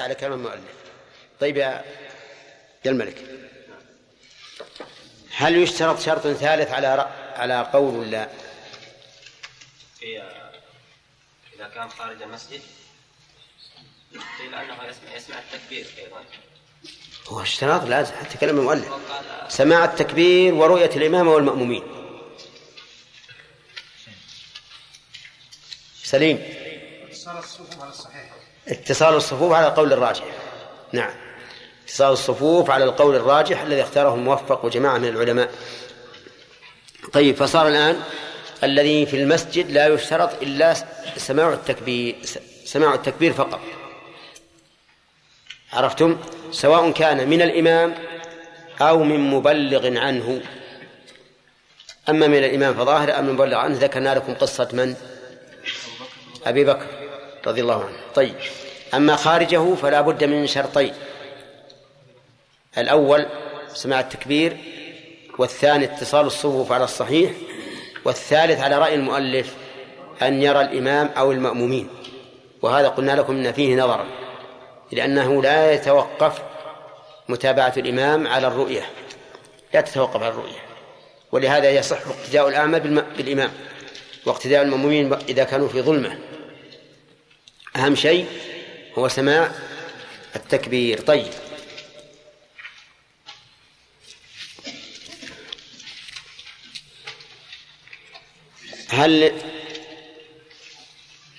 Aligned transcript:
على 0.00 0.14
كلام 0.14 0.32
المؤلف. 0.32 0.74
طيب 1.40 1.56
يا 1.56 1.84
يا 2.84 2.90
الملك. 2.90 3.24
هل 5.36 5.56
يشترط 5.56 6.00
شرط 6.00 6.22
ثالث 6.22 6.72
على 6.72 6.86
على 7.36 7.70
قول 7.72 8.10
لا؟ 8.10 8.28
إذا 11.56 11.68
كان 11.74 11.88
خارج 11.88 12.22
المسجد 12.22 12.60
قيل 14.38 14.54
أنه 14.54 14.84
يسمع, 14.84 15.14
يسمع 15.16 15.36
التكبير 15.38 15.86
أيضا. 15.98 16.24
هو 17.28 17.42
اشتراط 17.42 17.84
لازم 17.84 18.14
حتى 18.14 18.38
كلام 18.38 18.58
المؤلف. 18.58 18.88
سماع 19.48 19.84
التكبير 19.84 20.54
ورؤية 20.54 20.96
الإمام 20.96 21.28
والمأمومين. 21.28 21.82
سليم. 26.02 26.36
اتصال 27.08 27.38
الصفوف 27.38 27.80
على 27.80 27.90
الصحيح. 27.90 28.30
اتصال 28.68 29.14
الصفوف 29.14 29.52
على 29.52 29.66
القول 29.66 29.92
الراجح. 29.92 30.24
نعم. 30.92 31.10
اتصال 31.84 32.12
الصفوف 32.12 32.70
على 32.70 32.84
القول 32.84 33.16
الراجح 33.16 33.62
الذي 33.62 33.82
اختاره 33.82 34.14
الموفق 34.14 34.64
وجماعة 34.64 34.98
من 34.98 35.08
العلماء. 35.08 35.50
طيب 37.12 37.36
فصار 37.36 37.68
الآن 37.68 38.00
الذي 38.64 39.06
في 39.06 39.16
المسجد 39.16 39.70
لا 39.70 39.86
يشترط 39.86 40.42
إلا 40.42 40.74
سماع 41.16 41.52
التكبير 41.52 42.16
سماع 42.64 42.94
التكبير 42.94 43.32
فقط. 43.32 43.60
عرفتم؟ 45.72 46.18
سواء 46.50 46.90
كان 46.90 47.28
من 47.28 47.42
الإمام 47.42 47.94
أو 48.80 49.02
من 49.02 49.30
مبلغ 49.30 49.98
عنه. 49.98 50.42
أما 52.08 52.26
من 52.26 52.38
الإمام 52.38 52.74
فظاهر 52.74 53.18
أما 53.18 53.20
من 53.20 53.32
مبلغ 53.32 53.56
عنه 53.56 53.78
ذكرنا 53.78 54.14
لكم 54.14 54.34
قصة 54.34 54.68
من؟ 54.72 54.94
أبي 56.46 56.64
بكر. 56.64 56.99
رضي 57.46 57.60
الله 57.60 57.84
عنه. 57.84 57.96
طيب. 58.14 58.34
أما 58.94 59.16
خارجه 59.16 59.74
فلا 59.74 60.00
بد 60.00 60.24
من 60.24 60.46
شرطين. 60.46 60.94
الأول 62.78 63.26
سماع 63.74 64.00
التكبير 64.00 64.56
والثاني 65.38 65.84
اتصال 65.84 66.26
الصفوف 66.26 66.72
على 66.72 66.84
الصحيح 66.84 67.30
والثالث 68.04 68.60
على 68.60 68.78
رأي 68.78 68.94
المؤلف 68.94 69.54
أن 70.22 70.42
يرى 70.42 70.60
الإمام 70.60 71.10
أو 71.16 71.32
المأمومين. 71.32 71.88
وهذا 72.62 72.88
قلنا 72.88 73.12
لكم 73.12 73.36
أن 73.36 73.52
فيه 73.52 73.76
نظرا 73.76 74.06
لأنه 74.92 75.42
لا 75.42 75.72
يتوقف 75.72 76.42
متابعة 77.28 77.72
الإمام 77.76 78.26
على 78.26 78.46
الرؤية. 78.46 78.82
لا 79.74 79.80
تتوقف 79.80 80.22
على 80.22 80.28
الرؤية. 80.28 80.60
ولهذا 81.32 81.70
يصح 81.70 81.98
اقتداء 82.06 82.48
الأعمى 82.48 82.80
بالإمام 83.16 83.50
واقتداء 84.26 84.62
المأمومين 84.62 85.12
إذا 85.12 85.44
كانوا 85.44 85.68
في 85.68 85.82
ظلمة. 85.82 86.18
أهم 87.76 87.94
شيء 87.94 88.26
هو 88.98 89.08
سماع 89.08 89.50
التكبير. 90.36 91.00
طيب. 91.00 91.32
هل 98.88 99.40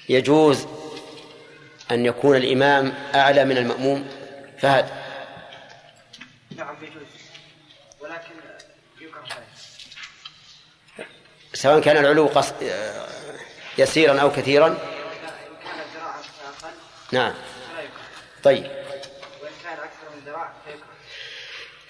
يجوز 0.09 0.67
أن 1.91 2.05
يكون 2.05 2.37
الإمام 2.37 2.93
أعلى 3.15 3.45
من 3.45 3.57
المأموم؟ 3.57 4.09
فهد. 4.59 4.89
نعم 6.55 6.75
يجوز. 6.81 7.07
ولكن 7.99 8.31
يكره 9.01 9.43
سواء 11.53 11.81
كان 11.81 11.97
العلو 11.97 12.27
قص... 12.27 12.53
يسيرا 13.77 14.21
أو 14.21 14.31
كثيرا 14.31 14.67
إن 14.67 14.77
كان 15.63 15.79
الذراع 15.79 16.15
أقل 16.19 16.73
نعم. 17.11 17.33
طيب. 18.43 18.63
وإن 18.63 19.51
كان 19.63 19.73
أكثر 19.73 20.09
من 20.15 20.21
ذراع 20.25 20.53
فيكره. 20.65 20.85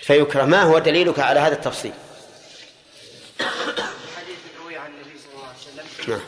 فيكره. 0.01 0.45
ما 0.45 0.63
هو 0.63 0.79
دليلك 0.79 1.19
على 1.19 1.39
هذا 1.39 1.53
التفصيل؟ 1.53 1.93
حديث 4.17 4.39
روي 4.63 4.77
عن 4.77 4.91
النبي 4.91 5.19
صلى 5.19 5.33
الله 5.33 5.47
عليه 5.47 5.57
وسلم. 5.57 6.13
نعم. 6.13 6.21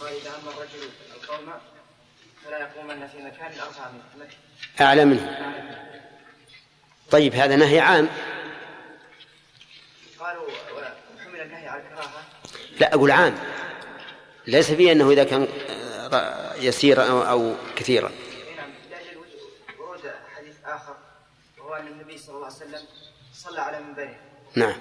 قال 0.00 0.12
إذا 0.12 0.30
أما 0.30 0.50
الرجل 0.50 0.90
القوم 1.22 1.52
فلا 2.44 2.58
يقومن 2.58 3.08
في 3.08 3.18
مكان 3.18 3.60
أرفع 3.60 3.90
منه 3.90 4.28
أعلى 4.80 5.04
منه. 5.04 5.38
طيب 7.10 7.34
هذا 7.34 7.56
نهي 7.56 7.80
عام. 7.80 8.08
قالوا 10.20 10.48
وحمل 11.16 11.40
النهي 11.40 11.68
على 11.68 11.82
الكراهة. 11.82 12.24
لا 12.80 12.94
أقول 12.94 13.10
عام. 13.10 13.38
ليس 14.46 14.70
فيه 14.70 14.92
أنه 14.92 15.10
إذا 15.10 15.24
كان 15.24 15.48
آه، 16.12 16.54
يسيرا 16.54 17.04
أو, 17.04 17.22
أو 17.22 17.54
كثيرا 17.76 18.08
إي 18.08 18.54
نعم 18.56 18.70
لأجل 18.90 19.16
ورود 19.78 20.00
حديث 20.36 20.54
آخر 20.64 20.96
وهو 21.58 21.74
أن 21.74 21.86
النبي 21.86 22.18
صلى 22.18 22.34
الله 22.34 22.46
عليه 22.46 22.56
وسلم 22.56 22.86
صلى 23.52 23.60
على 23.60 23.80
منبره. 23.80 24.16
نعم. 24.54 24.76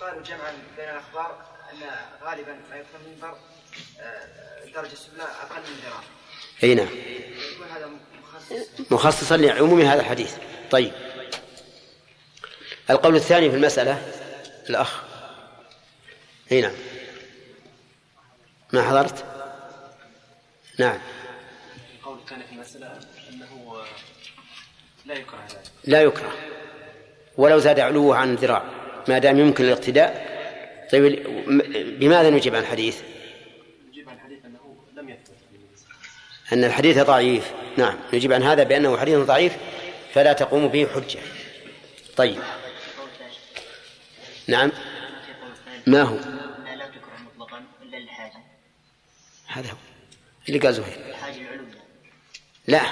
وقالوا 0.00 0.22
جمعا 0.22 0.52
بين 0.76 0.88
الأخبار 0.88 1.46
أن 1.72 1.78
غالبا 2.22 2.52
ما 2.70 2.76
يكون 2.76 3.00
المنبر 3.06 3.38
آه، 4.00 4.64
الدرجة 4.64 4.92
السفلى 4.92 5.22
أقل 5.22 5.60
من 5.60 5.78
ذراع 5.84 6.02
أي 6.62 6.74
نعم. 6.74 6.88
يكون 7.52 7.68
هذا 7.68 7.90
مخصص 8.22 8.92
مخصصا 8.92 9.36
لعموم 9.36 9.80
هذا 9.80 10.00
الحديث. 10.00 10.36
طيب. 10.70 10.92
القول 12.90 13.16
الثاني 13.16 13.50
في 13.50 13.56
المسألة 13.56 14.12
الأخ. 14.70 15.02
أي 16.52 16.60
نعم. 16.60 16.74
ما 18.72 18.88
حضرت؟ 18.88 19.24
نعم. 20.78 21.00
القول 21.98 22.18
كان 22.28 22.42
في 22.42 22.52
المسألة 22.52 23.00
أنه 23.30 23.84
لا 25.06 25.14
يكره 25.14 25.46
ذلك. 25.50 25.70
لا 25.84 26.02
يكره. 26.02 26.57
ولو 27.38 27.58
زاد 27.58 27.80
علوه 27.80 28.16
عن 28.16 28.34
ذراع 28.34 28.62
ما 29.08 29.18
دام 29.18 29.38
يمكن 29.38 29.64
الاقتداء. 29.64 30.38
طيب 30.92 31.02
بماذا 32.00 32.30
نجيب 32.30 32.54
عن 32.54 32.62
الحديث؟ 32.62 33.02
نجيب 33.88 34.08
عن 34.08 34.16
الحديث 34.16 34.44
أنه 34.44 34.76
لم 34.96 35.08
يثبت 35.08 35.36
أن 36.52 36.64
الحديث 36.64 36.98
ضعيف. 36.98 37.52
نعم 37.76 37.98
نجيب 38.12 38.32
عن 38.32 38.42
هذا 38.42 38.62
بأنه 38.62 38.96
حديث 38.96 39.18
ضعيف 39.18 39.56
فلا 40.14 40.32
تقوم 40.32 40.68
به 40.68 40.86
حجة. 40.86 41.20
طيب. 42.16 42.38
نعم. 44.46 44.72
ما 45.86 46.02
هو؟ 46.02 46.14
لا 46.14 46.86
تكره 46.86 47.18
مطلقا 47.36 47.62
الا 47.82 47.98
هذا 49.46 49.68
هو. 49.68 49.76
اللي 50.48 50.58
قال 50.58 50.74
زهير. 50.74 50.98
لا 52.66 52.82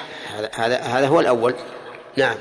هذا 0.55 0.79
هذا 0.79 1.09
هو 1.09 1.21
الأول. 1.21 1.55
نعم. 2.17 2.37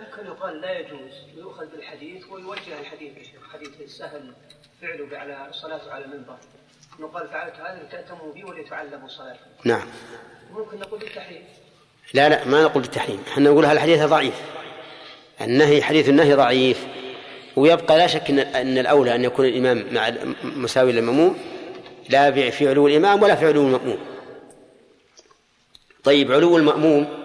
ممكن 0.00 0.26
يقال 0.26 0.60
لا 0.60 0.78
يجوز. 0.78 1.23
ويؤخذ 1.54 1.76
بالحديث 1.76 2.22
ويوجه 2.30 2.80
الحديث 2.80 3.18
يا 3.18 3.22
شيخ. 3.22 3.52
حديث 3.52 3.80
السهل 3.80 4.32
فعله 4.80 5.18
على 5.18 5.48
الصلاة 5.50 5.90
على 5.90 6.04
المنبر. 6.04 6.36
نقال 7.00 7.28
فعلت 7.28 7.54
هذا 7.54 7.82
لتأتموا 7.88 8.32
بي 8.32 8.44
ولتعلموا 8.44 9.06
الصلاة 9.06 9.36
نعم. 9.64 9.86
ممكن 10.50 10.78
نقول 10.78 11.00
بالتحريم 11.00 11.42
لا 12.14 12.28
لا 12.28 12.44
ما 12.44 12.62
نقول 12.62 12.82
بالتحريم 12.82 13.22
إحنا 13.28 13.50
نقول 13.50 13.64
الحديث 13.64 14.02
ضعيف؟ 14.02 14.34
النهي 15.40 15.82
حديث 15.82 16.08
النهي 16.08 16.34
ضعيف. 16.34 16.86
ويبقى 17.56 17.98
لا 17.98 18.06
شك 18.06 18.30
إن 18.30 18.38
إن 18.38 18.78
الأولى 18.78 19.14
أن 19.14 19.24
يكون 19.24 19.46
الإمام 19.46 19.94
مع 19.94 20.12
مساوي 20.42 20.92
للمأموم. 20.92 21.38
لا 22.08 22.50
في 22.50 22.68
علو 22.68 22.86
الإمام 22.86 23.22
ولا 23.22 23.34
في 23.34 23.46
علو 23.46 23.66
المأموم. 23.66 23.98
طيب 26.04 26.32
علو 26.32 26.56
المأموم. 26.56 27.24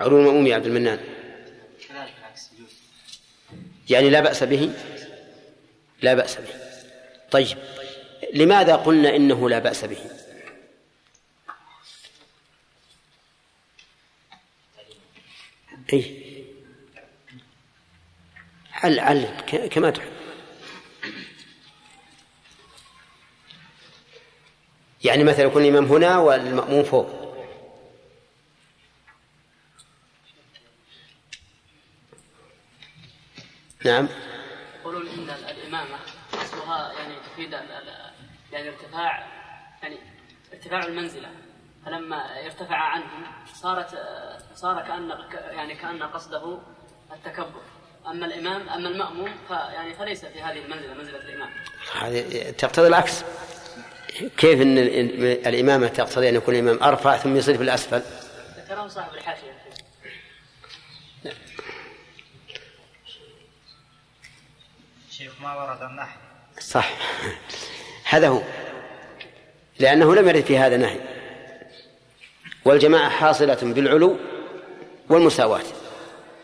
علو 0.00 0.18
المأموم 0.18 0.46
يا 0.46 0.54
عبد 0.54 0.66
المنان. 0.66 1.15
يعني 3.90 4.10
لا 4.10 4.20
بأس 4.20 4.42
به؟ 4.42 4.72
لا 6.02 6.14
بأس 6.14 6.36
به. 6.36 6.54
طيب 7.30 7.58
لماذا 8.34 8.76
قلنا 8.76 9.16
إنه 9.16 9.48
لا 9.48 9.58
بأس 9.58 9.84
به؟ 9.84 9.98
اي 15.92 16.26
عل 18.72 19.00
عل 19.00 19.26
كما 19.70 19.90
تحب. 19.90 20.12
يعني 25.04 25.24
مثلا 25.24 25.44
يكون 25.44 25.62
الإمام 25.62 25.84
هنا 25.84 26.18
والمأموم 26.18 26.84
فوق. 26.84 27.15
نعم. 33.86 34.08
يقولون 34.80 35.08
إن 35.08 35.30
الإمامة 35.50 35.96
اصلها 36.34 36.92
يعني 36.92 37.14
تفيد 37.32 37.52
يعني 38.52 38.68
ارتفاع 38.68 39.26
يعني 39.82 39.98
ارتفاع 40.52 40.84
المنزلة. 40.86 41.28
فلما 41.86 42.44
ارتفع 42.44 42.76
عنهم 42.76 43.26
صارت 43.54 43.98
صار 44.54 44.82
كان 44.82 45.10
يعني 45.50 45.74
كأن 45.74 46.02
قصده 46.02 46.58
التكبر. 47.12 47.60
أما 48.06 48.26
الامام 48.26 48.68
أما 48.68 48.88
المأموم 48.88 49.30
فيعني 49.48 49.94
فليس 49.94 50.24
في 50.24 50.40
هذه 50.42 50.58
المنزلة 50.64 50.94
منزلة 50.94 51.18
الإمام. 51.18 51.50
هذه 52.00 52.50
تقتضي 52.50 52.86
العكس. 52.86 53.24
كيف 54.36 54.62
ان 54.62 54.78
ال- 54.78 55.46
الإمامة 55.48 55.88
تقتضي 55.88 56.28
أن 56.28 56.34
يكون 56.34 56.54
الإمام 56.54 56.82
أرفع 56.82 57.16
ثم 57.16 57.36
يصير 57.36 57.56
في 57.56 57.62
الأسفل؟ 57.62 58.02
ذكره 58.58 58.86
صاحب 58.88 59.14
الحاشية. 59.14 59.55
شيخ 65.18 65.32
ما 65.42 65.54
ورد 65.54 65.82
النحو 65.82 66.18
صح 66.60 66.90
هذا 68.04 68.28
هو. 68.28 68.42
لأنه 69.78 70.14
لم 70.14 70.28
يرد 70.28 70.44
في 70.44 70.58
هذا 70.58 70.76
نهي 70.76 71.00
والجماعة 72.64 73.08
حاصلة 73.08 73.58
بالعلو 73.62 74.16
والمساواة. 75.08 75.62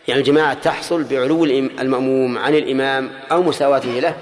يعني 0.08 0.20
الجماعة 0.20 0.54
تحصل 0.54 1.04
بعلو 1.04 1.44
المأموم 1.44 2.38
عن 2.38 2.54
الإمام 2.54 3.20
أو 3.32 3.42
مساواته 3.42 3.88
له. 3.88 4.16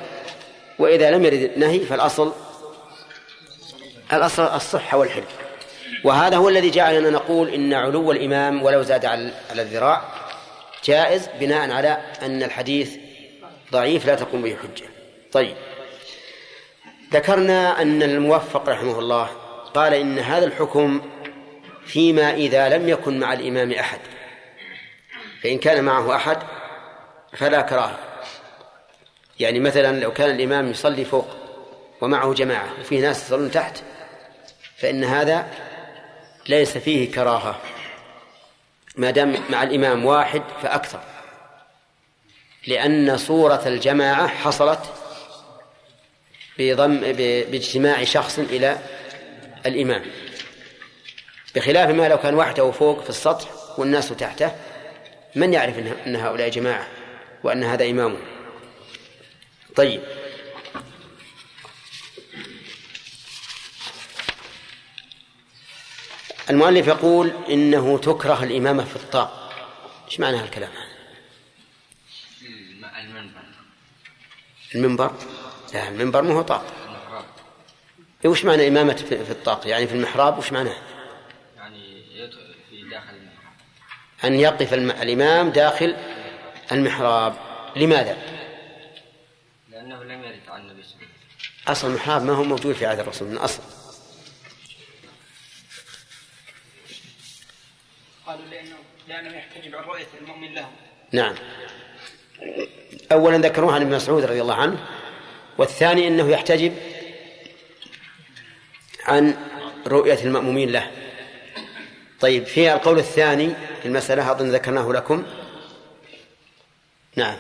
وإذا 0.79 1.11
لم 1.11 1.25
يرد 1.25 1.51
نهي 1.57 1.81
فالأصل 1.81 2.33
الأصل 4.13 4.43
الصحة 4.43 4.99
والحل 4.99 5.25
وهذا 6.05 6.37
هو 6.37 6.49
الذي 6.49 6.71
جعلنا 6.71 7.11
نقول 7.11 7.49
إن 7.49 7.75
علو 7.75 8.13
الإمام 8.13 8.63
ولو 8.63 8.83
زاد 8.83 9.05
على 9.05 9.33
الذراع 9.53 10.03
جائز 10.85 11.29
بناء 11.41 11.71
على 11.71 11.99
أن 12.23 12.43
الحديث 12.43 13.10
ضعيف 13.73 14.07
لا 14.07 14.15
تقوم 14.15 14.43
به 14.43 14.57
حجة. 14.57 14.87
طيب. 15.33 15.57
ذكرنا 17.13 17.83
أن 17.83 18.03
الموفق 18.03 18.69
رحمه 18.69 18.99
الله 18.99 19.29
قال 19.75 19.95
إن 19.95 20.19
هذا 20.19 20.45
الحكم 20.45 21.01
فيما 21.87 22.35
إذا 22.35 22.69
لم 22.69 22.89
يكن 22.89 23.21
مع 23.21 23.33
الإمام 23.33 23.73
أحد. 23.73 24.01
فإن 25.43 25.59
كان 25.59 25.85
معه 25.85 26.17
أحد 26.17 26.39
فلا 27.37 27.61
كراهة. 27.61 27.99
يعني 29.41 29.61
مثلا 29.61 30.01
لو 30.01 30.13
كان 30.13 30.31
الإمام 30.31 30.71
يصلي 30.71 31.05
فوق 31.05 31.29
ومعه 32.01 32.35
جماعة 32.35 32.81
وفي 32.81 33.01
ناس 33.01 33.27
يصلون 33.27 33.51
تحت 33.51 33.83
فإن 34.79 35.05
هذا 35.05 35.49
ليس 36.49 36.79
فيه 36.79 37.13
كراهة. 37.13 37.61
ما 38.97 39.11
دام 39.11 39.37
مع 39.51 39.63
الإمام 39.63 40.05
واحد 40.05 40.43
فأكثر. 40.63 41.01
لأن 42.67 43.17
صورة 43.17 43.63
الجماعة 43.67 44.27
حصلت 44.27 44.81
بضم 46.59 47.01
باجتماع 47.51 48.05
شخص 48.05 48.39
إلى 48.39 48.79
الإمام. 49.67 50.03
بخلاف 51.55 51.91
ما 51.91 52.09
لو 52.09 52.19
كان 52.19 52.35
وحده 52.35 52.71
فوق 52.71 53.03
في 53.03 53.11
السطح 53.11 53.79
والناس 53.79 54.09
تحته 54.09 54.53
من 55.35 55.53
يعرف 55.53 55.79
أن 56.07 56.17
هؤلاء 56.17 56.49
جماعة 56.49 56.89
وأن 57.45 57.65
هذا 57.65 57.91
إمامه 57.91 58.19
طيب. 59.77 60.03
المؤلف 66.51 66.87
يقول 66.87 67.33
إنه 67.49 67.99
تكره 67.99 68.45
الإمامة 68.45 68.85
في 68.85 68.97
الطاق 68.97 69.53
إيش 70.07 70.21
معنى 70.21 70.37
هالكلام؟ 70.37 70.71
هذا؟ 70.71 70.91
المنبر 73.01 73.41
المنبر؟ 74.75 75.15
لا 75.75 75.89
المنبر 75.89 76.23
ما 76.23 76.35
هو 76.35 76.43
طاق. 76.43 76.65
إيه، 78.25 78.31
وش 78.31 78.45
معنى 78.45 78.69
إمامة 78.69 78.95
في 78.95 79.25
في 79.25 79.31
الطاق؟ 79.31 79.67
يعني 79.67 79.87
في 79.87 79.95
المحراب 79.95 80.39
وش 80.39 80.53
معناه؟ 80.53 80.77
يعني 81.57 82.03
يدخل 82.17 82.55
في 82.71 82.83
داخل 82.91 83.15
المحراب. 83.15 83.55
أن 84.25 84.35
يقف 84.35 84.75
الإمام 84.75 85.51
داخل 85.51 85.97
المحراب. 86.73 87.35
لماذا؟ 87.77 88.17
لأنه 89.69 90.03
لم 90.03 90.25
يرد 90.25 90.41
عن 90.49 90.61
النبي 90.61 90.83
صلى 90.83 90.95
الله 90.95 91.07
عليه 91.07 91.07
وسلم. 91.07 91.09
أصل 91.69 91.89
المحراب 91.89 92.23
ما 92.23 92.33
هو 92.33 92.43
موجود 92.43 92.75
في 92.75 92.87
عهد 92.87 92.99
الرسول 92.99 93.29
من 93.29 93.37
أصل 93.37 93.63
قالوا 98.27 98.47
لأنه 98.47 98.77
لأنه 99.09 99.37
يحتجب 99.37 99.77
عن 99.77 99.85
رؤية 99.85 100.07
المؤمن 100.21 100.55
له. 100.55 100.71
نعم. 101.13 101.35
أولا 103.13 103.39
ذكروها 103.39 103.75
عن 103.75 103.81
ابن 103.81 103.95
مسعود 103.95 104.25
رضي 104.25 104.43
الله 104.43 104.55
عنه 104.55 104.79
والثاني 105.59 106.09
أنه 106.09 106.31
يحتجب 106.31 106.73
عن 109.07 109.37
رؤية 109.87 110.25
المأمومين 110.25 110.73
له. 110.73 110.91
طيب 112.21 112.47
في 112.47 112.73
القول 112.73 112.99
الثاني 112.99 113.55
في 113.83 113.89
المسألة 113.89 114.31
أظن 114.31 114.51
ذكرناه 114.51 114.93
لكم. 114.93 115.27
نعم. 117.17 117.37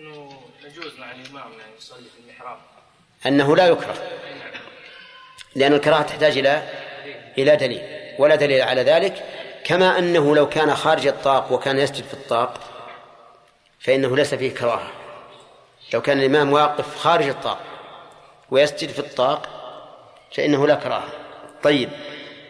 إنه 0.00 0.40
يجوز 0.64 0.98
مع 0.98 1.12
الإمام 1.12 1.52
يعني 1.52 1.72
يصلي 1.78 1.98
في 1.98 2.30
المحراب. 2.30 2.58
أنه 3.26 3.56
لا 3.56 3.66
يكره 3.66 3.94
لأن 5.54 5.72
الكراهة 5.72 6.02
تحتاج 6.02 6.38
إلى 6.38 6.68
إلى 7.38 7.56
دليل 7.56 7.82
ولا 8.18 8.34
دليل 8.34 8.62
على 8.62 8.82
ذلك 8.82 9.24
كما 9.64 9.98
أنه 9.98 10.36
لو 10.36 10.48
كان 10.48 10.74
خارج 10.74 11.06
الطاق 11.06 11.52
وكان 11.52 11.78
يسجد 11.78 12.04
في 12.04 12.14
الطاق 12.14 12.71
فإنه 13.82 14.16
ليس 14.16 14.34
فيه 14.34 14.54
كراهة. 14.54 14.90
لو 15.94 16.02
كان 16.02 16.18
الإمام 16.18 16.52
واقف 16.52 16.96
خارج 16.96 17.28
الطاق 17.28 17.60
ويسجد 18.50 18.88
في 18.88 18.98
الطاق 18.98 19.48
فإنه 20.34 20.66
لا 20.66 20.74
كراهة. 20.74 21.12
طيب 21.62 21.88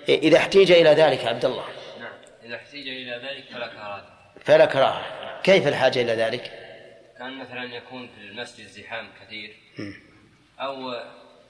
إذا 0.09 0.39
احتيج 0.39 0.73
إلى 0.73 0.91
ذلك 0.91 1.25
عبد 1.25 1.45
الله. 1.45 1.65
نعم 2.01 2.13
إذا 2.45 2.57
احتيج 2.57 2.89
إلى 2.89 3.29
ذلك 3.29 3.45
فلا 3.55 3.67
كراهة. 3.67 4.05
فلا 4.45 4.65
كراهة. 4.65 5.03
كيف 5.43 5.69
الحاجة 5.69 6.03
إلى 6.03 6.13
ذلك؟ 6.13 6.53
كان 7.19 7.39
مثلا 7.39 7.65
يكون 7.77 8.09
في 8.09 8.21
المسجد 8.21 8.67
زحام 8.67 9.09
كثير 9.27 9.57
أو 10.61 10.95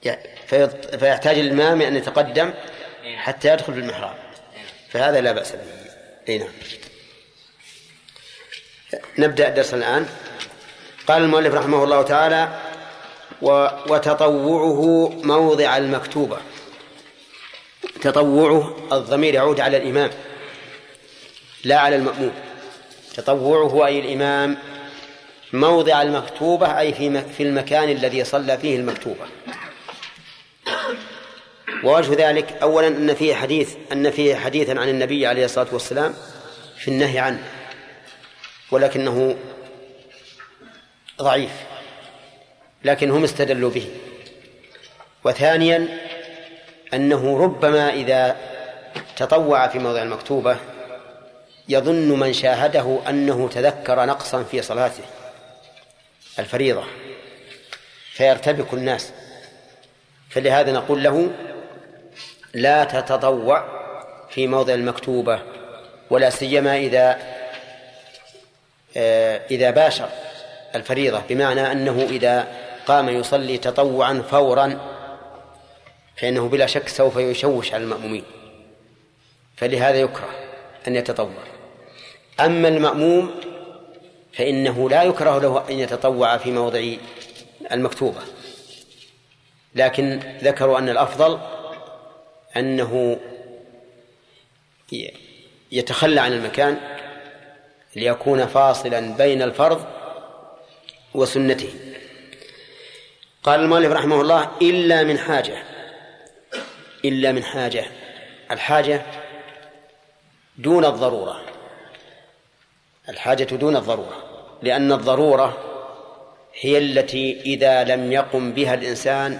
يعني 0.03 0.29
فيط- 0.47 0.95
فيحتاج 0.95 1.39
الإمام 1.39 1.81
أن 1.81 1.95
يتقدم 1.95 2.53
حتى 3.15 3.53
يدخل 3.53 3.73
في 3.73 3.79
المحراب. 3.79 4.15
فهذا 4.89 5.21
لا 5.21 5.31
بأس 5.31 5.51
به. 5.51 5.61
أي 6.29 6.37
نعم. 6.37 6.49
نبدأ 9.17 9.47
الدرس 9.47 9.73
الآن. 9.73 10.05
قال 11.07 11.23
المؤلف 11.23 11.53
رحمه 11.53 11.83
الله 11.83 12.01
تعالى 12.01 12.49
و 13.41 13.67
وتطوعه 13.89 15.09
موضع 15.23 15.77
المكتوبة. 15.77 16.37
تطوعه 18.01 18.77
الضمير 18.91 19.33
يعود 19.33 19.59
على 19.59 19.77
الإمام 19.77 20.09
لا 21.63 21.79
على 21.79 21.95
المأموم. 21.95 22.31
تطوعه 23.15 23.85
أي 23.85 23.99
الإمام 23.99 24.57
موضع 25.53 26.01
المكتوبة 26.01 26.79
أي 26.79 26.93
في 26.93 27.21
في 27.21 27.43
المكان 27.43 27.89
الذي 27.89 28.23
صلى 28.23 28.57
فيه 28.57 28.75
المكتوبة. 28.75 29.25
ووجه 31.83 32.29
ذلك 32.29 32.51
أولا 32.61 32.87
أن 32.87 33.13
فيه 33.13 33.35
حديث 33.35 33.75
أن 33.91 34.11
فيه 34.11 34.35
حديثا 34.35 34.71
عن 34.71 34.89
النبي 34.89 35.27
عليه 35.27 35.45
الصلاة 35.45 35.67
والسلام 35.71 36.13
في 36.77 36.87
النهي 36.87 37.19
عنه. 37.19 37.43
ولكنه 38.73 39.35
ضعيف 41.21 41.51
لكن 42.83 43.11
هم 43.11 43.23
استدلوا 43.23 43.69
به. 43.69 43.87
وثانيا 45.23 45.87
أنه 46.93 47.37
ربما 47.43 47.93
إذا 47.93 48.37
تطوع 49.15 49.67
في 49.67 49.79
موضع 49.79 50.01
المكتوبة 50.01 50.57
يظن 51.69 52.19
من 52.19 52.33
شاهده 52.33 52.99
أنه 53.09 53.49
تذكر 53.49 54.05
نقصا 54.05 54.43
في 54.43 54.61
صلاته 54.61 55.03
الفريضة 56.39 56.83
فيرتبك 58.13 58.73
الناس. 58.73 59.11
فلهذا 60.29 60.71
نقول 60.71 61.03
له 61.03 61.31
لا 62.53 62.83
تتطوع 62.83 63.65
في 64.29 64.47
موضع 64.47 64.73
المكتوبة 64.73 65.39
ولا 66.09 66.29
سيما 66.29 66.77
إذا 66.77 67.32
إذا 69.51 69.71
باشر 69.71 70.09
الفريضة 70.75 71.21
بمعنى 71.29 71.71
أنه 71.71 72.07
إذا 72.09 72.47
قام 72.85 73.09
يصلي 73.09 73.57
تطوعا 73.57 74.23
فورا 74.31 74.79
فإنه 76.17 76.47
بلا 76.47 76.65
شك 76.65 76.87
سوف 76.87 77.17
يشوش 77.17 77.73
على 77.73 77.83
المأمومين. 77.83 78.23
فلهذا 79.57 79.99
يكره 79.99 80.29
أن 80.87 80.95
يتطوع. 80.95 81.43
أما 82.39 82.67
المأموم 82.67 83.31
فإنه 84.33 84.89
لا 84.89 85.03
يكره 85.03 85.39
له 85.39 85.69
أن 85.69 85.79
يتطوع 85.79 86.37
في 86.37 86.51
موضع 86.51 86.83
المكتوبة. 87.71 88.21
لكن 89.75 90.19
ذكروا 90.43 90.79
أن 90.79 90.89
الأفضل 90.89 91.39
أنه 92.57 93.19
يتخلى 95.71 96.21
عن 96.21 96.33
المكان 96.33 96.77
ليكون 97.95 98.45
فاصلا 98.45 99.17
بين 99.17 99.41
الفرض 99.41 99.85
وسنته. 101.13 101.69
قال 103.43 103.59
المؤلف 103.59 103.91
رحمه 103.91 104.21
الله 104.21 104.49
إلا 104.61 105.03
من 105.03 105.17
حاجة 105.17 105.63
إلا 107.05 107.31
من 107.31 107.43
حاجة. 107.43 107.85
الحاجة 108.51 109.01
دون 110.57 110.85
الضرورة. 110.85 111.41
الحاجة 113.09 113.43
دون 113.43 113.75
الضرورة 113.75 114.23
لأن 114.61 114.91
الضرورة 114.91 115.57
هي 116.59 116.77
التي 116.77 117.41
إذا 117.41 117.83
لم 117.83 118.11
يقم 118.11 118.53
بها 118.53 118.73
الإنسان 118.73 119.39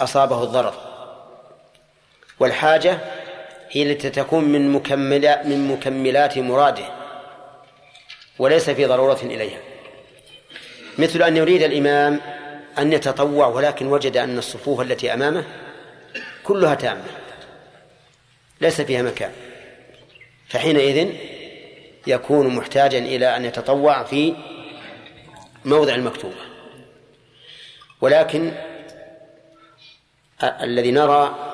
أصابه 0.00 0.42
الضرر. 0.42 0.74
والحاجة 2.40 2.98
هي 3.70 3.92
التي 3.92 4.10
تكون 4.10 4.44
من 4.44 4.72
مكملات 4.72 5.46
من 5.46 5.68
مكملات 5.68 6.38
مراده. 6.38 7.01
وليس 8.38 8.70
في 8.70 8.84
ضرورة 8.84 9.20
إليها. 9.22 9.58
مثل 10.98 11.22
أن 11.22 11.36
يريد 11.36 11.62
الإمام 11.62 12.20
أن 12.78 12.92
يتطوع 12.92 13.46
ولكن 13.46 13.86
وجد 13.86 14.16
أن 14.16 14.38
الصفوف 14.38 14.80
التي 14.80 15.14
أمامه 15.14 15.44
كلها 16.44 16.74
تامة 16.74 17.04
ليس 18.60 18.80
فيها 18.80 19.02
مكان. 19.02 19.32
فحينئذ 20.48 21.12
يكون 22.06 22.46
محتاجا 22.46 22.98
إلى 22.98 23.36
أن 23.36 23.44
يتطوع 23.44 24.02
في 24.02 24.34
موضع 25.64 25.94
المكتوبة. 25.94 26.36
ولكن 28.00 28.52
الذي 30.42 30.90
نرى 30.90 31.52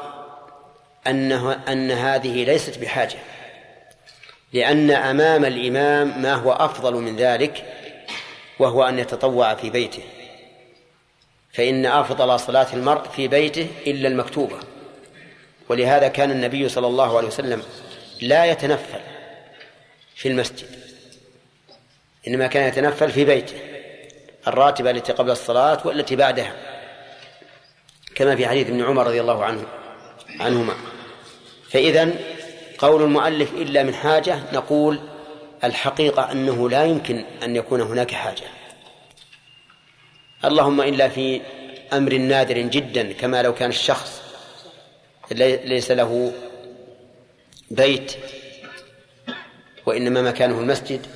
أنه 1.06 1.52
أن 1.52 1.90
هذه 1.90 2.44
ليست 2.44 2.78
بحاجة. 2.78 3.18
لأن 4.52 4.90
أمام 4.90 5.44
الإمام 5.44 6.22
ما 6.22 6.34
هو 6.34 6.52
أفضل 6.52 6.94
من 6.94 7.16
ذلك 7.16 7.64
وهو 8.58 8.82
أن 8.82 8.98
يتطوع 8.98 9.54
في 9.54 9.70
بيته. 9.70 10.02
فإن 11.52 11.86
أفضل 11.86 12.40
صلاة 12.40 12.66
المرء 12.72 13.08
في 13.08 13.28
بيته 13.28 13.68
إلا 13.86 14.08
المكتوبة. 14.08 14.56
ولهذا 15.68 16.08
كان 16.08 16.30
النبي 16.30 16.68
صلى 16.68 16.86
الله 16.86 17.16
عليه 17.16 17.28
وسلم 17.28 17.62
لا 18.20 18.44
يتنفل 18.44 19.00
في 20.14 20.28
المسجد 20.28 20.66
إنما 22.28 22.46
كان 22.46 22.68
يتنفل 22.68 23.10
في 23.10 23.24
بيته 23.24 23.54
الراتبة 24.46 24.90
التي 24.90 25.12
قبل 25.12 25.30
الصلاة 25.30 25.86
والتي 25.86 26.16
بعدها. 26.16 26.52
كما 28.14 28.36
في 28.36 28.46
حديث 28.46 28.66
ابن 28.66 28.84
عمر 28.84 29.06
رضي 29.06 29.20
الله 29.20 29.44
عنه 29.44 29.66
عنهما. 30.40 30.74
فإذا 31.70 32.12
قول 32.78 33.02
المؤلف 33.02 33.52
إلا 33.52 33.82
من 33.82 33.94
حاجة 33.94 34.38
نقول 34.52 34.99
الحقيقة 35.64 36.32
أنه 36.32 36.70
لا 36.70 36.85
يمكن 36.85 37.25
أن 37.42 37.56
يكون 37.56 37.80
هناك 37.80 38.11
حاجة. 38.11 38.44
اللهم 40.44 40.80
إلا 40.80 41.08
في 41.08 41.40
أمر 41.92 42.14
نادر 42.14 42.58
جدا 42.58 43.12
كما 43.12 43.42
لو 43.42 43.54
كان 43.54 43.70
الشخص 43.70 44.23
ليس 45.30 45.90
له 45.90 46.32
بيت 47.70 48.12
وإنما 49.87 50.23
مكانه 50.23 50.61
المسجد 50.61 51.06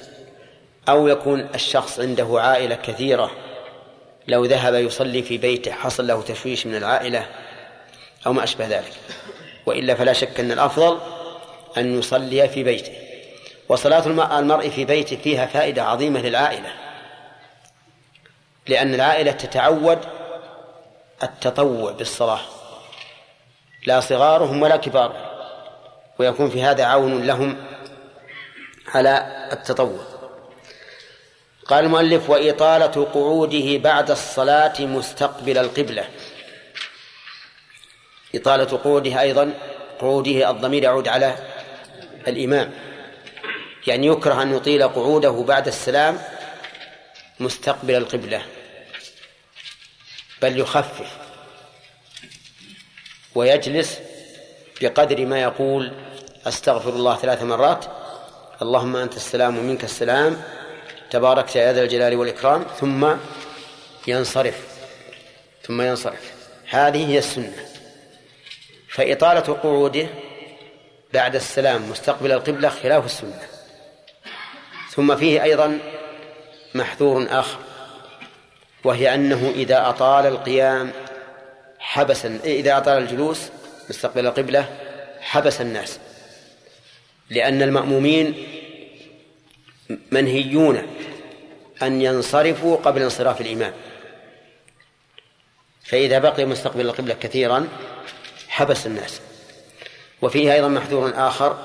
أو 0.89 1.09
يكون 1.09 1.49
الشخص 1.55 2.01
عنده 2.01 2.41
عائلة 2.41 2.75
كثيرة 2.75 3.31
لو 4.29 4.45
ذهب 4.45 4.75
يصلي 4.75 5.23
في 5.23 5.39
بيته 5.39 5.73
حصل 5.73 6.07
له 6.07 6.23
تشويش 6.23 6.67
من 6.67 6.75
العائلة 6.75 7.27
أو 8.27 8.33
ما 8.33 8.45
أشبه 8.45 8.67
ذلك. 8.67 8.93
وإلا 9.67 9.95
فلا 9.95 10.13
شك 10.13 10.41
أن 10.41 10.53
الأفضل 10.53 11.22
أن 11.77 11.99
يصلي 11.99 12.49
في 12.49 12.65
بيته. 12.65 12.93
وصلاة 13.69 14.07
المرء 14.39 14.69
في 14.69 14.85
بيته 14.85 15.17
فيها 15.17 15.47
فائدة 15.47 15.83
عظيمة 15.83 16.21
للعائلة. 16.21 16.73
لأن 18.67 18.95
العائلة 18.95 19.33
تتعود 19.33 19.99
التطوع 21.23 21.93
بالصلاة. 21.93 22.41
لا 23.87 24.01
صغارهم 24.01 24.63
ولا 24.63 24.77
كبارهم. 24.77 25.33
ويكون 26.19 26.51
في 26.51 26.63
هذا 26.63 26.85
عون 26.85 27.27
لهم 27.27 27.57
على 28.95 29.49
التطوع. 29.53 30.05
قال 31.67 31.85
المؤلف 31.85 32.31
وإطالة 32.31 33.05
قعوده 33.15 33.79
بعد 33.79 34.11
الصلاة 34.11 34.81
مستقبل 34.81 35.59
القبلة. 35.59 36.05
إطالة 38.35 38.79
قعوده 38.79 39.21
أيضا 39.21 39.53
قعوده 40.01 40.51
الضمير 40.51 40.83
يعود 40.83 41.09
على 41.09 41.52
الإمام 42.29 42.71
يعني 43.87 44.07
يكره 44.07 44.43
أن 44.43 44.57
يطيل 44.57 44.89
قعوده 44.89 45.31
بعد 45.31 45.67
السلام 45.69 46.19
مستقبل 47.41 47.95
القبلة 47.95 48.43
بل 50.43 50.59
يخفف 50.59 51.17
ويجلس 53.35 53.99
بقدر 54.81 55.27
ما 55.27 55.43
يقول 55.43 55.93
أستغفر 56.47 56.91
الله 56.91 57.17
ثلاث 57.17 57.43
مرات 57.43 57.85
اللهم 58.63 58.97
أنت 58.97 59.17
السلام 59.17 59.59
ومنك 59.59 59.85
السلام 59.85 60.43
تباركت 61.11 61.57
يا 61.57 61.73
ذا 61.73 61.83
الجلال 61.83 62.17
والإكرام 62.17 62.65
ثم 62.81 63.15
ينصرف 64.07 64.73
ثم 65.63 65.83
ينصرف. 65.83 66.33
هذه 66.69 67.11
هي 67.11 67.19
السنة. 67.19 67.67
فإطالة 68.89 69.41
قعوده 69.41 70.07
بعد 71.13 71.35
السلام 71.35 71.91
مستقبل 71.91 72.33
القبلة 72.33 72.69
خلاف 72.69 73.05
السنة. 73.05 73.49
ثم 74.91 75.17
فيه 75.17 75.43
أيضا 75.43 75.79
محذور 76.75 77.27
آخر 77.31 77.59
وهي 78.85 79.15
أنه 79.15 79.53
إذا 79.55 79.89
أطال 79.89 80.27
القيام 80.27 80.93
حبس 81.79 82.27
إذا 82.27 82.79
أطال 82.79 83.03
الجلوس 83.03 83.41
مستقبل 83.91 84.27
القبلة 84.27 84.79
حبس 85.21 85.61
الناس. 85.61 85.99
لأن 87.31 87.63
المأمومين 87.63 88.47
منهيون 90.11 90.87
أن 91.83 92.03
ينصرفوا 92.03 92.77
قبل 92.77 93.03
انصراف 93.03 93.41
الإمام. 93.41 93.73
فإذا 95.85 96.19
بقي 96.19 96.45
مستقبل 96.45 96.81
القبلة 96.81 97.15
كثيرا 97.15 97.69
حبس 98.49 98.87
الناس. 98.87 99.21
وفيه 100.23 100.53
أيضا 100.53 100.69
محذور 100.69 101.13
آخر 101.15 101.57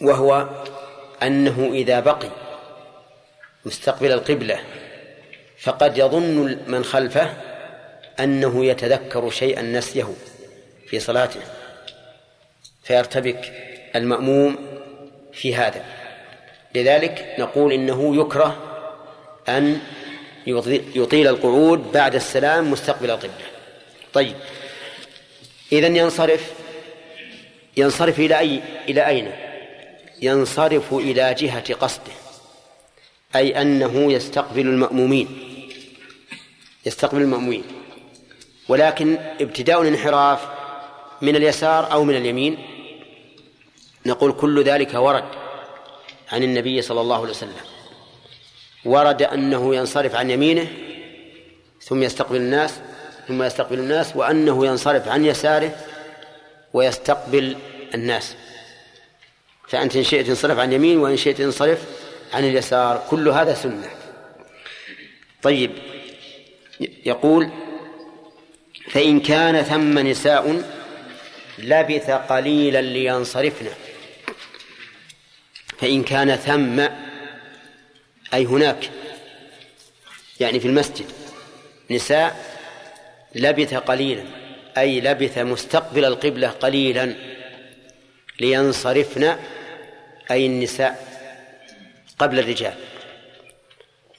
وهو 0.00 0.48
أنه 1.22 1.70
إذا 1.72 2.00
بقي 2.00 2.30
مستقبل 3.64 4.12
القبلة 4.12 4.60
فقد 5.58 5.98
يظن 5.98 6.58
من 6.66 6.84
خلفه 6.84 7.30
أنه 8.20 8.64
يتذكر 8.64 9.30
شيئا 9.30 9.62
نسيه 9.62 10.14
في 10.86 11.00
صلاته 11.00 11.40
فيرتبك 12.82 13.52
المأموم 13.96 14.56
في 15.32 15.54
هذا. 15.54 15.84
لذلك 16.74 17.34
نقول 17.38 17.72
إنه 17.72 18.16
يكره 18.20 18.56
أن 19.48 19.80
يطيل 20.96 21.28
القعود 21.28 21.92
بعد 21.92 22.14
السلام 22.14 22.70
مستقبل 22.70 23.10
القبلة. 23.10 23.44
طيب 24.12 24.36
إذا 25.72 25.86
ينصرف 25.86 26.52
ينصرف 27.76 28.18
إلى 28.18 28.38
أي 28.38 28.62
إلى 28.88 29.06
أين؟ 29.06 29.30
ينصرف 30.22 30.94
إلى 30.94 31.34
جهة 31.34 31.74
قصده. 31.74 32.12
أي 33.36 33.62
أنه 33.62 34.12
يستقبل 34.12 34.60
المأمومين. 34.60 35.28
يستقبل 36.86 37.20
المأمومين. 37.20 37.64
ولكن 38.68 39.18
ابتداء 39.40 39.82
الانحراف 39.82 40.48
من 41.22 41.36
اليسار 41.36 41.92
أو 41.92 42.04
من 42.04 42.16
اليمين 42.16 42.58
نقول 44.06 44.32
كل 44.32 44.64
ذلك 44.64 44.94
ورد 44.94 45.24
عن 46.32 46.42
النبي 46.42 46.82
صلى 46.82 47.00
الله 47.00 47.20
عليه 47.20 47.30
وسلم. 47.30 47.54
ورد 48.84 49.22
أنه 49.22 49.74
ينصرف 49.74 50.14
عن 50.14 50.30
يمينه 50.30 50.66
ثم 51.82 52.02
يستقبل 52.02 52.36
الناس 52.36 52.80
ثم 53.28 53.42
يستقبل 53.42 53.78
الناس 53.78 54.16
وأنه 54.16 54.66
ينصرف 54.66 55.08
عن 55.08 55.24
يساره 55.24 55.76
ويستقبل 56.74 57.56
الناس. 57.94 58.34
فأنت 59.68 59.96
إن 59.96 60.04
شئت 60.04 60.28
انصرف 60.28 60.58
عن 60.58 60.72
يمين 60.72 60.98
وإن 60.98 61.16
شئت 61.16 61.40
انصرف 61.40 61.84
عن 62.32 62.44
اليسار. 62.44 63.06
كل 63.10 63.28
هذا 63.28 63.54
سنة. 63.54 63.90
طيب 65.42 65.70
يقول 67.06 67.50
فإن 68.90 69.20
كان 69.20 69.62
ثم 69.62 69.98
نساء 69.98 70.62
لبث 71.58 72.10
قليلا 72.10 72.82
لينصرفن. 72.82 73.66
فإن 75.78 76.02
كان 76.02 76.36
ثم 76.36 76.88
أي 78.34 78.44
هناك 78.44 78.90
يعني 80.40 80.60
في 80.60 80.68
المسجد 80.68 81.06
نساء 81.90 82.56
لبث 83.34 83.74
قليلا. 83.74 84.43
أي 84.78 85.00
لبث 85.00 85.38
مستقبل 85.38 86.04
القبلة 86.04 86.48
قليلا 86.48 87.14
لينصرفن 88.40 89.36
أي 90.30 90.46
النساء 90.46 91.14
قبل 92.18 92.38
الرجال. 92.38 92.74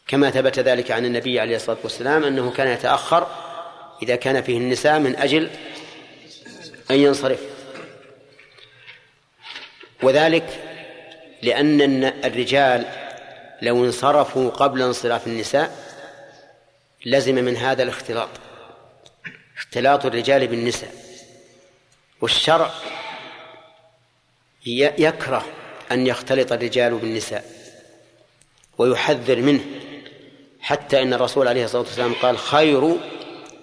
كما 0.08 0.32
ثبت 0.32 0.60
ذلك 0.60 0.92
عن 0.92 1.06
النبي 1.06 1.40
عليه 1.40 1.56
الصلاة 1.56 1.78
والسلام 1.84 2.24
أنه 2.24 2.52
كان 2.52 2.68
يتأخر 2.68 3.28
إذا 4.04 4.16
كان 4.16 4.42
فيه 4.42 4.58
النساء 4.58 5.00
من 5.00 5.16
أجل 5.16 5.50
أن 6.92 6.96
ينصرف. 6.96 7.40
وذلك 10.04 10.60
لأن 11.42 12.04
الرجال 12.04 12.86
لو 13.62 13.86
انصرفوا 13.86 14.50
قبل 14.50 14.82
انصراف 14.82 15.28
النساء 15.28 15.86
لزم 17.06 17.36
من 17.36 17.58
هذا 17.58 17.84
الاختلاط. 17.84 18.30
اختلاط 19.76 20.06
الرجال 20.06 20.48
بالنساء. 20.48 20.92
والشرع 22.22 22.72
يكره 24.98 25.46
أن 25.92 26.08
يختلط 26.08 26.52
الرجال 26.52 26.96
بالنساء 26.96 27.46
ويحذر 28.78 29.42
منه 29.42 29.66
حتى 30.62 31.02
إن 31.02 31.14
الرسول 31.14 31.48
عليه 31.48 31.66
الصلاة 31.66 31.82
والسلام 31.82 32.14
قال 32.14 32.38
خير 32.38 32.96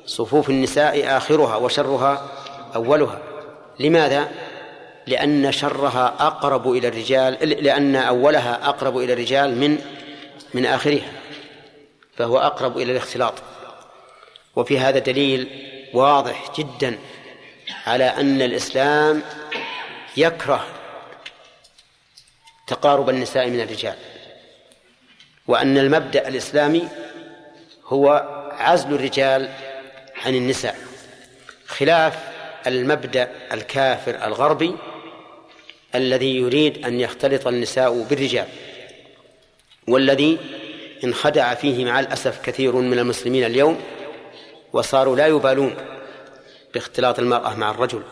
صفوف 0.07 0.51
النساء 0.51 1.17
آخرها 1.17 1.57
وشرها 1.57 2.29
أولها. 2.75 3.19
لماذا؟ 3.81 4.31
لأن 5.07 5.53
شرها 5.53 6.15
أقرب 6.21 6.73
إلى 6.73 6.89
الرجال 6.89 7.49
لأن 7.65 7.97
أولها 7.97 8.69
أقرب 8.69 8.99
إلى 8.99 9.13
الرجال 9.13 9.57
من 9.57 9.79
من 10.55 10.67
آخرها 10.67 11.13
فهو 12.17 12.39
أقرب 12.39 12.79
إلى 12.79 12.93
الاختلاط. 12.93 13.35
وفي 14.57 14.79
هذا 14.79 14.99
دليل 14.99 15.72
واضح 15.93 16.53
جدا 16.59 16.99
على 17.87 18.05
أن 18.05 18.43
الإسلام 18.43 19.23
يكره 20.17 20.67
تقارب 22.67 23.11
النساء 23.11 23.51
من 23.51 23.61
الرجال 23.61 23.97
وأن 25.47 25.79
المبدأ 25.79 26.29
الإسلامي 26.29 26.89
هو 27.87 28.09
عزل 28.59 28.95
الرجال 28.95 29.49
عن 30.25 30.35
النساء 30.35 30.77
خلاف 31.67 32.19
المبدأ 32.67 33.29
الكافر 33.53 34.27
الغربي 34.27 34.77
الذي 35.95 36.37
يريد 36.37 36.87
أن 36.87 37.01
يختلط 37.01 37.47
النساء 37.47 38.03
بالرجال 38.03 38.49
والذي 39.89 40.39
انخدع 41.05 41.55
فيه 41.55 41.85
مع 41.85 42.01
الأسف 42.01 42.43
كثير 42.43 42.77
من 42.77 42.99
المسلمين 42.99 43.45
اليوم 43.45 43.81
وصاروا 44.73 45.17
لا 45.17 45.27
يبالون 45.27 45.77
باختلاط 46.75 47.19
المرأة 47.19 47.55
مع 47.55 47.71
الرجل 47.71 48.03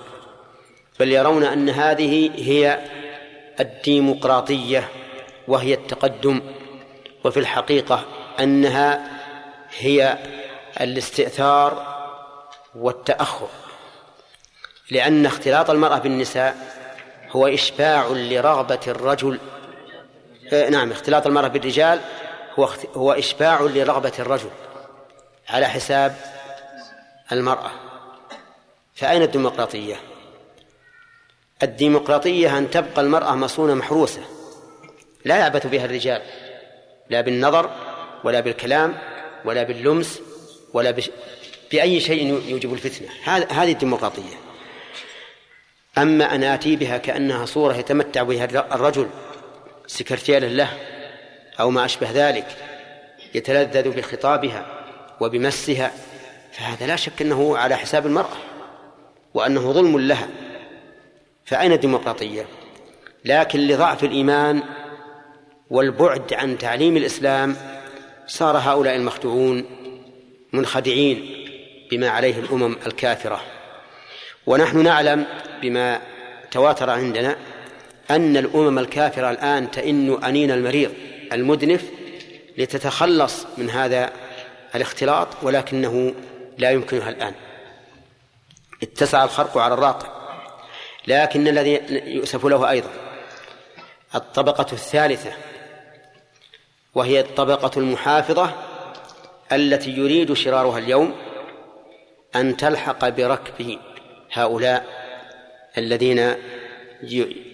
بل 1.00 1.12
يرون 1.12 1.44
أن 1.44 1.68
هذه 1.68 2.30
هي 2.36 2.80
الديمقراطية 3.60 4.88
وهي 5.48 5.74
التقدم 5.74 6.40
وفي 7.24 7.40
الحقيقة 7.40 8.04
أنها 8.40 9.10
هي 9.78 10.18
الاستئثار 10.80 12.00
والتأخر 12.74 13.48
لأن 14.90 15.26
اختلاط 15.26 15.70
المرأة 15.70 15.98
بالنساء 15.98 16.56
هو 17.30 17.46
إشباع 17.46 18.06
لرغبة 18.06 18.80
الرجل 18.86 19.38
آه، 20.52 20.68
نعم 20.68 20.90
اختلاط 20.90 21.26
المرأة 21.26 21.48
بالرجال 21.48 22.00
هو 22.58 22.68
هو 22.96 23.12
إشباع 23.12 23.60
لرغبة 23.60 24.12
الرجل 24.18 24.50
على 25.48 25.66
حساب 25.66 26.16
المرأة. 27.32 27.70
فأين 28.94 29.22
الديمقراطية؟ 29.22 29.96
الديمقراطية 31.62 32.58
أن 32.58 32.70
تبقى 32.70 33.02
المرأة 33.02 33.34
مصونة 33.34 33.74
محروسة. 33.74 34.22
لا 35.24 35.36
يعبث 35.36 35.66
بها 35.66 35.84
الرجال 35.84 36.22
لا 37.10 37.20
بالنظر 37.20 37.70
ولا 38.24 38.40
بالكلام 38.40 38.98
ولا 39.44 39.62
باللمس 39.62 40.20
ولا 40.72 40.90
بش... 40.90 41.10
بأي 41.72 42.00
شيء 42.00 42.42
يوجب 42.48 42.72
الفتنة. 42.72 43.08
هذه 43.50 43.72
الديمقراطية. 43.72 44.36
أما 45.98 46.34
أن 46.34 46.44
آتي 46.44 46.76
بها 46.76 46.98
كأنها 46.98 47.46
صورة 47.46 47.74
يتمتع 47.74 48.22
بها 48.22 48.44
الرجل 48.74 49.08
سكرتيرا 49.86 50.48
له 50.48 50.78
أو 51.60 51.70
ما 51.70 51.84
أشبه 51.84 52.10
ذلك 52.10 52.46
يتلذذ 53.34 53.90
بخطابها 53.90 54.66
وبمسها 55.20 55.92
فهذا 56.52 56.86
لا 56.86 56.96
شك 56.96 57.22
أنه 57.22 57.56
على 57.56 57.76
حساب 57.76 58.06
المرأة 58.06 58.36
وأنه 59.34 59.72
ظلم 59.72 59.98
لها. 59.98 60.28
فأين 61.44 61.72
الديمقراطية؟ 61.72 62.46
لكن 63.24 63.60
لضعف 63.60 64.04
الإيمان 64.04 64.62
والبعد 65.70 66.34
عن 66.34 66.58
تعليم 66.58 66.96
الإسلام 66.96 67.56
صار 68.26 68.56
هؤلاء 68.56 68.96
المخدوعون 68.96 69.64
منخدعين 70.52 71.46
بما 71.90 72.08
عليه 72.08 72.38
الأمم 72.38 72.76
الكافرة. 72.86 73.40
ونحن 74.46 74.82
نعلم 74.82 75.26
بما 75.62 76.00
تواتر 76.50 76.90
عندنا 76.90 77.36
أن 78.10 78.36
الأمم 78.36 78.78
الكافرة 78.78 79.30
الآن 79.30 79.70
تئن 79.70 80.24
أنين 80.24 80.50
المريض 80.50 80.90
المدنف 81.32 81.84
لتتخلص 82.58 83.46
من 83.58 83.70
هذا 83.70 84.10
الاختلاط 84.74 85.28
ولكنه 85.42 86.14
لا 86.58 86.70
يمكنها 86.70 87.08
الآن. 87.08 87.34
اتسع 88.82 89.24
الخرق 89.24 89.58
على 89.58 89.74
الراقع 89.74 90.08
لكن 91.06 91.48
الذي 91.48 91.80
يؤسف 91.90 92.46
له 92.46 92.70
أيضا 92.70 92.90
الطبقة 94.14 94.66
الثالثة 94.72 95.32
وهي 96.94 97.20
الطبقة 97.20 97.70
المحافظة 97.76 98.52
التي 99.52 99.90
يريد 99.90 100.32
شرارها 100.32 100.78
اليوم 100.78 101.14
أن 102.36 102.56
تلحق 102.56 103.08
بركب 103.08 103.78
هؤلاء 104.32 104.86
الذين 105.78 106.34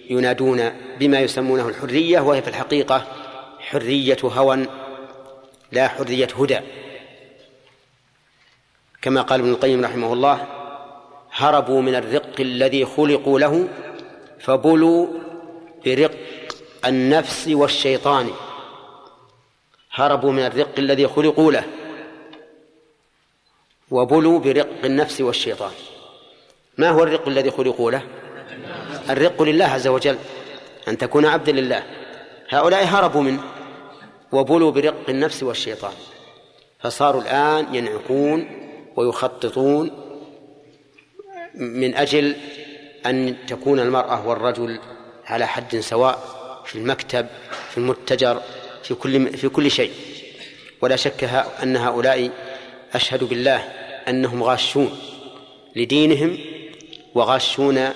ينادون 0.09 0.71
بما 0.99 1.19
يسمونه 1.19 1.69
الحرية 1.69 2.19
وهي 2.19 2.41
في 2.41 2.47
الحقيقة 2.47 3.07
حرية 3.59 4.17
هوى 4.23 4.67
لا 5.71 5.87
حرية 5.87 6.27
هدى. 6.39 6.59
كما 9.07 9.21
قال 9.21 9.39
ابن 9.39 9.49
القيم 9.49 9.85
رحمه 9.85 10.13
الله 10.13 10.47
هربوا 11.31 11.81
من 11.81 11.95
الرق 11.95 12.39
الذي 12.39 12.85
خلقوا 12.85 13.39
له 13.39 13.67
فبلوا 14.39 15.07
برق 15.85 16.11
النفس 16.85 17.47
والشيطان. 17.47 18.29
هربوا 19.91 20.31
من 20.31 20.45
الرق 20.45 20.71
الذي 20.77 21.07
خلقوا 21.07 21.51
له 21.51 21.63
وبلوا 23.91 24.39
برق 24.39 24.67
النفس 24.83 25.21
والشيطان. 25.21 25.71
ما 26.77 26.89
هو 26.89 27.03
الرق 27.03 27.27
الذي 27.27 27.51
خلقوا 27.51 27.91
له؟ 27.91 28.01
الرق 29.09 29.41
لله 29.41 29.65
عز 29.65 29.87
وجل 29.87 30.17
أن 30.87 30.97
تكون 30.97 31.25
عبدا 31.25 31.51
لله. 31.51 31.83
هؤلاء 32.49 32.83
هربوا 32.83 33.21
منه 33.21 33.43
وبلوا 34.31 34.71
برق 34.71 35.09
النفس 35.09 35.43
والشيطان. 35.43 35.93
فصاروا 36.79 37.21
الآن 37.21 37.75
ينعقون 37.75 38.66
ويخططون 38.97 39.91
من 41.55 41.95
أجل 41.95 42.35
أن 43.05 43.35
تكون 43.47 43.79
المرأة 43.79 44.27
والرجل 44.27 44.79
على 45.25 45.47
حد 45.47 45.79
سواء 45.79 46.19
في 46.65 46.75
المكتب 46.75 47.27
في 47.69 47.77
المتجر 47.77 48.41
في 48.83 48.93
كل 48.93 49.27
في 49.37 49.49
كل 49.49 49.71
شيء. 49.71 49.91
ولا 50.81 50.95
شك 50.95 51.23
أن 51.63 51.77
هؤلاء 51.77 52.29
أشهد 52.93 53.23
بالله 53.23 53.57
أنهم 54.07 54.43
غاشون 54.43 54.99
لدينهم 55.75 56.37
وغاشون 57.15 57.89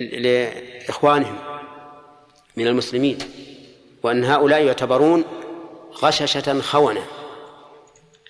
لإخوانهم 0.00 1.38
من 2.56 2.66
المسلمين. 2.66 3.18
وأن 4.02 4.24
هؤلاء 4.24 4.64
يعتبرون 4.64 5.24
غششة 6.02 6.60
خونة. 6.60 7.06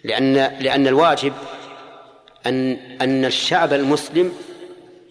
لأن 0.04 0.34
لأن 0.60 0.86
الواجب 0.86 1.32
أن 2.46 2.78
أن 3.00 3.24
الشعب 3.24 3.72
المسلم 3.72 4.32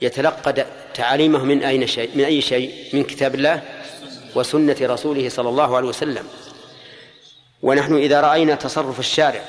يتلقى 0.02 0.66
تعاليمه 0.94 1.44
من 1.44 1.64
أين 1.64 1.88
شيء 1.88 2.10
من 2.16 2.24
أي 2.24 2.42
شيء 2.42 2.74
من 2.94 3.04
كتاب 3.04 3.36
الله 3.36 3.62
وسنة 4.36 4.76
رسوله 4.82 5.30
صلى 5.30 5.50
الله 5.50 5.78
عليه 5.78 5.88
وسلم. 5.88 6.28
ونحن 7.62 7.96
إذا 7.96 8.22
رأينا 8.22 8.56
تصرف 8.56 9.00
الشارع 9.00 9.42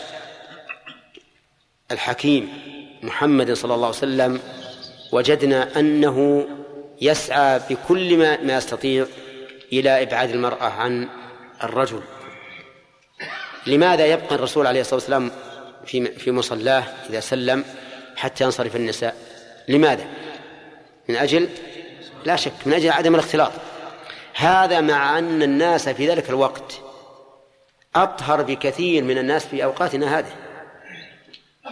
الحكيم 1.90 2.48
محمد 3.02 3.52
صلى 3.52 3.74
الله 3.74 3.86
عليه 3.86 3.96
وسلم 3.96 4.40
وجدنا 5.12 5.80
أنه 5.80 6.46
يسعى 7.00 7.60
بكل 7.70 8.16
ما, 8.16 8.42
ما 8.42 8.56
يستطيع 8.56 9.06
إلى 9.72 10.02
إبعاد 10.02 10.30
المرأة 10.30 10.64
عن 10.64 11.08
الرجل. 11.64 12.00
لماذا 13.66 14.06
يبقى 14.06 14.34
الرسول 14.34 14.66
عليه 14.66 14.80
الصلاة 14.80 14.94
والسلام 14.94 15.30
في 15.86 16.06
في 16.06 16.30
مصلاه 16.30 16.84
إذا 17.10 17.20
سلم 17.20 17.64
حتى 18.16 18.44
ينصرف 18.44 18.76
النساء؟ 18.76 19.16
لماذا؟ 19.68 20.04
من 21.08 21.16
أجل 21.16 21.48
لا 22.24 22.36
شك 22.36 22.52
من 22.66 22.72
أجل 22.72 22.90
عدم 22.90 23.14
الاختلاط. 23.14 23.52
هذا 24.34 24.80
مع 24.80 25.18
أن 25.18 25.42
الناس 25.42 25.88
في 25.88 26.08
ذلك 26.08 26.30
الوقت 26.30 26.80
أطهر 27.94 28.42
بكثير 28.42 29.04
من 29.04 29.18
الناس 29.18 29.46
في 29.46 29.64
أوقاتنا 29.64 30.18
هذه. 30.18 30.32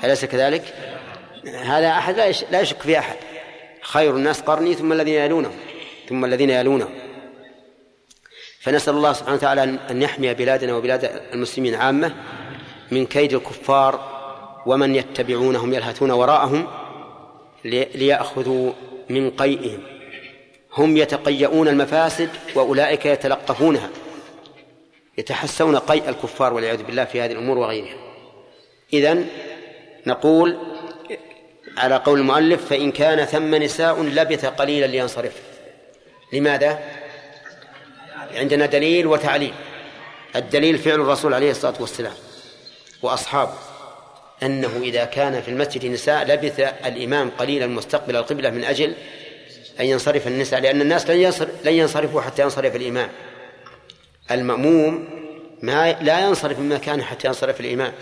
أليس 0.04 0.24
كذلك؟ 0.24 0.74
هذا 1.46 1.90
أحد 1.90 2.34
لا 2.50 2.60
يشك 2.60 2.82
في 2.82 2.98
أحد. 2.98 3.16
خير 3.82 4.16
الناس 4.16 4.40
قرني 4.40 4.74
ثم 4.74 4.92
الذين 4.92 5.14
يلونهم 5.14 5.56
ثم 6.08 6.24
الذين 6.24 6.50
يلونهم. 6.50 7.01
فنسأل 8.62 8.94
الله 8.94 9.12
سبحانه 9.12 9.36
وتعالى 9.36 9.78
أن 9.90 10.02
يحمي 10.02 10.34
بلادنا 10.34 10.74
وبلاد 10.74 11.22
المسلمين 11.32 11.74
عامة 11.74 12.14
من 12.90 13.06
كيد 13.06 13.32
الكفار 13.32 14.12
ومن 14.66 14.94
يتبعونهم 14.94 15.74
يلهثون 15.74 16.10
وراءهم 16.10 16.68
ليأخذوا 17.94 18.72
من 19.10 19.30
قيئهم. 19.30 19.80
هم 20.76 20.96
يتقيؤون 20.96 21.68
المفاسد 21.68 22.28
وأولئك 22.54 23.06
يتلقفونها. 23.06 23.88
يتحسون 25.18 25.76
قيء 25.76 26.08
الكفار 26.08 26.54
والعياذ 26.54 26.82
بالله 26.82 27.04
في 27.04 27.20
هذه 27.20 27.32
الأمور 27.32 27.58
وغيرها. 27.58 27.96
إذن 28.92 29.26
نقول 30.06 30.58
على 31.76 31.96
قول 31.96 32.18
المؤلف 32.18 32.66
فإن 32.66 32.92
كان 32.92 33.24
ثم 33.24 33.54
نساء 33.54 34.02
لبث 34.02 34.44
قليلا 34.44 34.86
لينصرف. 34.86 35.42
لماذا؟ 36.32 36.91
عندنا 38.34 38.66
دليل 38.66 39.06
وتعليل. 39.06 39.54
الدليل 40.36 40.78
فعل 40.78 41.00
الرسول 41.00 41.34
عليه 41.34 41.50
الصلاة 41.50 41.74
والسلام. 41.80 42.14
وأصحابه 43.02 43.54
أنه 44.42 44.80
إذا 44.82 45.04
كان 45.04 45.42
في 45.42 45.48
المسجد 45.48 45.86
نساء 45.86 46.24
لبث 46.24 46.60
الإمام 46.60 47.30
قليلا 47.30 47.66
مستقبل 47.66 48.16
القبلة 48.16 48.50
من 48.50 48.64
أجل 48.64 48.94
أن 49.80 49.86
ينصرف 49.86 50.26
النساء 50.26 50.60
لأن 50.60 50.80
الناس 50.80 51.10
لن 51.64 51.74
ينصرفوا 51.74 52.20
حتى 52.20 52.42
ينصرف 52.42 52.76
الإمام. 52.76 53.10
المأموم 54.30 55.08
ما 55.62 55.92
لا 55.92 56.20
ينصرف 56.20 56.58
من 56.58 56.68
مكانه 56.68 57.04
حتى 57.04 57.28
ينصرف 57.28 57.60
الإمام. 57.60 57.92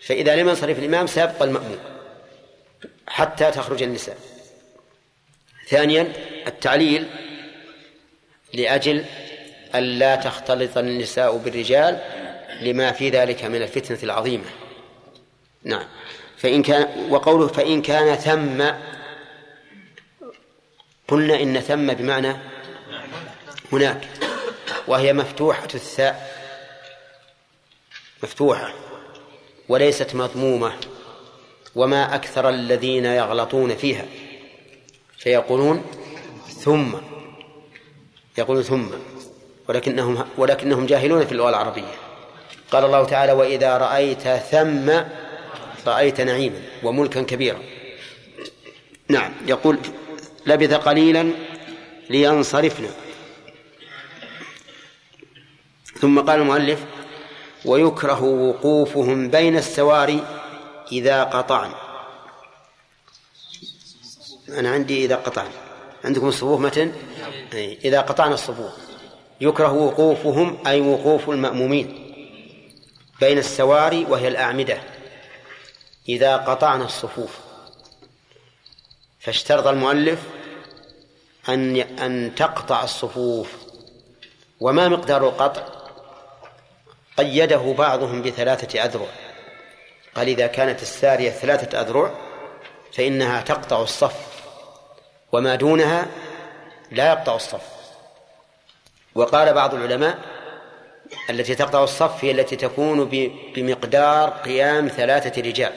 فإذا 0.00 0.36
لم 0.36 0.48
ينصرف 0.48 0.78
الإمام 0.78 1.06
سيبقى 1.06 1.44
المأموم 1.44 1.78
حتى 3.06 3.50
تخرج 3.50 3.82
النساء. 3.82 4.16
ثانيا 5.68 6.12
التعليل 6.46 7.06
لأجل 8.54 9.04
ألا 9.74 10.16
تختلط 10.16 10.78
النساء 10.78 11.36
بالرجال 11.36 12.00
لما 12.60 12.92
في 12.92 13.10
ذلك 13.10 13.44
من 13.44 13.62
الفتنة 13.62 13.98
العظيمة. 14.02 14.44
نعم. 15.64 15.84
فإن 16.36 16.62
كان 16.62 17.06
وقوله 17.10 17.46
فإن 17.46 17.82
كان 17.82 18.16
ثم 18.16 18.64
قلنا 21.08 21.42
إن 21.42 21.60
ثم 21.60 21.92
بمعنى 21.92 22.36
هناك. 23.72 24.08
وهي 24.86 25.12
مفتوحة 25.12 25.68
الثاء. 25.74 26.40
مفتوحة. 28.22 28.74
وليست 29.68 30.14
مضمومة. 30.14 30.72
وما 31.74 32.14
أكثر 32.14 32.48
الذين 32.48 33.04
يغلطون 33.04 33.76
فيها. 33.76 34.06
فيقولون 35.18 35.84
ثم. 36.48 36.94
يقولون 38.38 38.62
ثم. 38.62 39.09
ولكنهم 39.70 40.24
ولكنهم 40.36 40.86
جاهلون 40.86 41.26
في 41.26 41.32
اللغة 41.32 41.48
العربية. 41.48 41.94
قال 42.70 42.84
الله 42.84 43.04
تعالى 43.04 43.32
وإذا 43.32 43.78
رأيت 43.78 44.28
ثم 44.28 44.90
رأيت 45.86 46.20
نعيما 46.20 46.62
وملكا 46.82 47.22
كبيرا. 47.22 47.58
نعم 49.08 49.32
يقول 49.46 49.78
لبث 50.46 50.74
قليلا 50.74 51.32
لينصرفنا. 52.10 52.88
ثم 56.00 56.20
قال 56.20 56.40
المؤلف 56.40 56.84
ويكره 57.64 58.22
وقوفهم 58.22 59.30
بين 59.30 59.56
السواري 59.56 60.24
إذا 60.92 61.24
قطعن. 61.24 61.70
أنا 64.48 64.70
عندي 64.70 65.04
إذا 65.04 65.16
قطعن. 65.16 65.50
عندكم 66.04 66.28
الصفوف 66.28 66.60
متن؟ 66.60 66.92
إذا 67.84 68.00
قطعنا 68.00 68.34
الصفوف. 68.34 68.89
يكره 69.40 69.72
وقوفهم 69.72 70.58
أي 70.66 70.80
وقوف 70.80 71.30
المأمومين 71.30 72.06
بين 73.20 73.38
السواري 73.38 74.04
وهي 74.04 74.28
الأعمدة 74.28 74.78
إذا 76.08 76.36
قطعنا 76.36 76.84
الصفوف. 76.84 77.38
فاشترط 79.20 79.66
المؤلف 79.66 80.18
أن 81.48 81.76
أن 81.76 82.34
تقطع 82.34 82.84
الصفوف 82.84 83.52
وما 84.60 84.88
مقدار 84.88 85.28
القطع. 85.28 85.62
قيده 87.18 87.74
بعضهم 87.78 88.22
بثلاثة 88.22 88.84
أذرع. 88.84 89.08
قال 90.14 90.28
إذا 90.28 90.46
كانت 90.46 90.82
السارية 90.82 91.30
ثلاثة 91.30 91.80
أذرع 91.80 92.14
فإنها 92.92 93.40
تقطع 93.40 93.82
الصف 93.82 94.44
وما 95.32 95.54
دونها 95.54 96.06
لا 96.90 97.08
يقطع 97.08 97.36
الصف. 97.36 97.79
وقال 99.14 99.52
بعض 99.52 99.74
العلماء 99.74 100.18
التي 101.30 101.54
تقطع 101.54 101.84
الصف 101.84 102.24
هي 102.24 102.30
التي 102.30 102.56
تكون 102.56 103.04
بمقدار 103.54 104.30
قيام 104.30 104.88
ثلاثة 104.88 105.42
رجال. 105.42 105.72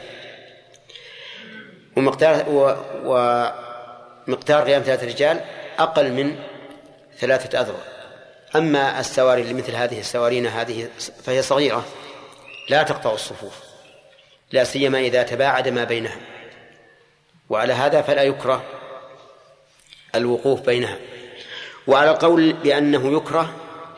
ومقدار 1.95 2.45
ومقدار 4.27 4.63
قيام 4.63 4.81
ثلاثة 4.81 5.07
رجال 5.07 5.41
أقل 5.79 6.11
من 6.11 6.35
ثلاثة 7.19 7.61
أذرع. 7.61 7.79
أما 8.55 8.99
السواري 8.99 9.43
لمثل 9.43 9.75
هذه 9.75 9.99
السوارين 9.99 10.47
هذه 10.47 10.89
فهي 11.23 11.41
صغيرة 11.41 11.85
لا 12.69 12.83
تقطع 12.83 13.13
الصفوف 13.13 13.59
لا 14.51 14.63
سيما 14.63 14.99
إذا 14.99 15.23
تباعد 15.23 15.67
ما 15.67 15.83
بينها. 15.83 16.17
وعلى 17.49 17.73
هذا 17.73 18.01
فلا 18.01 18.23
يكره 18.23 18.63
الوقوف 20.15 20.61
بينها. 20.61 20.97
وعلى 21.87 22.11
القول 22.11 22.53
بأنه 22.53 23.17
يكره 23.17 23.53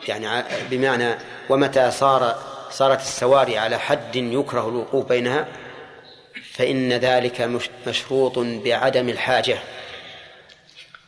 يعني 0.08 0.44
بمعنى 0.70 1.14
ومتى 1.48 1.90
صار 1.90 2.36
صارت 2.70 3.00
السواري 3.00 3.58
على 3.58 3.78
حد 3.78 4.16
يكره 4.16 4.68
الوقوف 4.68 5.08
بينها 5.08 5.46
فإن 6.52 6.92
ذلك 6.92 7.50
مشروط 7.86 8.38
بعدم 8.38 9.08
الحاجة. 9.08 9.58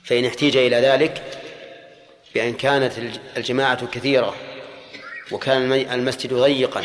فإن 0.04 0.24
احتيج 0.24 0.56
إلى 0.56 0.76
ذلك 0.76 1.22
بأن 2.34 2.54
كانت 2.54 2.92
الجماعة 3.36 3.86
كثيرة 3.86 4.34
وكان 5.32 5.72
المسجد 5.72 6.34
ضيقا 6.34 6.84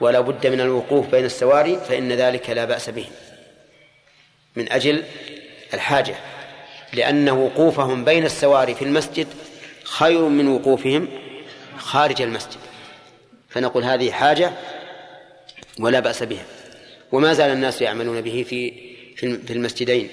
ولا 0.00 0.20
بد 0.20 0.46
من 0.46 0.60
الوقوف 0.60 1.06
بين 1.06 1.24
السواري 1.24 1.80
فإن 1.88 2.12
ذلك 2.12 2.50
لا 2.50 2.64
بأس 2.64 2.90
به 2.90 3.06
من 4.56 4.72
أجل 4.72 5.04
الحاجة. 5.74 6.14
لأن 6.92 7.28
وقوفهم 7.28 8.04
بين 8.04 8.24
السواري 8.24 8.74
في 8.74 8.82
المسجد 8.82 9.26
خير 9.84 10.28
من 10.28 10.48
وقوفهم 10.48 11.08
خارج 11.78 12.22
المسجد. 12.22 12.58
فنقول 13.48 13.84
هذه 13.84 14.10
حاجة 14.10 14.52
ولا 15.80 16.00
بأس 16.00 16.22
بها. 16.22 16.44
وما 17.12 17.34
زال 17.34 17.50
الناس 17.50 17.82
يعملون 17.82 18.20
به 18.20 18.44
في 18.48 18.90
في 19.16 19.52
المسجدين 19.52 20.08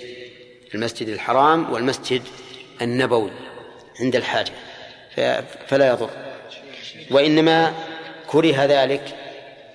المسجد 0.76 1.08
الحرام 1.08 1.74
والمسجد 1.74 2.22
النبوي 2.82 3.32
عند 4.00 4.16
الحاجة. 4.16 4.52
فلا 5.68 5.88
يضر. 5.88 6.10
وإنما 7.12 7.74
كره 8.28 8.66
ذلك 8.66 9.16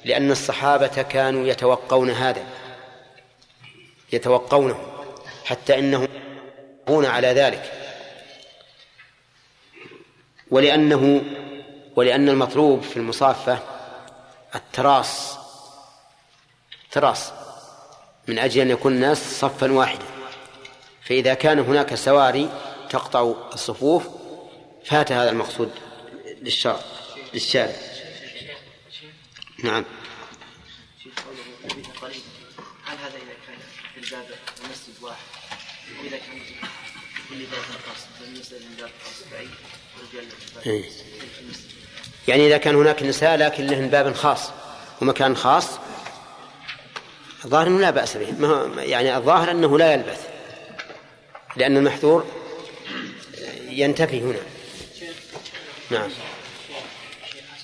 لأن 0.04 0.30
الصحابة 0.30 1.02
كانوا 1.02 1.46
يتوقون 1.46 2.10
هذا 2.10 2.42
يتوقونه 4.12 4.78
حتى 5.44 5.78
إنهم 5.78 6.08
يكون 6.82 7.06
على 7.06 7.28
ذلك. 7.28 7.72
ولأنه 10.50 11.22
ولأن 11.96 12.28
المطلوب 12.28 12.82
في 12.82 12.96
المصافة 12.96 13.58
التراص 14.54 15.38
تراص 16.90 17.32
من 18.28 18.38
أجل 18.38 18.60
أن 18.60 18.70
يكون 18.70 18.92
الناس 18.92 19.40
صفا 19.40 19.72
واحدا. 19.72 20.04
فإذا 21.04 21.34
كان 21.34 21.58
هناك 21.58 21.94
سواري 21.94 22.50
تقطع 22.90 23.34
الصفوف 23.52 24.08
فات 24.84 25.12
هذا 25.12 25.30
المقصود 25.30 25.70
للشرع 26.42 26.80
للشارع. 27.34 27.76
نعم. 29.64 29.84
هل 32.84 32.98
هذا 32.98 33.16
إذا 33.16 33.34
كان 33.46 33.58
في 33.94 34.00
الباب 34.00 34.26
المسجد 34.64 35.02
واحد 35.02 35.24
وإذا 36.00 36.16
كان 36.16 36.51
رجال 40.64 40.84
يعني 42.28 42.46
إذا 42.46 42.58
كان 42.58 42.74
هناك 42.74 43.02
نساء 43.02 43.36
لكن 43.36 43.66
لهن 43.66 43.88
باب 43.88 44.14
خاص 44.14 44.50
ومكان 45.00 45.36
خاص 45.36 45.68
الظاهر 47.44 47.66
أنه 47.66 47.80
لا 47.80 47.90
بأس 47.90 48.16
به. 48.16 48.34
يعني 48.82 49.16
الظاهر 49.16 49.50
أنه 49.50 49.78
لا 49.78 49.92
يلبث 49.92 50.28
لأن 51.56 51.76
المحذور 51.76 52.26
ينتفي 53.68 54.20
هنا. 54.20 54.38
نعم. 55.90 56.10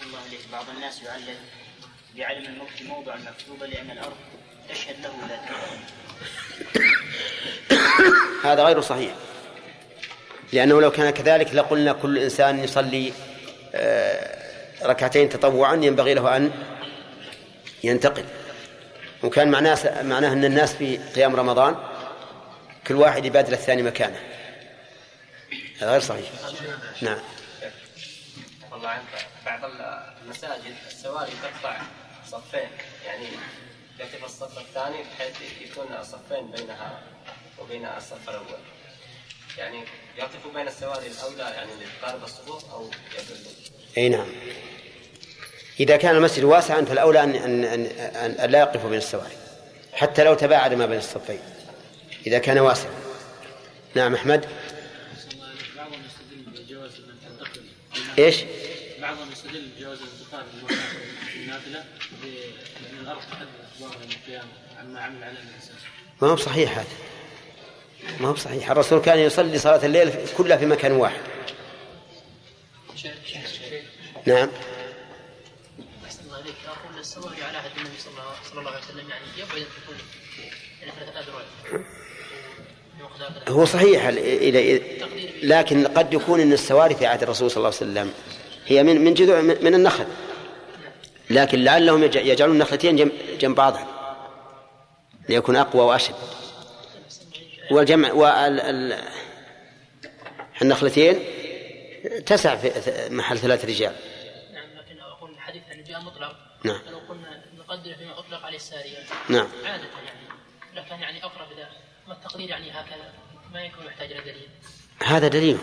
الله 0.06 0.18
عليك 0.28 0.40
بعض 0.52 0.64
الناس 0.76 1.02
الموت 2.46 2.82
موضع 2.82 3.16
مكتوبة 3.16 3.66
لأن 3.66 3.90
الأرض 3.90 4.16
تشهد 4.70 4.96
له 5.02 5.12
ذات 5.28 5.40
هذا 8.44 8.62
غير 8.64 8.80
صحيح. 8.80 9.14
لأنه 10.52 10.80
لو 10.80 10.90
كان 10.90 11.10
كذلك 11.10 11.54
لقلنا 11.54 11.92
كل 11.92 12.18
إنسان 12.18 12.64
يصلي 12.64 13.12
آه، 13.74 14.38
ركعتين 14.82 15.28
تطوعا 15.28 15.74
ينبغي 15.74 16.14
له 16.14 16.36
أن 16.36 16.50
ينتقل. 17.84 18.24
وكان 19.22 19.50
معناه 19.50 20.02
معناه 20.02 20.32
أن 20.32 20.44
الناس 20.44 20.74
في 20.74 20.96
قيام 20.96 21.36
رمضان 21.36 21.76
كل 22.86 22.94
واحد 22.94 23.24
يبادل 23.24 23.52
الثاني 23.52 23.82
مكانه. 23.82 24.20
هذا 25.80 25.90
غير 25.90 26.00
صحيح. 26.00 26.30
نعم. 27.02 27.18
والله 28.72 28.98
بعض 29.46 29.60
المساجد 30.24 30.74
السواري 30.86 31.32
تقطع 31.42 31.76
صفين. 32.26 32.68
يعني 33.06 33.26
في 33.98 34.24
الصف 34.24 34.58
الثاني 34.58 34.96
بحيث 35.02 35.36
يكون 35.60 36.02
صفين 36.02 36.50
بينها 36.50 37.00
وبين 37.58 37.86
الصف 37.86 38.28
الأول. 38.28 38.58
يعني 39.58 39.84
يعطف 40.18 40.46
بين 40.54 40.68
السواري 40.68 41.06
الأولى 41.06 41.54
يعني 41.54 41.70
لتقارب 41.72 42.24
الصفوف 42.24 42.72
أو 42.72 42.90
أي 43.98 44.08
نعم. 44.08 44.26
إذا 45.80 45.96
كان 45.96 46.16
المسجد 46.16 46.44
واسعا 46.44 46.82
فالأولى 46.82 47.22
ان 47.22 47.34
ان 47.34 47.64
ان, 47.64 47.86
أن 48.30 48.50
لا 48.50 48.58
يقف 48.58 48.86
بين 48.86 48.98
السواري 48.98 49.36
حتى 49.92 50.24
لو 50.24 50.34
تباعد 50.34 50.74
ما 50.74 50.86
بين 50.86 50.98
الصفين 50.98 51.40
إذا 52.26 52.38
كان 52.38 52.58
واسعا. 52.58 52.90
نعم 53.94 54.14
أحمد. 54.14 54.46
بعضهم 55.76 56.00
يستدل 56.06 56.64
بجواز 56.64 56.90
من 56.90 57.14
تنتقل 57.38 57.62
إيش؟ 58.18 58.36
بعضهم 59.00 59.32
يستدل 59.32 59.68
بجواز 59.76 59.98
الانتقال 59.98 60.46
من 60.62 60.76
في 61.32 61.36
النافله 61.36 61.84
لأن 62.22 63.00
الأرض 63.00 63.20
تحدد 63.20 63.48
اخبارها 63.74 64.02
يوم 64.02 64.10
القيامه 64.10 64.52
عما 64.78 65.00
عمل 65.00 65.24
عليه 65.24 65.38
الإنسان. 65.38 65.76
ما 66.22 66.28
هو 66.28 66.36
صحيح 66.36 66.78
هذا. 66.78 67.07
ما 68.20 68.28
هو 68.28 68.34
صحيح 68.36 68.70
الرسول 68.70 69.00
كان 69.00 69.18
يصلي 69.18 69.58
صلاة 69.58 69.86
الليل 69.86 70.12
كلها 70.36 70.56
في 70.56 70.66
مكان 70.66 70.92
واحد. 70.92 71.20
نعم. 74.26 74.48
السواري 77.00 77.42
على 77.42 77.56
عهد 77.58 77.70
النبي 77.76 77.90
صلى 77.98 78.12
الله, 78.60 78.70
عليه 78.70 78.78
وسلم 78.80 79.08
يعني 79.10 79.24
يبعد 79.38 79.66
هو 83.48 83.64
صحيح 83.64 84.08
لكن 85.42 85.86
قد 85.86 86.14
يكون 86.14 86.40
إن 86.40 86.52
السواري 86.52 86.94
في 86.94 87.06
عهد 87.06 87.22
الرسول 87.22 87.50
صلى 87.50 87.56
الله 87.56 87.68
عليه 87.68 87.76
وسلم 87.76 88.12
هي 88.66 88.82
من 88.82 89.04
من 89.04 89.14
جذوع 89.14 89.40
من 89.40 89.74
النخل. 89.74 90.06
لكن 91.30 91.64
لعلهم 91.64 92.02
يج- 92.10 92.16
يجعلون 92.16 92.54
النخلتين 92.54 93.10
جنب 93.40 93.54
بعضها 93.54 93.86
ليكون 95.28 95.56
أقوى 95.56 95.82
وأشد. 95.82 96.14
والجمع 97.70 98.12
وال 98.12 98.60
ال- 98.60 99.04
النخلتين 100.62 101.18
تسع 102.26 102.56
في 102.56 103.08
محل 103.14 103.38
ثلاث 103.38 103.64
رجال. 103.64 103.94
نعم 104.52 104.68
لكن 104.78 105.00
أقول 105.00 105.30
الحديث 105.30 105.62
أنه 105.72 105.82
جاء 105.82 106.00
مطلق 106.00 106.36
نعم. 106.64 106.78
فلو 106.86 106.98
قلنا 106.98 107.42
نقدر 107.58 107.94
فيما 107.94 108.18
أطلق 108.18 108.44
عليه 108.46 108.56
السارية. 108.56 108.98
نعم. 109.28 109.48
عادة 109.64 109.84
يعني 109.84 110.20
لكن 110.74 110.94
يعني 111.02 111.24
أقرب 111.24 111.52
إذا 111.56 111.68
ما 112.08 112.14
التقدير 112.14 112.50
يعني 112.50 112.70
هكذا؟ 112.70 113.12
ما 113.52 113.62
يكون 113.64 113.86
يحتاج 113.86 114.12
إلى 114.12 114.20
دليل. 114.20 114.48
هذا 115.04 115.28
دليل. 115.28 115.58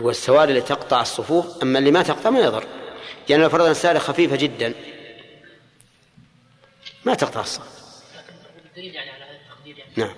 هو 0.00 0.10
السواري 0.10 0.50
اللي 0.50 0.60
تقطع 0.62 1.00
الصفوف 1.00 1.62
أما 1.62 1.78
اللي 1.78 1.90
ما 1.90 2.02
تقطع 2.02 2.30
ما 2.30 2.40
يضر. 2.40 2.66
يعني 3.28 3.42
لو 3.42 3.48
فرضنا 3.48 3.70
الساري 3.70 3.98
خفيفة 3.98 4.36
جدا 4.36 4.74
ما 7.04 7.14
تقطع 7.14 7.40
الصف 7.40 7.62
لكن 8.16 8.34
الدليل 8.68 8.94
يعني 8.94 9.10
على 9.10 9.24
هذا 9.24 9.36
التقدير 9.40 9.78
يعني. 9.78 9.92
نعم. 9.96 10.14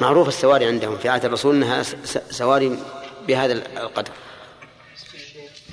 معروف 0.00 0.28
السواري 0.28 0.64
عندهم 0.66 0.98
في 0.98 1.08
عهد 1.08 1.24
الرسول 1.24 1.54
أنها 1.54 1.82
سواري 2.30 2.78
بهذا 3.28 3.52
القدر. 3.52 4.12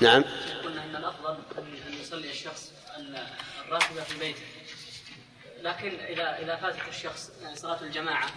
نعم. 0.01 0.23
قلنا 0.63 0.83
إن 0.83 0.95
الأفضل 0.95 1.37
ان 1.57 1.63
أن 1.93 2.01
يصلي 2.01 2.29
الشخص 2.29 2.71
ال- 2.97 3.23
الراتبه 3.67 4.03
في 4.03 4.19
بيته. 4.19 4.41
لكن 5.63 5.99
إذا 5.99 6.39
إذا 6.43 6.55
فاتت 6.55 6.77
الشخص 6.89 7.31
يعني 7.43 7.55
صلاة 7.55 7.81
الجماعة 7.81 8.29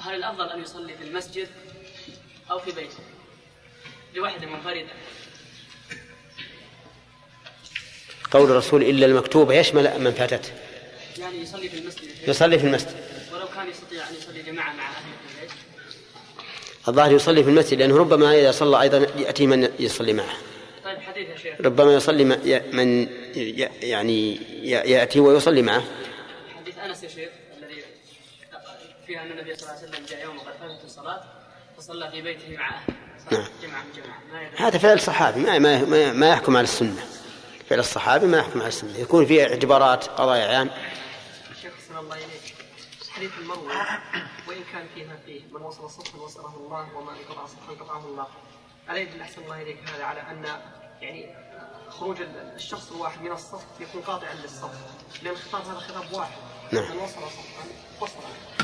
هل 0.00 0.14
الأفضل 0.14 0.48
أن 0.48 0.62
يصلي 0.62 0.94
في 0.96 1.04
المسجد 1.04 1.48
أو 2.50 2.58
في 2.58 2.70
بيته؟ 2.72 2.98
لوحدة 4.14 4.46
منفردا 4.46 4.86
قول 8.30 8.50
الرسول 8.50 8.82
إلا 8.82 9.06
المكتوبة 9.06 9.54
يشمل 9.54 10.00
من 10.00 10.10
فاتته. 10.12 10.52
يعني 11.18 11.42
يصلي 11.42 11.68
في 11.68 11.78
المسجد. 11.78 12.08
يصلي 12.28 12.58
في 12.58 12.66
المسجد. 12.66 13.11
كان 13.54 13.68
يستطيع 13.68 14.08
أن 14.08 14.14
يصلي 14.14 14.42
جماعة 14.42 14.72
مع 14.72 14.88
اهله 14.88 15.16
في 15.26 15.34
البيت 15.34 15.52
الظاهر 16.88 17.12
يصلي 17.12 17.44
في 17.44 17.50
المسجد 17.50 17.78
لأنه 17.78 17.96
ربما 17.96 18.34
إذا 18.40 18.50
صلى 18.50 18.80
أيضا 18.80 18.98
يأتي 19.16 19.46
من 19.46 19.72
يصلي 19.78 20.12
معه. 20.12 20.36
طيب 20.84 20.98
حديث 20.98 21.28
يا 21.28 21.36
شيخ. 21.36 21.60
ربما 21.60 21.94
يصلي 21.94 22.24
من 22.72 23.08
يعني 23.82 24.36
يأتي 24.64 25.20
ويصلي 25.20 25.62
معه. 25.62 25.82
حديث 26.60 26.78
أنس 26.78 27.02
يا 27.02 27.08
شيخ 27.08 27.30
الذي 27.58 27.82
فيها 29.06 29.22
أن 29.22 29.30
النبي 29.30 29.54
صلى 29.56 29.68
الله 29.68 29.78
عليه 29.78 29.88
وسلم 29.88 30.06
جاء 30.06 30.24
يوم 30.24 30.36
وقد 30.36 30.52
فاتته 30.60 30.84
الصلاة 30.84 31.22
فصلى 31.78 32.10
في 32.10 32.22
بيته 32.22 32.56
مع 32.56 32.68
أهله. 32.68 32.94
نعم. 33.30 33.44
ما 34.32 34.42
يدري. 34.42 34.56
هذا 34.56 34.78
فعل 34.78 35.00
صحابي 35.00 35.40
ما 35.40 35.58
ما 35.58 36.12
ما, 36.12 36.28
يحكم 36.28 36.56
على 36.56 36.64
السنة. 36.64 37.06
فعل 37.70 37.78
الصحابي 37.78 38.26
ما 38.26 38.38
يحكم 38.38 38.60
على 38.60 38.68
السنة. 38.68 38.98
يكون 38.98 39.26
فيه 39.26 39.42
اعتبارات 39.42 40.04
قضايا 40.04 40.58
عام 40.58 40.70
شيخ 41.62 41.72
الله 42.00 42.16
إليك. 42.16 42.41
حديث 43.22 43.38
المروي 43.38 43.72
وإن 44.48 44.60
كان 44.72 44.86
فيها 44.94 45.16
فيه 45.26 45.40
من 45.52 45.62
وصل 45.62 45.90
صفا 45.90 46.18
وصله 46.18 46.56
الله 46.56 46.88
ومن 46.96 47.08
انقطع 47.08 47.46
صفا 47.46 47.72
انقطعه 47.72 48.04
الله. 48.04 48.26
ألا 48.90 48.98
يدل 48.98 49.20
أحسن 49.20 49.42
الله 49.42 49.62
إليك 49.62 49.78
هذا 49.94 50.04
على 50.04 50.20
أن 50.20 50.44
يعني 51.00 51.34
خروج 51.90 52.20
ال- 52.20 52.52
الشخص 52.56 52.92
الواحد 52.92 53.22
من 53.22 53.32
الصف 53.32 53.62
يكون 53.80 54.02
قاطعا 54.02 54.34
للصف. 54.34 54.70
لأن 55.22 55.32
الخطاب 55.34 55.62
هذا 55.66 55.78
خطاب 55.78 56.12
واحد. 56.12 56.32
نعم. 56.72 56.84
من 56.90 56.96
وصل 56.98 57.12
صفا 57.14 57.64
وصل. 58.00 58.14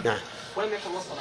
نعم. 0.05 0.19
ولم 0.57 0.73
يكن 0.75 0.91
وصل 0.91 1.15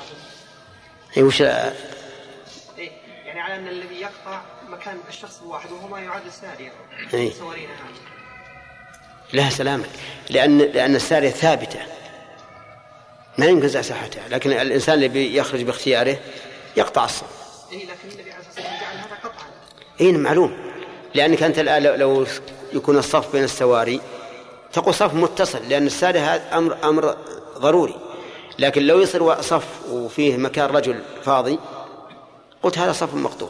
أي 1.17 1.23
وش 1.23 1.41
إيه 1.41 2.91
يعني 3.25 3.39
على 3.41 3.55
أن 3.55 3.67
الذي 3.67 3.95
يقطع 3.95 4.41
مكان 4.69 4.99
الشخص 5.09 5.41
الواحد 5.41 5.71
وهو 5.71 5.87
ما 5.87 5.99
يعد 5.99 6.29
ساريا 6.29 6.71
إيه. 7.13 7.31
سوارينا 7.33 7.73
هذه 7.73 8.17
لها 9.33 9.49
سلامك. 9.49 9.89
لأن 10.29 10.57
لأن 10.57 10.95
السارية 10.95 11.29
ثابتة. 11.29 11.96
ما 13.37 13.45
يمكن 13.45 13.67
زع 13.67 13.81
صحتها 13.81 14.27
لكن 14.29 14.51
الإنسان 14.51 14.95
اللي 14.95 15.07
بيخرج 15.07 15.63
باختياره 15.63 16.17
يقطع 16.77 17.05
الصف 17.05 17.23
إيه 17.71 17.83
لكن 17.85 17.91
النبي 18.11 18.31
عليه 18.31 18.39
الصلاة 18.49 18.65
والسلام 18.65 18.79
جعل 18.79 18.97
هذا 18.97 19.15
قطعا. 19.23 19.45
اي 20.01 20.11
معلوم. 20.11 20.57
لأنك 21.13 21.43
أنت 21.43 21.59
الآن 21.59 21.83
لو- 21.83 22.25
يكون 22.73 22.97
الصف 22.97 23.31
بين 23.31 23.43
السواري 23.43 24.01
تقول 24.73 24.93
صف 24.93 25.13
متصل 25.13 25.69
لأن 25.69 25.85
الساري 25.85 26.19
هذا 26.19 26.57
أمر 26.57 26.77
أمر 26.83 27.17
ضروري. 27.57 27.95
لكن 28.59 28.81
لو 28.81 28.99
يصير 29.01 29.41
صف 29.41 29.65
وفيه 29.89 30.37
مكان 30.37 30.65
رجل 30.69 30.99
فاضي 31.25 31.59
قلت 32.63 32.77
هذا 32.77 32.91
صف 32.91 33.13
مقطوع. 33.13 33.49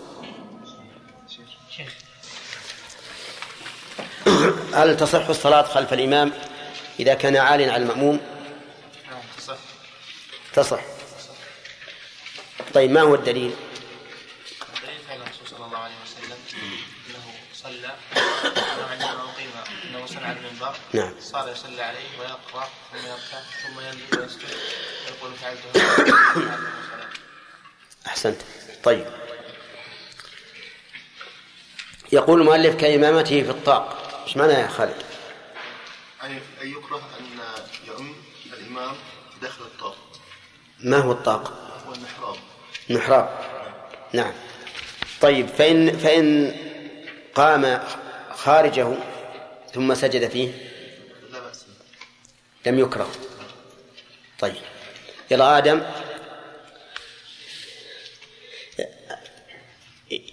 هل 4.73 4.97
تصح 4.97 5.28
الصلاة 5.30 5.62
خلف 5.62 5.93
الإمام 5.93 6.32
إذا 7.00 7.13
كان 7.13 7.36
عاليا 7.36 7.71
على 7.71 7.84
المأموم؟ 7.84 8.19
تصح. 10.58 10.82
طيب 12.74 12.91
ما 12.91 13.02
هو 13.02 13.15
الدليل؟ 13.15 13.56
دليل 14.84 15.00
قول 15.10 15.22
الرسول 15.22 15.48
صلى 15.48 15.65
الله 15.65 15.78
عليه 15.78 15.96
وسلم 16.04 16.38
إنه 17.10 17.34
صلى. 17.54 17.96
إنه 18.15 18.88
عندما 18.91 19.24
اقيم 19.24 19.52
انه 19.86 20.06
صلى 20.06 20.26
على 20.26 20.39
المنبر. 20.39 20.76
نعم. 20.93 21.13
صار 21.20 21.50
يصلي 21.50 21.82
عليه 21.82 22.20
ويقرأ 22.20 22.70
ثم 22.91 22.98
يركع 22.98 23.39
ثم 23.63 23.80
ينزل 23.80 24.20
ويسجد 24.20 24.56
ويقول 25.06 25.34
فعلته. 25.34 25.70
أحسنت. 28.08 28.41
طيب. 28.84 29.08
يقول 32.12 32.41
المؤلف 32.41 32.76
كإمامته 32.76 33.43
في 33.43 33.50
الطاق. 33.50 34.22
إيش 34.28 34.38
معنى 34.38 34.54
يا 34.54 34.67
خالد؟ 34.67 35.04
أي 36.24 36.32
أن 36.62 36.72
يكره 36.72 37.10
أن 37.20 37.39
يؤم 37.88 38.15
الإمام 38.54 38.96
داخل 39.41 39.62
الطاق؟ 39.62 40.07
ما 40.79 40.97
هو 40.97 41.11
الطاق 41.11 41.53
هو 41.87 41.93
المحراب. 41.93 42.35
محراب 42.89 43.29
نعم. 44.13 44.33
طيب 45.21 45.47
فإن 45.47 45.97
فإن 45.97 46.55
قام 47.35 47.83
خارجه 48.31 48.93
ثم 49.73 49.93
سجد 49.93 50.29
فيه 50.29 50.51
لا 51.31 51.39
بأس 51.39 51.65
لم 52.65 52.79
يكره. 52.79 53.11
طيب. 54.39 54.55
يلا 55.31 55.57
آدم. 55.57 55.81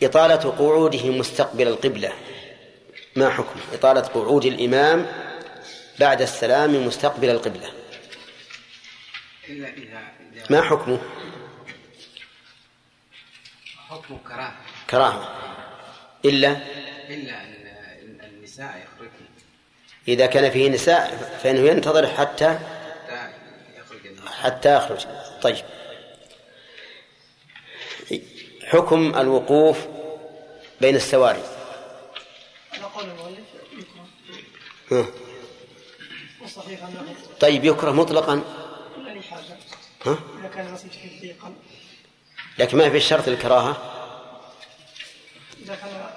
إطالة 0.02 0.50
قعوده 0.50 1.10
مستقبل 1.10 1.68
القبلة. 1.68 2.12
ما 3.16 3.30
حكم؟ 3.30 3.60
إطالة 3.72 4.00
قعود 4.00 4.44
الإمام 4.44 5.06
بعد 6.00 6.22
السلام 6.22 6.86
مستقبل 6.86 7.30
القبلة. 7.30 7.72
إلا 9.48 9.68
إذا 9.68 9.98
إذا 10.20 10.23
ما 10.50 10.62
حكمه؟ 10.62 11.00
حكم 13.88 14.18
كراهة 14.18 14.56
كراهة 14.90 15.36
إلا؟ 16.24 16.50
إلا 17.08 17.42
أن 17.42 18.20
النساء 18.24 18.86
يخرجن. 18.86 19.26
إذا 20.08 20.26
كان 20.26 20.50
فيه 20.50 20.68
نساء 20.68 21.38
فإنه 21.42 21.60
ينتظر 21.60 22.06
حتى 22.06 22.58
حتى 24.26 24.76
يخرج. 24.76 25.06
طيب. 25.42 25.64
حكم 28.64 29.18
الوقوف 29.18 29.86
بين 30.80 30.96
السواري. 30.96 31.42
طيب 37.40 37.64
يكره 37.64 37.90
مطلقا. 37.90 38.63
ها؟ 40.06 40.18
كان 40.54 40.76
ضيقا 41.20 41.54
لكن 42.58 42.78
ما 42.78 42.90
في 42.90 43.00
شرط 43.00 43.28
الكراهة؟ 43.28 43.76
إذا 45.62 45.74
كان 45.74 46.10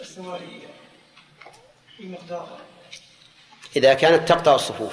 السواري 0.00 0.62
في 1.96 2.06
مقدار. 2.06 2.58
إذا 3.76 3.94
كانت 3.94 4.28
تقطع 4.28 4.54
الصفوف. 4.54 4.92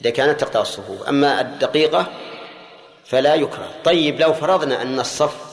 إذا 0.00 0.10
كانت 0.10 0.40
تقطع 0.40 0.60
الصفوف. 0.60 1.02
أما 1.02 1.40
الدقيقة 1.40 2.12
فلا 3.04 3.34
يكره. 3.34 3.74
طيب 3.84 4.20
لو 4.20 4.34
فرضنا 4.34 4.82
أن 4.82 5.00
الصف 5.00 5.50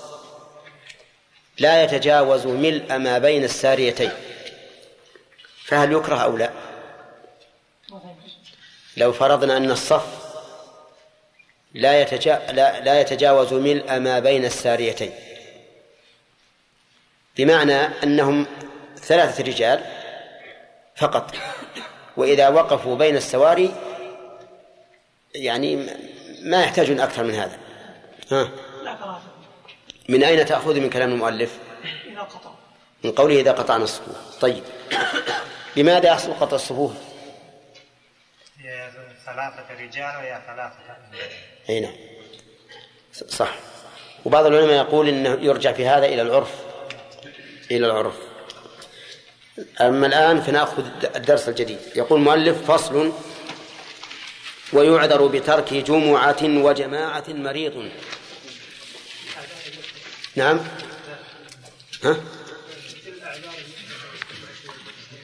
لا 1.60 1.84
يتجاوز 1.84 2.48
ملء 2.48 2.98
ما 2.98 3.18
بين 3.18 3.44
الساريتين 3.44 4.12
فهل 5.66 5.92
يكره 5.92 6.16
أو 6.16 6.38
لا؟ 6.38 6.52
لو 8.98 9.14
فرضنا 9.14 9.58
أن 9.58 9.72
الصف 9.72 10.17
لا, 11.78 12.02
يتجا... 12.02 12.42
لا... 12.52 12.80
لا 12.80 13.02
يتجاوز 13.02 13.54
ملء 13.54 14.00
ما 14.00 14.20
بين 14.20 14.46
الساريتين. 14.46 15.12
بمعنى 17.38 17.74
أنهم 18.04 18.46
ثلاثة 18.96 19.44
رجال 19.44 19.86
فقط 20.96 21.36
وإذا 22.18 22.50
وقفوا 22.50 22.96
بين 22.96 23.16
السواري 23.16 23.74
يعني 25.36 25.90
ما 26.42 26.64
يحتاجون 26.64 27.00
أكثر 27.00 27.24
من 27.24 27.34
هذا. 27.34 27.58
ها؟ 28.32 28.50
من 30.10 30.24
أين 30.24 30.46
تأخذ 30.46 30.80
من 30.80 30.90
كلام 30.90 31.12
المؤلف؟ 31.12 31.58
من 33.04 33.12
قوله 33.12 33.40
إذا 33.40 33.52
قطعنا 33.52 33.84
الصفوف. 33.84 34.40
طيب. 34.42 34.64
لماذا 35.76 36.10
يحصل 36.10 36.34
قطع 36.34 36.56
الصفوف؟ 36.56 36.92
ثلاثة 39.26 39.84
رجال 39.84 40.16
وهي 40.18 40.42
ثلاثة 40.48 40.78
أي 41.70 41.80
نعم. 41.80 41.94
صح. 43.30 43.56
وبعض 44.26 44.46
العلماء 44.46 44.76
يقول 44.76 45.08
إنه 45.08 45.38
يرجع 45.42 45.72
في 45.72 45.88
هذا 45.88 46.06
إلى 46.06 46.22
العرف. 46.22 46.52
إلى 47.72 47.86
العرف. 47.86 48.14
أما 49.82 50.08
الآن 50.08 50.42
فنأخذ 50.42 50.86
الدرس 51.16 51.50
الجديد. 51.50 51.80
يقول 51.96 52.20
المؤلف 52.20 52.72
فصل 52.72 53.14
ويعذر 54.74 55.28
بترك 55.28 55.74
جمعة 55.74 56.44
وجماعة 56.44 57.24
مريض. 57.28 57.90
نعم. 60.36 60.60
ها؟ 62.04 62.18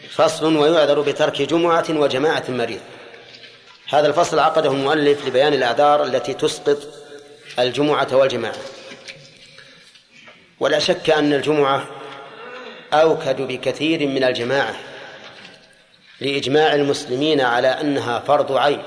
فصل 0.09 0.55
ويعذر 0.55 1.01
بترك 1.01 1.41
جمعة 1.41 1.85
وجماعة 1.89 2.43
مريض. 2.49 2.81
هذا 3.93 4.07
الفصل 4.07 4.39
عقده 4.39 4.71
المؤلف 4.71 5.27
لبيان 5.27 5.53
الأعذار 5.53 6.03
التي 6.03 6.33
تسقط 6.33 6.77
الجمعة 7.59 8.07
والجماعة. 8.11 8.55
ولا 10.59 10.79
شك 10.79 11.09
أن 11.09 11.33
الجمعة 11.33 11.87
أوكد 12.93 13.41
بكثير 13.41 14.07
من 14.07 14.23
الجماعة 14.23 14.75
لإجماع 16.21 16.75
المسلمين 16.75 17.41
على 17.41 17.67
أنها 17.67 18.19
فرض 18.19 18.51
عين. 18.51 18.81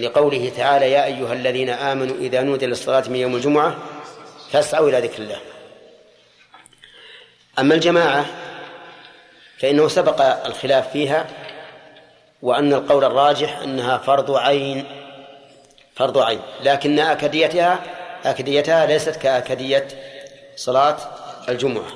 لقوله 0.00 0.52
تعالى 0.56 0.90
يا 0.92 1.04
أيها 1.04 1.32
الذين 1.32 1.70
آمنوا 1.70 2.16
إذا 2.16 2.42
نودي 2.42 2.66
للصلاة 2.66 3.08
من 3.08 3.16
يوم 3.16 3.36
الجمعة 3.36 3.78
فاسعوا 4.50 4.88
إلى 4.88 5.00
ذكر 5.00 5.22
الله. 5.22 5.40
أما 7.58 7.74
الجماعة 7.74 8.26
فإنه 9.58 9.88
سبق 9.88 10.46
الخلاف 10.46 10.92
فيها 10.92 11.26
وأن 12.42 12.72
القول 12.72 13.04
الراجح 13.04 13.58
أنها 13.58 13.98
فرض 13.98 14.30
عين 14.30 14.84
فرض 15.96 16.18
عين. 16.18 16.40
لكن 16.62 16.98
أكديتها 16.98 17.80
أكديتها 18.24 18.86
ليست 18.86 19.16
كأكدية 19.16 19.88
صلاة 20.56 20.96
الجمعة. 21.48 21.90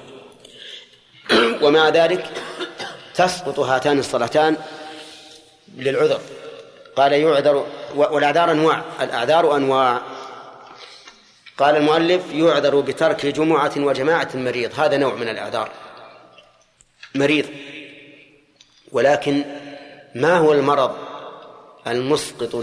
ومع 1.62 1.88
ذلك 1.88 2.26
تسقط 3.14 3.58
هاتان 3.58 3.98
الصلاتان 3.98 4.56
للعذر. 5.76 6.20
قال 6.96 7.12
يعذر 7.12 7.66
والأعذار 7.94 8.50
أنواع 8.50 8.82
الأعذار 9.00 9.56
أنواع. 9.56 10.00
قال 11.58 11.76
المؤلف 11.76 12.22
يعذر 12.32 12.80
بترك 12.80 13.26
جمعة 13.26 13.72
وجماعة 13.76 14.28
مريض 14.34 14.80
هذا 14.80 14.96
نوع 14.96 15.14
من 15.14 15.28
الأعذار. 15.28 15.70
مريض. 17.14 17.46
ولكن 18.92 19.44
ما 20.14 20.36
هو 20.36 20.52
المرض 20.52 20.96
المسقط 21.86 22.54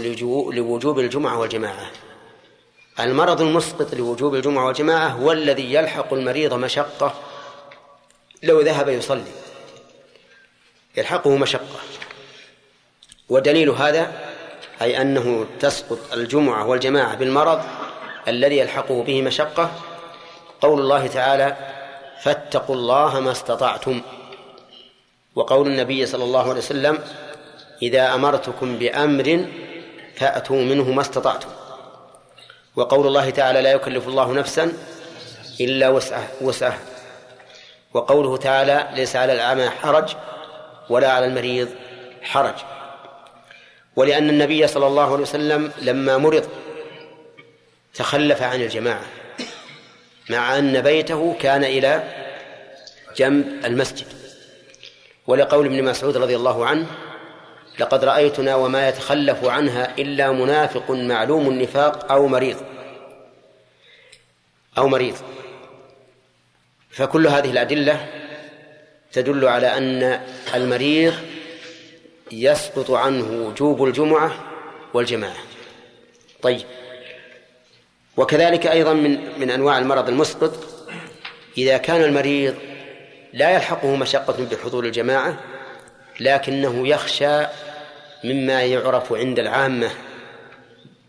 لوجوب 0.52 0.98
الجمعة 0.98 1.38
والجماعة؟ 1.38 1.90
المرض 3.00 3.40
المسقط 3.40 3.94
لوجوب 3.94 4.34
الجمعة 4.34 4.66
والجماعة 4.66 5.08
هو 5.08 5.32
الذي 5.32 5.74
يلحق 5.74 6.12
المريض 6.12 6.54
مشقة 6.54 7.14
لو 8.42 8.60
ذهب 8.60 8.88
يصلي. 8.88 9.32
يلحقه 10.96 11.36
مشقة. 11.36 11.80
ودليل 13.28 13.70
هذا 13.70 14.12
أي 14.82 15.02
أنه 15.02 15.46
تسقط 15.60 15.98
الجمعة 16.12 16.66
والجماعة 16.66 17.16
بالمرض 17.16 17.62
الذي 18.28 18.58
يلحقه 18.58 19.02
به 19.02 19.22
مشقة 19.22 19.70
قول 20.60 20.80
الله 20.80 21.06
تعالى 21.06 21.56
فاتقوا 22.22 22.74
الله 22.74 23.20
ما 23.20 23.32
استطعتم 23.32 24.02
وقول 25.34 25.66
النبي 25.66 26.06
صلى 26.06 26.24
الله 26.24 26.48
عليه 26.48 26.58
وسلم 26.58 26.98
إذا 27.82 28.14
أمرتكم 28.14 28.78
بأمر 28.78 29.46
فأتوا 30.16 30.62
منه 30.62 30.90
ما 30.90 31.00
استطعتم. 31.00 31.48
وقول 32.76 33.06
الله 33.06 33.30
تعالى 33.30 33.62
لا 33.62 33.72
يكلف 33.72 34.08
الله 34.08 34.32
نفسا 34.32 34.72
إلا 35.60 35.88
وسعه 35.88 36.28
وسعه 36.40 36.78
وقوله 37.94 38.36
تعالى 38.36 38.88
ليس 38.94 39.16
على 39.16 39.32
الأعمى 39.32 39.70
حرج 39.70 40.16
ولا 40.90 41.12
على 41.12 41.26
المريض 41.26 41.68
حرج. 42.22 42.54
ولأن 43.96 44.28
النبي 44.28 44.66
صلى 44.66 44.86
الله 44.86 45.12
عليه 45.12 45.22
وسلم 45.22 45.72
لما 45.82 46.18
مرض 46.18 46.48
تخلف 47.94 48.42
عن 48.42 48.62
الجماعة 48.62 49.04
مع 50.30 50.58
أن 50.58 50.80
بيته 50.80 51.36
كان 51.40 51.64
إلى 51.64 52.02
جنب 53.16 53.64
المسجد. 53.64 54.06
ولقول 55.26 55.66
ابن 55.66 55.84
مسعود 55.84 56.16
رضي 56.16 56.36
الله 56.36 56.66
عنه 56.66 56.86
لقد 57.78 58.04
رأيتنا 58.04 58.54
وما 58.54 58.88
يتخلف 58.88 59.44
عنها 59.44 59.98
إلا 59.98 60.32
منافق 60.32 60.90
معلوم 60.90 61.48
النفاق 61.48 62.12
أو 62.12 62.26
مريض. 62.28 62.56
أو 64.78 64.88
مريض. 64.88 65.16
فكل 66.90 67.26
هذه 67.26 67.50
الأدلة 67.50 68.06
تدل 69.12 69.44
على 69.44 69.66
أن 69.66 70.20
المريض 70.54 71.14
يسقط 72.32 72.90
عنه 72.90 73.46
وجوب 73.46 73.84
الجمعة 73.84 74.34
والجماعة. 74.94 75.42
طيب. 76.42 76.62
وكذلك 78.16 78.66
أيضا 78.66 78.92
من 78.92 79.40
من 79.40 79.50
أنواع 79.50 79.78
المرض 79.78 80.08
المسقط 80.08 80.52
إذا 81.58 81.76
كان 81.76 82.02
المريض 82.02 82.54
لا 83.32 83.50
يلحقه 83.50 83.96
مشقة 83.96 84.44
بحضور 84.50 84.84
الجماعة 84.84 85.38
لكنه 86.20 86.88
يخشى 86.88 87.46
مما 88.24 88.62
يعرف 88.62 89.12
عند 89.12 89.38
العامة 89.38 89.90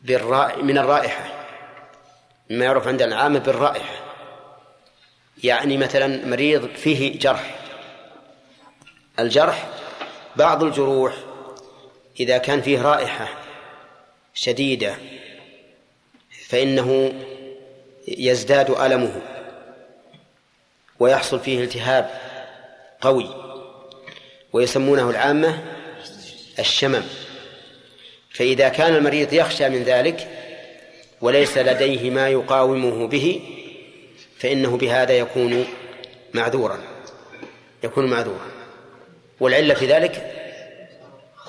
بالرائح 0.03 0.57
من 0.57 0.77
الرائحة 0.77 1.25
مما 2.49 2.65
يعرف 2.65 2.87
عند 2.87 3.01
العامة 3.01 3.39
بالرائحة. 3.39 3.95
يعني 5.43 5.77
مثلا 5.77 6.25
مريض 6.25 6.67
فيه 6.75 7.19
جرح. 7.19 7.59
الجرح 9.19 9.67
بعض 10.35 10.63
الجروح 10.63 11.13
إذا 12.19 12.37
كان 12.37 12.61
فيه 12.61 12.81
رائحة 12.81 13.27
شديدة 14.33 14.95
فإنه 16.47 17.13
يزداد 18.07 18.69
ألمه 18.69 19.21
ويحصل 20.99 21.39
فيه 21.39 21.63
التهاب 21.63 22.09
قوي. 23.01 23.52
ويسمونه 24.53 25.09
العامة 25.09 25.63
الشمم. 26.59 27.03
فإذا 28.33 28.69
كان 28.69 28.95
المريض 28.95 29.33
يخشى 29.33 29.69
من 29.69 29.83
ذلك 29.83 30.27
وليس 31.21 31.57
لديه 31.57 32.09
ما 32.09 32.29
يقاومه 32.29 33.07
به 33.07 33.41
فإنه 34.39 34.77
بهذا 34.77 35.13
يكون 35.13 35.65
معذورا. 36.33 36.79
يكون 37.83 38.09
معذورا. 38.09 38.51
والعلة 39.39 39.73
في 39.73 39.85
ذلك 39.85 40.31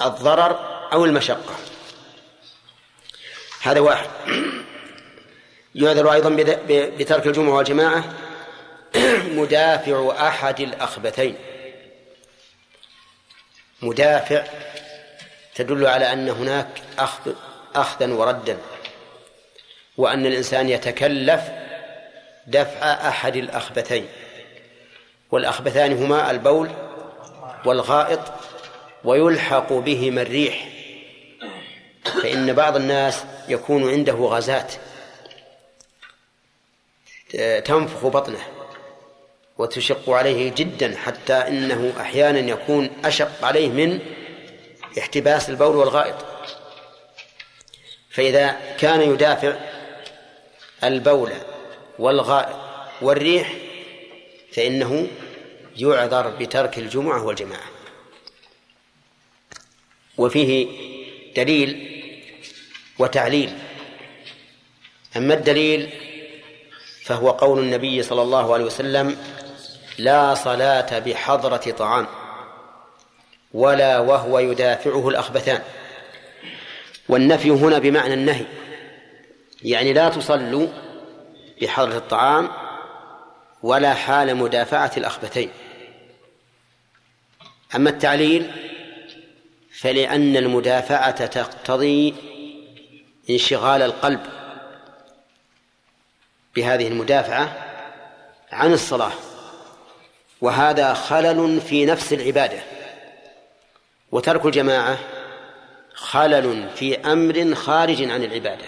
الضرر 0.05 0.59
أو 0.92 1.05
المشقة. 1.05 1.55
هذا 3.62 3.80
واحد. 3.80 4.09
يعذر 5.74 6.12
أيضا 6.12 6.36
بترك 6.68 7.26
الجمعة 7.26 7.57
والجماعة. 7.57 8.05
مدافع 9.38 10.28
أحد 10.28 10.61
الأخبثين. 10.61 11.34
مدافع 13.85 14.45
تدل 15.55 15.87
على 15.87 16.12
أن 16.12 16.28
هناك 16.28 16.68
أخذ 16.99 17.32
أخذا 17.74 18.12
وردا 18.12 18.59
وأن 19.97 20.26
الإنسان 20.26 20.68
يتكلف 20.68 21.43
دفع 22.47 23.09
أحد 23.09 23.37
الأخبثين. 23.37 24.09
والأخبثان 25.30 25.93
هما 25.93 26.30
البول 26.30 26.70
والغائط 27.64 28.20
ويلحق 29.05 29.72
بهما 29.72 30.22
الريح. 30.22 30.68
فإن 32.22 32.53
بعض 32.53 32.76
الناس 32.76 33.24
يكون 33.49 33.91
عنده 33.91 34.12
غازات 34.14 34.72
تنفخ 37.64 38.07
بطنه. 38.07 38.53
وتشق 39.59 40.11
عليه 40.11 40.52
جدا 40.57 40.96
حتى 40.96 41.32
إنه 41.32 41.92
أحيانا 42.00 42.38
يكون 42.38 42.90
أشق 43.05 43.44
عليه 43.44 43.68
من 43.68 43.98
احتباس 44.98 45.50
البول 45.50 45.76
والغائط. 45.76 46.14
فإذا 48.11 48.57
كان 48.78 49.00
يدافع 49.00 49.57
البول 50.84 51.32
والغائط 51.98 52.57
والريح 53.02 53.55
فإنه 54.52 55.09
يعذر 55.76 56.30
بترك 56.30 56.78
الجمعة 56.78 57.24
والجماعة. 57.24 57.70
وفيه 60.18 60.66
دليل 61.36 62.02
وتعليل. 62.98 63.59
أما 65.16 65.34
الدليل 65.34 65.90
فهو 67.05 67.30
قول 67.30 67.59
النبي 67.59 68.02
صلى 68.02 68.22
الله 68.22 68.55
عليه 68.55 68.64
وسلم 68.64 69.16
لا 69.99 70.34
صلاة 70.34 70.99
بحضرة 70.99 71.57
طعام 71.57 72.07
ولا 73.55 73.99
وهو 73.99 74.38
يدافعه 74.38 75.09
الأخبثان. 75.09 75.62
والنفي 77.09 77.51
هنا 77.51 77.78
بمعنى 77.78 78.14
النهي 78.14 78.47
يعني 79.62 79.92
لا 79.92 80.09
تصلوا 80.09 80.68
بحضرة 81.62 81.97
الطعام 81.97 82.51
ولا 83.62 83.95
حال 83.95 84.36
مدافعة 84.36 84.92
الأخبثين. 84.97 85.51
أما 87.74 87.90
التعليل 87.90 88.51
فلأن 89.72 90.36
المدافعة 90.36 91.26
تقتضي 91.26 92.14
انشغال 93.30 93.82
القلب 93.82 94.20
بهذه 96.57 96.88
المدافعة 96.88 97.57
عن 98.53 98.72
الصلاة. 98.72 99.12
وهذا 100.45 100.95
خلل 100.95 101.61
في 101.61 101.86
نفس 101.86 102.12
العبادة. 102.12 102.59
وترك 104.12 104.47
الجماعة 104.47 104.99
خلل 105.95 106.68
في 106.76 107.12
أمر 107.12 107.55
خارج 107.55 108.11
عن 108.11 108.24
العبادة. 108.24 108.64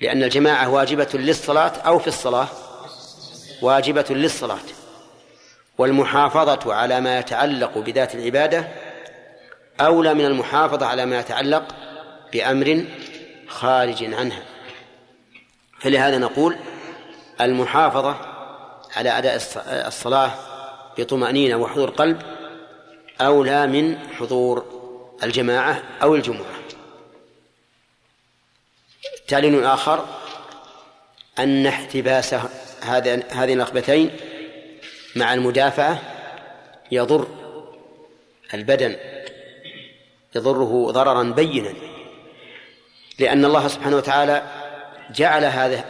لأن 0.00 0.22
الجماعة 0.22 0.70
واجبة 0.70 1.08
للصلاة 1.14 1.72
أو 1.86 1.98
في 1.98 2.06
الصلاة؟ 2.06 2.48
واجبة 3.62 4.04
للصلاة. 4.10 4.66
والمحافظة 5.78 6.74
على 6.74 7.00
ما 7.00 7.18
يتعلق 7.18 7.78
بذات 7.78 8.14
العبادة 8.14 8.68
أولى 9.80 10.14
من 10.14 10.24
المحافظة 10.24 10.86
على 10.86 11.06
ما 11.06 11.18
يتعلق 11.20 11.74
بأمر 12.32 12.84
خارج 13.48 14.14
عنها. 14.14 14.42
فلهذا 15.80 16.18
نقول 16.18 16.56
المحافظة 17.40 18.33
على 18.96 19.18
أداء 19.18 19.40
الصلاة 19.86 20.32
بطمأنينة 20.98 21.56
وحضور 21.56 21.90
قلب 21.90 22.22
أولى 23.20 23.66
من 23.66 23.98
حضور 23.98 24.64
الجماعة 25.22 25.82
أو 26.02 26.14
الجمعة. 26.14 26.54
تعليل 29.28 29.64
آخر 29.64 30.04
أن 31.38 31.66
احتباس 31.66 32.34
هذين 33.30 33.60
الأخبتين 33.60 34.10
مع 35.16 35.34
المدافعة 35.34 36.02
يضر 36.92 37.28
البدن 38.54 38.96
يضره 40.34 40.90
ضررا 40.90 41.22
بينا 41.22 41.74
لأن 43.18 43.44
الله 43.44 43.68
سبحانه 43.68 43.96
وتعالى 43.96 44.42
جعل 45.10 45.44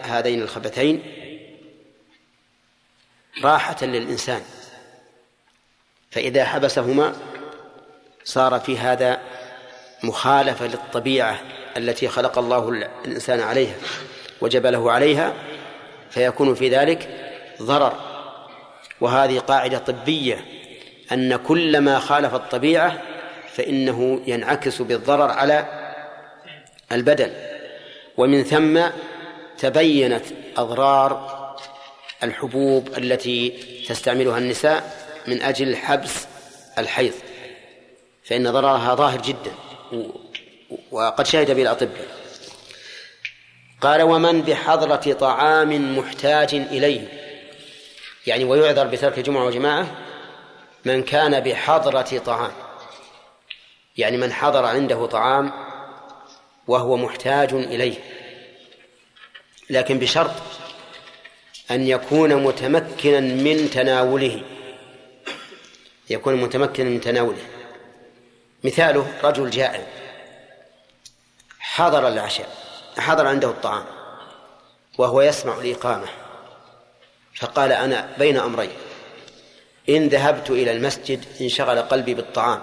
هذين 0.04 0.42
الخبثين 0.42 1.02
راحة 3.42 3.76
للإنسان. 3.82 4.42
فإذا 6.10 6.44
حبسهما 6.44 7.14
صار 8.24 8.60
في 8.60 8.78
هذا 8.78 9.20
مخالفة 10.02 10.66
للطبيعة 10.66 11.38
التي 11.76 12.08
خلق 12.08 12.38
الله 12.38 12.68
الإنسان 13.04 13.40
عليها 13.40 13.74
وجبله 14.40 14.92
عليها 14.92 15.32
فيكون 16.10 16.54
في 16.54 16.68
ذلك 16.68 17.08
ضرر. 17.62 17.94
وهذه 19.00 19.38
قاعدة 19.38 19.78
طبية 19.78 20.44
أن 21.12 21.36
كل 21.36 21.78
ما 21.78 21.98
خالف 21.98 22.34
الطبيعة 22.34 23.02
فإنه 23.52 24.20
ينعكس 24.26 24.82
بالضرر 24.82 25.30
على 25.30 25.64
البدن. 26.92 27.32
ومن 28.16 28.42
ثم 28.42 28.80
تبينت 29.58 30.24
أضرار 30.56 31.33
الحبوب 32.24 32.88
التي 32.98 33.50
تستعملها 33.88 34.38
النساء 34.38 35.08
من 35.26 35.42
أجل 35.42 35.76
حبس 35.76 36.26
الحيض 36.78 37.14
فإن 38.24 38.52
ضررها 38.52 38.94
ظاهر 38.94 39.20
جدا 39.20 39.52
وقد 40.90 41.26
شهد 41.26 41.50
به 41.50 41.62
الأطباء 41.62 42.24
قال 43.80 44.02
ومن 44.02 44.42
بحضرة 44.42 45.12
طعام 45.12 45.98
محتاج 45.98 46.54
إليه. 46.54 47.08
يعني 48.26 48.44
ويعذر 48.44 48.86
بترك 48.86 49.18
الجمعة 49.18 49.44
وجماعة 49.44 49.86
من 50.84 51.02
كان 51.02 51.40
بحضرة 51.40 52.18
طعام. 52.18 52.52
يعني 53.96 54.16
من 54.16 54.32
حضر 54.32 54.64
عنده 54.64 55.06
طعام 55.06 55.52
وهو 56.66 56.96
محتاج 56.96 57.54
إليه. 57.54 57.96
لكن 59.70 59.98
بشرط 59.98 60.30
أن 61.70 61.86
يكون 61.86 62.34
متمكنا 62.34 63.20
من 63.20 63.70
تناوله. 63.70 64.42
يكون 66.10 66.34
متمكنا 66.34 66.90
من 66.90 67.00
تناوله. 67.00 67.42
مثاله 68.64 69.12
رجل 69.24 69.50
جائع. 69.50 69.86
حضر 71.58 72.08
العشاء. 72.08 72.48
حضر 72.98 73.26
عنده 73.26 73.48
الطعام. 73.48 73.84
وهو 74.98 75.22
يسمع 75.22 75.58
الإقامة. 75.58 76.06
فقال 77.34 77.72
أنا 77.72 78.08
بين 78.18 78.36
أمرين. 78.36 78.72
إن 79.88 80.08
ذهبت 80.08 80.50
إلى 80.50 80.70
المسجد 80.72 81.24
انشغل 81.40 81.82
قلبي 81.82 82.14
بالطعام 82.14 82.60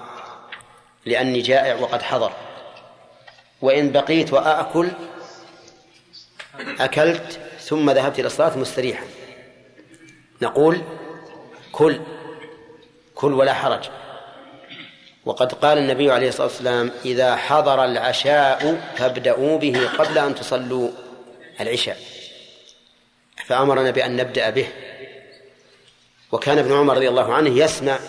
لأني 1.05 1.41
جائع 1.41 1.75
وقد 1.75 2.01
حضر. 2.01 2.31
وإن 3.61 3.91
بقيت 3.91 4.33
وآكل 4.33 4.91
أكلت 6.79 7.39
ثم 7.61 7.91
ذهبت 7.91 8.19
إلى 8.19 8.27
الصلاة 8.27 8.57
مستريحا 8.57 9.05
نقول 10.41 10.81
كل 11.71 11.99
كل 13.15 13.33
ولا 13.33 13.53
حرج. 13.53 13.89
وقد 15.25 15.53
قال 15.53 15.77
النبي 15.77 16.11
عليه 16.11 16.27
الصلاة 16.27 16.47
والسلام 16.47 16.91
إذا 17.05 17.35
حضر 17.35 17.85
العشاء 17.85 18.91
فابدأوا 18.95 19.57
به 19.57 19.87
قبل 19.97 20.17
أن 20.17 20.35
تصلوا 20.35 20.89
العشاء. 21.59 21.97
فأمرنا 23.45 23.91
بأن 23.91 24.15
نبدأ 24.15 24.49
به. 24.49 24.67
وكان 26.31 26.57
ابن 26.57 26.73
عمر 26.73 26.95
رضي 26.95 27.09
الله 27.09 27.33
عنه 27.33 27.49
يسمع 27.49 27.99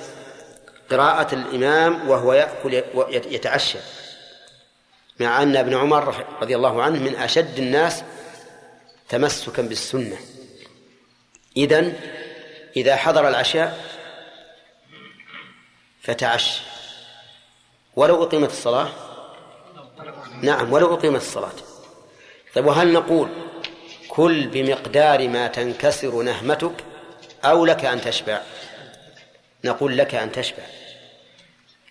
قراءة 0.91 1.35
الإمام 1.35 2.11
وهو 2.11 2.33
يأكل 2.33 2.83
يتعشى 3.07 3.79
مع 5.21 5.43
أن 5.43 5.57
ابن 5.57 5.75
عمر 5.75 6.27
رضي 6.43 6.57
الله 6.57 6.83
عنه 6.83 6.99
من 6.99 7.17
أشد 7.17 7.59
الناس 7.59 8.03
تمسكا 9.13 9.63
بالسنة. 9.63 10.17
إذن 11.57 12.01
إذا 12.77 12.97
حضر 12.97 13.29
العشاء 13.29 13.85
فتعش. 16.03 16.61
ولو 17.97 18.25
أقيمت 18.25 18.51
الصلاة؟ 18.51 18.89
نعم 20.43 20.73
ولو 20.73 20.95
أقيمت 20.95 21.21
الصلاة. 21.21 21.53
طيب 22.55 22.67
وهل 22.67 22.93
نقول 22.93 23.29
كل 24.09 24.47
بمقدار 24.47 25.29
ما 25.29 25.47
تنكسر 25.47 26.23
نهمتك 26.23 26.85
أو 27.45 27.67
لك 27.67 27.85
أن 27.85 28.01
تشبع؟ 28.01 28.43
نقول 29.65 29.99
لك 29.99 30.15
أن 30.15 30.33
تشبع. 30.33 30.65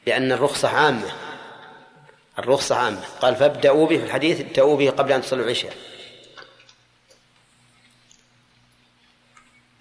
لأن 0.07 0.31
الرخصة 0.31 0.67
عامة. 0.67 1.11
الرخصة 2.39 2.75
عامة. 2.75 3.03
قال 3.21 3.35
فابدأوا 3.35 3.87
به 3.87 3.97
في 3.97 4.03
الحديث 4.03 4.39
ابدأوا 4.39 4.77
به 4.77 4.89
قبل 4.89 5.11
أن 5.11 5.21
تصلوا 5.21 5.45
العشاء. 5.45 5.90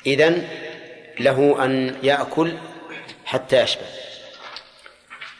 إذن 0.07 0.49
له 1.21 1.65
أن 1.65 1.99
يأكل 2.03 2.57
حتى 3.25 3.63
يشبع. 3.63 3.87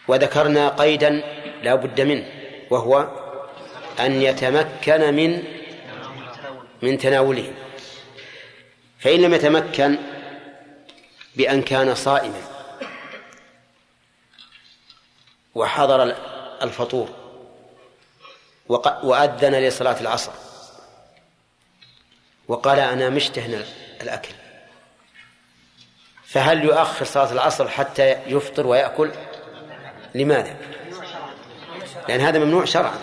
وذكرنا 0.09 0.69
قيدا 0.69 1.23
لا 1.63 1.75
بد 1.75 2.01
منه 2.01 2.27
وهو 2.71 3.09
أن 4.01 4.23
يتمكن 4.23 5.15
من 5.15 5.43
من 6.83 6.99
تناوله. 6.99 7.53
فإن 8.99 9.21
لم 9.21 9.35
يتمكن 9.35 9.99
بأن 11.37 11.63
كان 11.63 11.95
صائما 11.95 12.43
وحضر 15.55 16.15
الفطور 16.63 17.09
وأذن 19.03 19.55
لصلاة 19.55 20.01
العصر 20.01 20.33
وقال 22.49 22.79
أنا 22.79 23.11
مشتهن 23.11 23.65
الأكل. 24.03 24.35
فهل 26.31 26.65
يؤخر 26.65 27.05
صلاة 27.05 27.33
العصر 27.33 27.69
حتى 27.69 28.17
يفطر 28.27 28.67
ويأكل؟ 28.67 29.11
لماذا؟ 30.15 30.57
لأن 32.09 32.21
هذا 32.21 32.39
ممنوع 32.39 32.65
شرعا. 32.65 32.99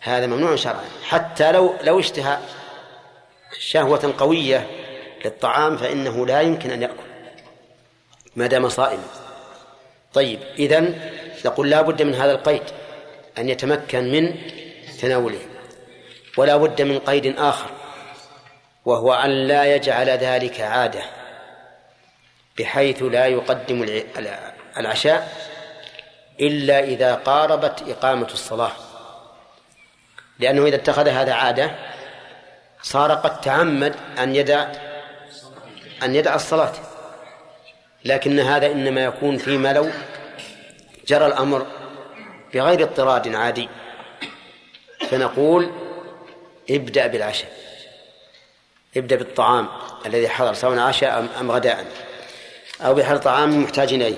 هذا 0.00 0.26
ممنوع 0.26 0.56
شرعا. 0.56 0.84
حتى 1.08 1.52
لو 1.52 1.74
لو 1.82 2.00
اشتهى 2.00 2.38
شهوة 3.58 4.14
قوية 4.18 4.66
للطعام 5.24 5.76
فإنه 5.76 6.26
لا 6.26 6.40
يمكن 6.40 6.70
أن 6.70 6.82
يأكل. 6.82 6.94
ما 8.36 8.46
دام 8.46 8.68
صائما. 8.68 9.04
طيب 10.14 10.40
إذن 10.58 11.10
نقول 11.44 11.70
لا 11.70 11.82
بد 11.82 12.02
من 12.02 12.14
هذا 12.14 12.32
القيد 12.32 12.62
أن 13.38 13.48
يتمكن 13.48 14.12
من 14.12 14.34
تناوله. 15.00 15.40
ولا 16.36 16.56
بد 16.56 16.82
من 16.82 16.98
قيد 16.98 17.38
آخر 17.38 17.70
وهو 18.84 19.14
أن 19.14 19.30
لا 19.30 19.74
يجعل 19.74 20.10
ذلك 20.10 20.60
عادة. 20.60 21.21
بحيث 22.58 23.02
لا 23.02 23.26
يقدم 23.26 24.02
العشاء 24.76 25.48
إلا 26.40 26.84
إذا 26.84 27.14
قاربت 27.14 27.84
إقامة 27.88 28.26
الصلاة. 28.26 28.72
لأنه 30.38 30.66
إذا 30.66 30.76
اتخذ 30.76 31.08
هذا 31.08 31.32
عادة 31.32 31.70
صار 32.82 33.12
قد 33.12 33.40
تعمد 33.40 33.94
أن 34.18 34.36
يدع 34.36 34.66
أن 36.02 36.14
يدع 36.14 36.34
الصلاة. 36.34 36.72
لكن 38.04 38.40
هذا 38.40 38.66
إنما 38.66 39.04
يكون 39.04 39.38
فيما 39.38 39.72
لو 39.72 39.90
جرى 41.06 41.26
الأمر 41.26 41.66
بغير 42.54 42.82
اضطراد 42.82 43.34
عادي. 43.34 43.68
فنقول 45.08 45.70
ابدأ 46.70 47.06
بالعشاء. 47.06 47.52
ابدأ 48.96 49.16
بالطعام 49.16 49.68
الذي 50.06 50.28
حضر 50.28 50.54
سواء 50.54 50.78
عشاء 50.78 51.28
أم 51.40 51.50
غداء. 51.50 52.11
أو 52.84 52.94
بحر 52.94 53.16
طعام 53.16 53.62
محتاج 53.62 53.92
إليه. 53.92 54.16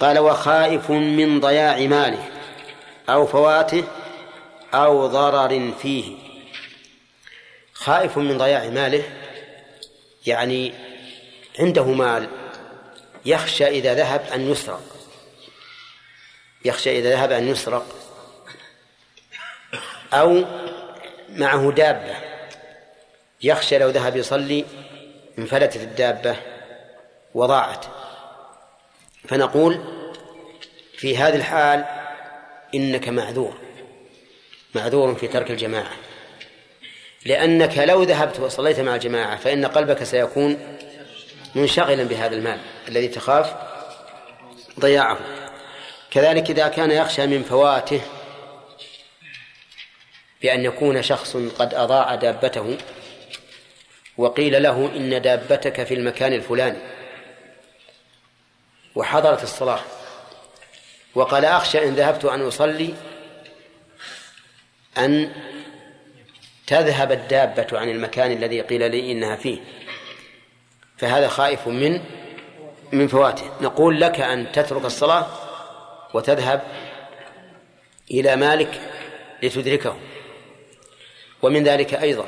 قال 0.00 0.18
وخائف 0.18 0.90
من 0.90 1.40
ضياع 1.40 1.78
ماله 1.78 2.28
أو 3.08 3.26
فواته 3.26 3.84
أو 4.74 5.06
ضرر 5.06 5.72
فيه. 5.82 6.16
خائف 7.72 8.18
من 8.18 8.38
ضياع 8.38 8.68
ماله 8.68 9.04
يعني 10.26 10.72
عنده 11.58 11.84
مال 11.84 12.28
يخشى 13.26 13.66
إذا 13.66 13.94
ذهب 13.94 14.26
أن 14.34 14.50
يسرق. 14.50 14.82
يخشى 16.64 16.98
إذا 16.98 17.10
ذهب 17.10 17.32
أن 17.32 17.48
يسرق 17.48 17.86
أو 20.12 20.44
معه 21.28 21.72
دابة. 21.72 22.16
يخشى 23.42 23.78
لو 23.78 23.88
ذهب 23.88 24.16
يصلي 24.16 24.64
انفلتت 25.38 25.76
الدابة. 25.76 26.36
وضاعت. 27.34 27.86
فنقول 29.28 29.80
في 30.96 31.16
هذه 31.16 31.36
الحال 31.36 31.84
إنك 32.74 33.08
معذور 33.08 33.54
معذور 34.74 35.14
في 35.14 35.28
ترك 35.28 35.50
الجماعة. 35.50 35.92
لأنك 37.26 37.78
لو 37.78 38.02
ذهبت 38.02 38.40
وصليت 38.40 38.80
مع 38.80 38.94
الجماعة 38.94 39.36
فإن 39.36 39.64
قلبك 39.66 40.04
سيكون 40.04 40.78
منشغلا 41.54 42.04
بهذا 42.04 42.36
المال 42.36 42.58
الذي 42.88 43.08
تخاف 43.08 43.54
ضياعه. 44.80 45.18
كذلك 46.10 46.50
إذا 46.50 46.68
كان 46.68 46.90
يخشى 46.90 47.26
من 47.26 47.42
فواته 47.42 48.00
بأن 50.42 50.64
يكون 50.64 51.02
شخص 51.02 51.36
قد 51.36 51.74
أضاع 51.74 52.14
دابته 52.14 52.76
وقيل 54.16 54.62
له 54.62 54.90
إن 54.96 55.22
دابتك 55.22 55.84
في 55.84 55.94
المكان 55.94 56.32
الفلاني. 56.32 56.78
وحضرت 58.94 59.42
الصلاة. 59.42 59.80
وقال 61.14 61.44
أخشى 61.44 61.88
إن 61.88 61.94
ذهبت 61.94 62.24
أن 62.24 62.46
أصلي 62.46 62.94
أن 64.98 65.32
تذهب 66.66 67.12
الدابة 67.12 67.78
عن 67.78 67.88
المكان 67.88 68.32
الذي 68.32 68.60
قيل 68.60 68.90
لي 68.90 69.12
إنها 69.12 69.36
فيه. 69.36 69.58
فهذا 70.98 71.28
خائف 71.28 71.68
من 71.68 72.00
من 72.92 73.08
فواته. 73.08 73.50
نقول 73.60 74.00
لك 74.00 74.20
أن 74.20 74.52
تترك 74.52 74.84
الصلاة 74.84 75.26
وتذهب 76.14 76.62
إلى 78.10 78.36
مالك 78.36 78.80
لتدركه. 79.42 79.96
ومن 81.42 81.64
ذلك 81.64 81.94
أيضا 81.94 82.26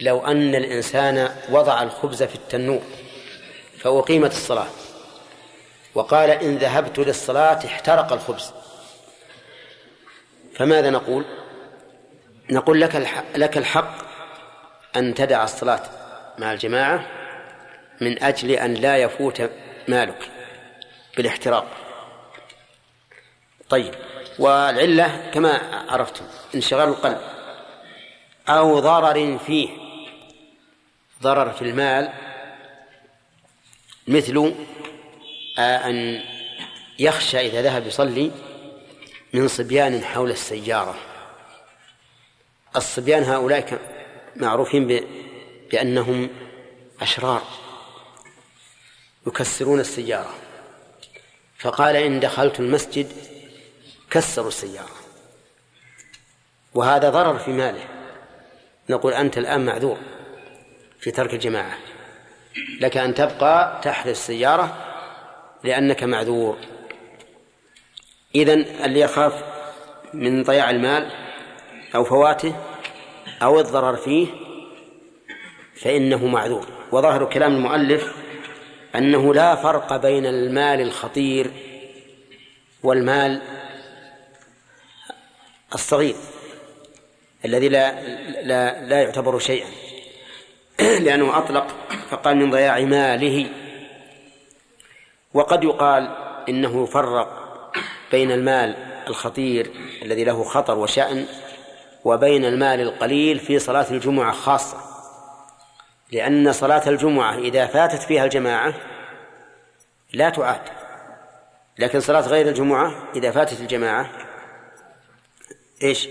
لو 0.00 0.26
أن 0.26 0.54
الإنسان 0.54 1.36
وضع 1.50 1.82
الخبز 1.82 2.22
في 2.22 2.34
التنور 2.34 2.82
فأقيمت 3.78 4.30
الصلاة. 4.30 4.68
وقال 5.94 6.30
إن 6.30 6.56
ذهبت 6.56 6.98
للصلاة 6.98 7.66
احترق 7.66 8.12
الخبز. 8.12 8.52
فماذا 10.54 10.90
نقول؟ 10.90 11.24
نقول 12.50 12.80
لك 12.80 12.96
الحق, 12.96 13.36
لك 13.36 13.58
الحق 13.58 13.94
أن 14.96 15.14
تدع 15.14 15.44
الصلاة 15.44 15.82
مع 16.38 16.52
الجماعة 16.52 17.06
من 18.00 18.22
أجل 18.22 18.50
أن 18.50 18.74
لا 18.74 18.96
يفوت 18.96 19.50
مالك 19.88 20.30
بالاحتراق. 21.16 21.66
طيب 23.68 23.94
والعلة 24.38 25.30
كما 25.34 25.84
عرفتم 25.88 26.24
انشغال 26.54 26.88
القلب 26.88 27.20
أو 28.48 28.78
ضرر 28.78 29.38
فيه. 29.38 29.68
ضرر 31.22 31.50
في 31.50 31.62
المال 31.62 32.12
مثل 34.08 34.54
أن 35.58 36.22
يخشى 36.98 37.40
إذا 37.40 37.62
ذهب 37.62 37.86
يصلي 37.86 38.30
من 39.32 39.48
صبيان 39.48 40.04
حول 40.04 40.30
السيارة. 40.30 40.94
الصبيان 42.76 43.22
هؤلاء 43.22 43.78
معروفين 44.36 45.06
بأنهم 45.70 46.30
أشرار 47.00 47.42
يكسرون 49.26 49.80
السيارة. 49.80 50.34
فقال 51.58 51.96
إن 51.96 52.20
دخلت 52.20 52.60
المسجد 52.60 53.12
كسروا 54.10 54.48
السيارة. 54.48 54.96
وهذا 56.74 57.10
ضرر 57.10 57.38
في 57.38 57.50
ماله. 57.50 57.88
نقول 58.90 59.12
أنت 59.12 59.38
الآن 59.38 59.66
معذور 59.66 59.98
في 61.00 61.10
ترك 61.10 61.34
الجماعة. 61.34 61.78
لك 62.80 62.96
أن 62.96 63.14
تبقى 63.14 63.80
تحت 63.84 64.06
السيارة 64.06 64.87
لأنك 65.64 66.04
معذور. 66.04 66.58
إذن 68.34 68.60
اللي 68.84 69.00
يخاف 69.00 69.44
من 70.14 70.42
ضياع 70.42 70.70
المال 70.70 71.10
أو 71.94 72.04
فواته 72.04 72.54
أو 73.42 73.60
الضرر 73.60 73.96
فيه 73.96 74.26
فإنه 75.74 76.26
معذور. 76.26 76.66
وظاهر 76.92 77.24
كلام 77.24 77.54
المؤلف 77.56 78.14
أنه 78.96 79.34
لا 79.34 79.54
فرق 79.54 79.96
بين 79.96 80.26
المال 80.26 80.80
الخطير 80.80 81.50
والمال 82.82 83.42
الصغير 85.74 86.16
الذي 87.44 87.68
لا 87.68 88.00
لا 88.42 88.84
لا 88.84 89.02
يعتبر 89.02 89.38
شيئا. 89.38 89.68
لأنه 91.04 91.38
أطلق 91.38 91.66
فقال 92.10 92.36
من 92.36 92.50
ضياع 92.50 92.80
ماله 92.80 93.50
وقد 95.34 95.64
يقال 95.64 96.10
إنه 96.48 96.82
يفرق 96.82 97.48
بين 98.10 98.32
المال 98.32 98.76
الخطير 99.08 99.70
الذي 100.02 100.24
له 100.24 100.44
خطر 100.44 100.78
وشأن 100.78 101.26
وبين 102.04 102.44
المال 102.44 102.80
القليل 102.80 103.38
في 103.38 103.58
صلاة 103.58 103.86
الجمعة 103.90 104.32
خاصة. 104.32 104.76
لأن 106.12 106.52
صلاة 106.52 106.88
الجمعة 106.88 107.38
إذا 107.38 107.66
فاتت 107.66 108.02
فيها 108.02 108.24
الجماعة 108.24 108.74
لا 110.12 110.30
تعاد. 110.30 110.60
لكن 111.78 112.00
صلاة 112.00 112.20
غير 112.20 112.48
الجمعة 112.48 112.94
إذا 113.16 113.30
فاتت 113.30 113.60
الجماعة 113.60 114.10
إيش؟ 115.82 116.08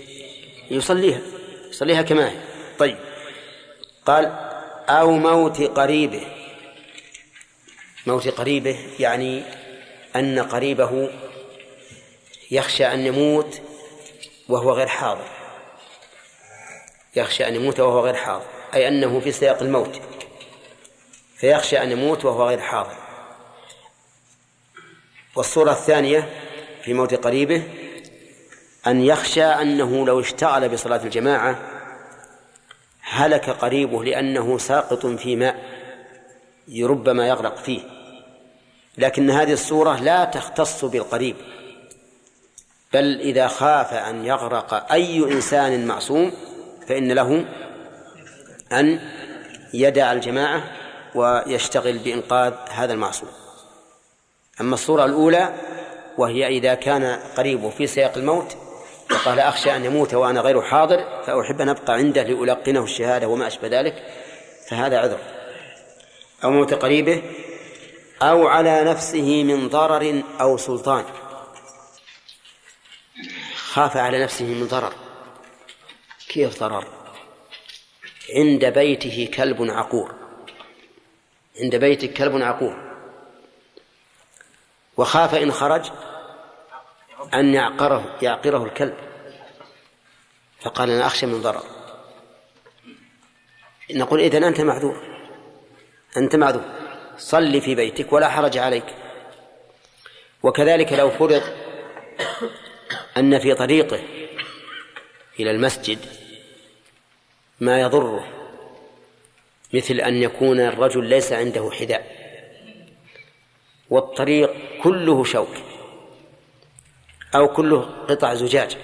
يصليها. 0.70 1.20
يصليها 1.70 2.02
كما 2.02 2.28
هي. 2.28 2.36
طيب. 2.78 2.96
قال 4.06 4.32
أو 4.88 5.10
موت 5.10 5.62
قريبه. 5.62 6.37
موت 8.08 8.28
قريبه 8.28 8.78
يعني 8.98 9.42
أن 10.16 10.38
قريبه 10.38 11.10
يخشى 12.50 12.86
أن 12.86 13.06
يموت 13.06 13.60
وهو 14.48 14.72
غير 14.72 14.86
حاضر. 14.86 15.28
يخشى 17.16 17.48
أن 17.48 17.54
يموت 17.54 17.80
وهو 17.80 18.00
غير 18.00 18.14
حاضر 18.14 18.46
أي 18.74 18.88
أنه 18.88 19.20
في 19.20 19.32
سياق 19.32 19.62
الموت 19.62 20.00
فيخشى 21.36 21.82
أن 21.82 21.90
يموت 21.90 22.24
وهو 22.24 22.48
غير 22.48 22.60
حاضر. 22.60 22.96
والصورة 25.36 25.70
الثانية 25.70 26.28
في 26.82 26.94
موت 26.94 27.14
قريبه 27.14 27.62
أن 28.86 29.04
يخشى 29.04 29.44
أنه 29.44 30.06
لو 30.06 30.20
اشتغل 30.20 30.68
بصلاة 30.68 31.04
الجماعة 31.04 31.58
هلك 33.00 33.50
قريبه 33.50 34.04
لأنه 34.04 34.58
ساقط 34.58 35.06
في 35.06 35.36
ماء 35.36 35.78
ربما 36.82 37.28
يغرق 37.28 37.56
فيه. 37.56 37.97
لكن 38.98 39.30
هذه 39.30 39.52
الصورة 39.52 40.00
لا 40.00 40.24
تختص 40.24 40.84
بالقريب 40.84 41.36
بل 42.92 43.20
إذا 43.20 43.48
خاف 43.48 43.92
أن 43.92 44.24
يغرق 44.24 44.92
أي 44.92 45.18
إنسان 45.18 45.86
معصوم 45.86 46.32
فإن 46.88 47.12
له 47.12 47.44
أن 48.72 49.00
يدع 49.74 50.12
الجماعة 50.12 50.62
ويشتغل 51.14 51.98
بإنقاذ 51.98 52.52
هذا 52.70 52.92
المعصوم. 52.92 53.28
أما 54.60 54.74
الصورة 54.74 55.04
الأولى 55.04 55.54
وهي 56.18 56.46
إذا 56.46 56.74
كان 56.74 57.18
قريبه 57.36 57.70
في 57.70 57.86
سياق 57.86 58.12
الموت 58.16 58.56
وقال 59.10 59.40
أخشى 59.40 59.76
أن 59.76 59.84
يموت 59.84 60.14
وأنا 60.14 60.40
غير 60.40 60.62
حاضر 60.62 61.22
فأحب 61.26 61.60
أن 61.60 61.68
أبقى 61.68 61.94
عنده 61.94 62.22
لألقنه 62.22 62.84
الشهادة 62.84 63.28
وما 63.28 63.46
أشبه 63.46 63.68
ذلك 63.68 64.02
فهذا 64.68 64.98
عذر. 64.98 65.18
أو 66.44 66.50
موت 66.50 66.74
قريبه 66.74 67.22
أو 68.22 68.46
على 68.46 68.84
نفسه 68.84 69.44
من 69.44 69.68
ضرر 69.68 70.22
أو 70.40 70.56
سلطان. 70.56 71.04
خاف 73.56 73.96
على 73.96 74.22
نفسه 74.22 74.44
من 74.44 74.66
ضرر. 74.66 74.92
كيف 76.28 76.60
ضرر؟ 76.60 76.86
عند 78.36 78.64
بيته 78.64 79.30
كلب 79.34 79.62
عقور. 79.62 80.14
عند 81.62 81.76
بيتك 81.76 82.12
كلب 82.12 82.42
عقور. 82.42 82.76
وخاف 84.96 85.34
إن 85.34 85.52
خرج 85.52 85.90
أن 87.34 87.54
يعقره 87.54 88.18
يعقره 88.22 88.64
الكلب. 88.64 88.96
فقال 90.60 90.90
أنا 90.90 91.06
أخشى 91.06 91.26
من 91.26 91.42
ضرر. 91.42 91.62
نقول 93.90 94.20
إذن 94.20 94.44
أنت 94.44 94.60
معذور. 94.60 95.02
أنت 96.16 96.36
معذور. 96.36 96.77
صل 97.18 97.60
في 97.60 97.74
بيتك 97.74 98.12
ولا 98.12 98.28
حرج 98.28 98.58
عليك. 98.58 98.94
وكذلك 100.42 100.92
لو 100.92 101.10
فرض 101.10 101.42
أن 103.16 103.38
في 103.38 103.54
طريقه 103.54 104.00
إلى 105.40 105.50
المسجد 105.50 105.98
ما 107.60 107.80
يضره 107.80 108.26
مثل 109.74 109.94
أن 109.94 110.14
يكون 110.14 110.60
الرجل 110.60 111.04
ليس 111.04 111.32
عنده 111.32 111.70
حذاء 111.70 112.18
والطريق 113.90 114.50
كله 114.82 115.24
شوك 115.24 115.56
أو 117.34 117.48
كله 117.48 117.80
قطع 118.08 118.34
زجاج 118.34 118.76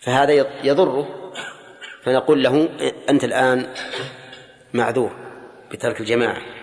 فهذا 0.00 0.32
يضره 0.64 1.32
فنقول 2.02 2.42
له 2.42 2.68
أنت 3.08 3.24
الآن 3.24 3.74
معذور 4.74 5.10
بترك 5.70 6.00
الجماعة. 6.00 6.59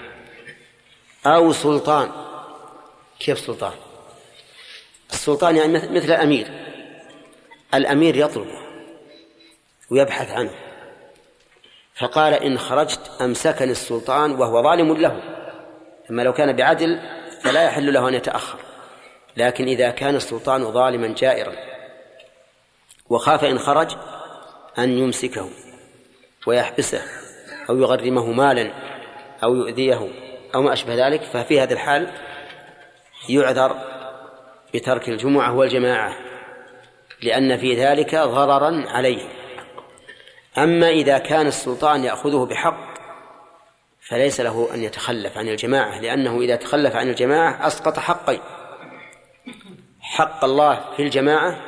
أو 1.35 1.53
سلطان. 1.53 2.11
كيف 3.19 3.39
سلطان؟ 3.39 3.73
السلطان 5.11 5.55
يعني 5.55 5.73
مثل 5.73 6.05
الأمير. 6.05 6.51
الأمير 7.73 8.15
يطلبه 8.15 8.59
ويبحث 9.91 10.31
عنه. 10.31 10.51
فقال 11.95 12.33
إن 12.33 12.57
خرجت 12.57 13.11
أمسكني 13.21 13.71
السلطان 13.71 14.31
وهو 14.31 14.63
ظالم 14.63 14.93
له. 14.93 15.21
أما 16.09 16.21
لو 16.21 16.33
كان 16.33 16.55
بعدل 16.55 16.99
فلا 17.41 17.63
يحل 17.63 17.93
له 17.93 18.07
أن 18.09 18.13
يتأخر. 18.13 18.59
لكن 19.37 19.67
إذا 19.67 19.89
كان 19.89 20.15
السلطان 20.15 20.71
ظالما 20.71 21.07
جائرا 21.07 21.53
وخاف 23.09 23.43
إن 23.43 23.59
خرج 23.59 23.95
أن 24.77 24.97
يمسكه 24.97 25.49
ويحبسه 26.47 27.01
أو 27.69 27.77
يغرمه 27.77 28.31
مالا 28.31 28.73
أو 29.43 29.55
يؤذيه 29.55 30.09
أو 30.55 30.61
ما 30.61 30.73
أشبه 30.73 31.07
ذلك 31.07 31.23
ففي 31.23 31.61
هذا 31.61 31.73
الحال 31.73 32.13
يعذر 33.29 33.75
بترك 34.73 35.09
الجمعة 35.09 35.55
والجماعة 35.55 36.13
لأن 37.21 37.57
في 37.57 37.75
ذلك 37.75 38.15
ضررا 38.15 38.83
عليه. 38.87 39.21
أما 40.57 40.89
إذا 40.89 41.17
كان 41.17 41.47
السلطان 41.47 42.03
يأخذه 42.03 42.45
بحق 42.45 42.97
فليس 44.01 44.41
له 44.41 44.73
أن 44.73 44.83
يتخلف 44.83 45.37
عن 45.37 45.47
الجماعة 45.47 45.99
لأنه 45.99 46.41
إذا 46.41 46.55
تخلف 46.55 46.95
عن 46.95 47.09
الجماعة 47.09 47.67
أسقط 47.67 47.99
حقين 47.99 48.39
حق 50.01 50.43
الله 50.43 50.95
في 50.95 51.03
الجماعة 51.03 51.61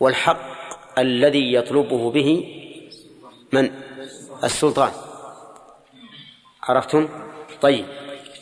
والحق 0.00 0.52
الذي 0.98 1.54
يطلبه 1.54 2.10
به 2.10 2.58
من؟ 3.52 3.70
السلطان. 4.44 4.92
عرفتم؟ 6.62 7.08
طيب. 7.62 7.86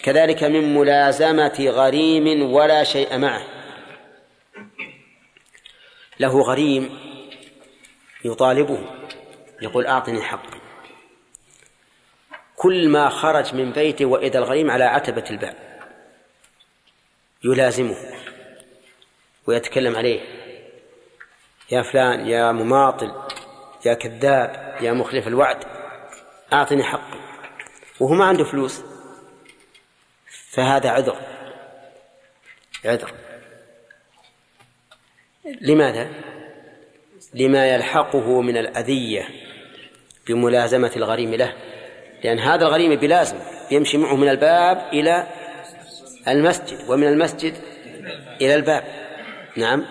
كذلك 0.02 0.44
من 0.44 0.74
ملازمة 0.74 1.66
غريم 1.68 2.52
ولا 2.52 2.84
شيء 2.84 3.18
معه. 3.18 3.46
له 6.20 6.40
غريم 6.42 6.98
يطالبه 8.24 8.78
يقول 9.62 9.86
أعطني 9.86 10.22
حقي 10.22 10.60
كل 12.56 12.88
ما 12.88 13.08
خرج 13.08 13.54
من 13.54 13.72
بيته 13.72 14.04
وإذا 14.04 14.38
الغريم 14.38 14.70
على 14.70 14.84
عتبة 14.84 15.24
الباب 15.30 15.56
يلازمه 17.44 17.96
ويتكلم 19.46 19.96
عليه. 19.96 20.20
يا 21.70 21.82
فلان 21.82 22.26
يا 22.26 22.52
مماطل 22.52 23.12
يا 23.86 23.94
كذاب 23.94 24.76
يا 24.80 24.92
مخلف 24.92 25.28
الوعد 25.28 25.64
أعطني 26.52 26.84
حقي. 26.84 27.20
وهو 28.00 28.14
ما 28.14 28.24
عنده 28.24 28.44
فلوس. 28.44 28.89
فهذا 30.50 30.90
عذر. 30.90 31.16
عذر. 32.84 33.14
لماذا؟ 35.60 36.08
لما 37.34 37.66
يلحقه 37.66 38.40
من 38.40 38.56
الأذية 38.56 39.28
بملازمة 40.26 40.92
الغريم 40.96 41.34
له. 41.34 41.54
لأن 42.24 42.38
هذا 42.38 42.66
الغريم 42.66 42.94
بلازم 42.94 43.36
يمشي 43.70 43.98
معه 43.98 44.16
من 44.16 44.28
الباب 44.28 44.88
إلى 44.92 45.26
المسجد 46.28 46.90
ومن 46.90 47.06
المسجد 47.06 47.54
إلى 48.40 48.54
الباب. 48.54 48.84
نعم. 49.56 49.86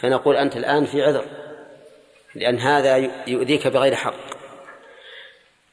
فنقول 0.00 0.36
أنت 0.36 0.56
الآن 0.56 0.86
في 0.86 1.02
عذر 1.02 1.24
لأن 2.34 2.58
هذا 2.58 2.96
يؤذيك 3.26 3.66
بغير 3.66 3.94
حق. 3.94 4.36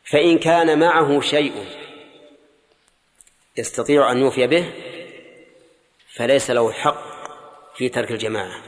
فإن 0.03 0.39
كان 0.39 0.79
معه 0.79 1.21
شيء 1.21 1.82
يستطيع 3.57 4.11
أن 4.11 4.17
يوفي 4.17 4.47
به 4.47 4.73
فليس 6.15 6.51
له 6.51 6.71
حق 6.71 7.03
في 7.75 7.89
ترك 7.89 8.11
الجماعة. 8.11 8.61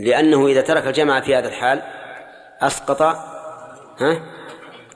لأنه 0.00 0.46
إذا 0.46 0.60
ترك 0.60 0.86
الجماعة 0.86 1.20
في 1.20 1.36
هذا 1.36 1.48
الحال 1.48 1.82
أسقط 2.60 3.02
ها 3.02 4.34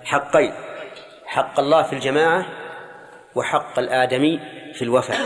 حقين 0.04 0.52
حق 1.26 1.60
الله 1.60 1.82
في 1.82 1.92
الجماعة 1.92 2.46
وحق 3.34 3.78
الآدمي 3.78 4.40
في 4.74 4.82
الوفاء 4.82 5.18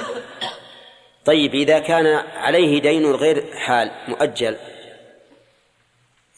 طيب 1.24 1.54
إذا 1.54 1.78
كان 1.78 2.06
عليه 2.36 2.80
دين 2.80 3.12
غير 3.12 3.56
حال 3.56 3.90
مؤجل 4.08 4.56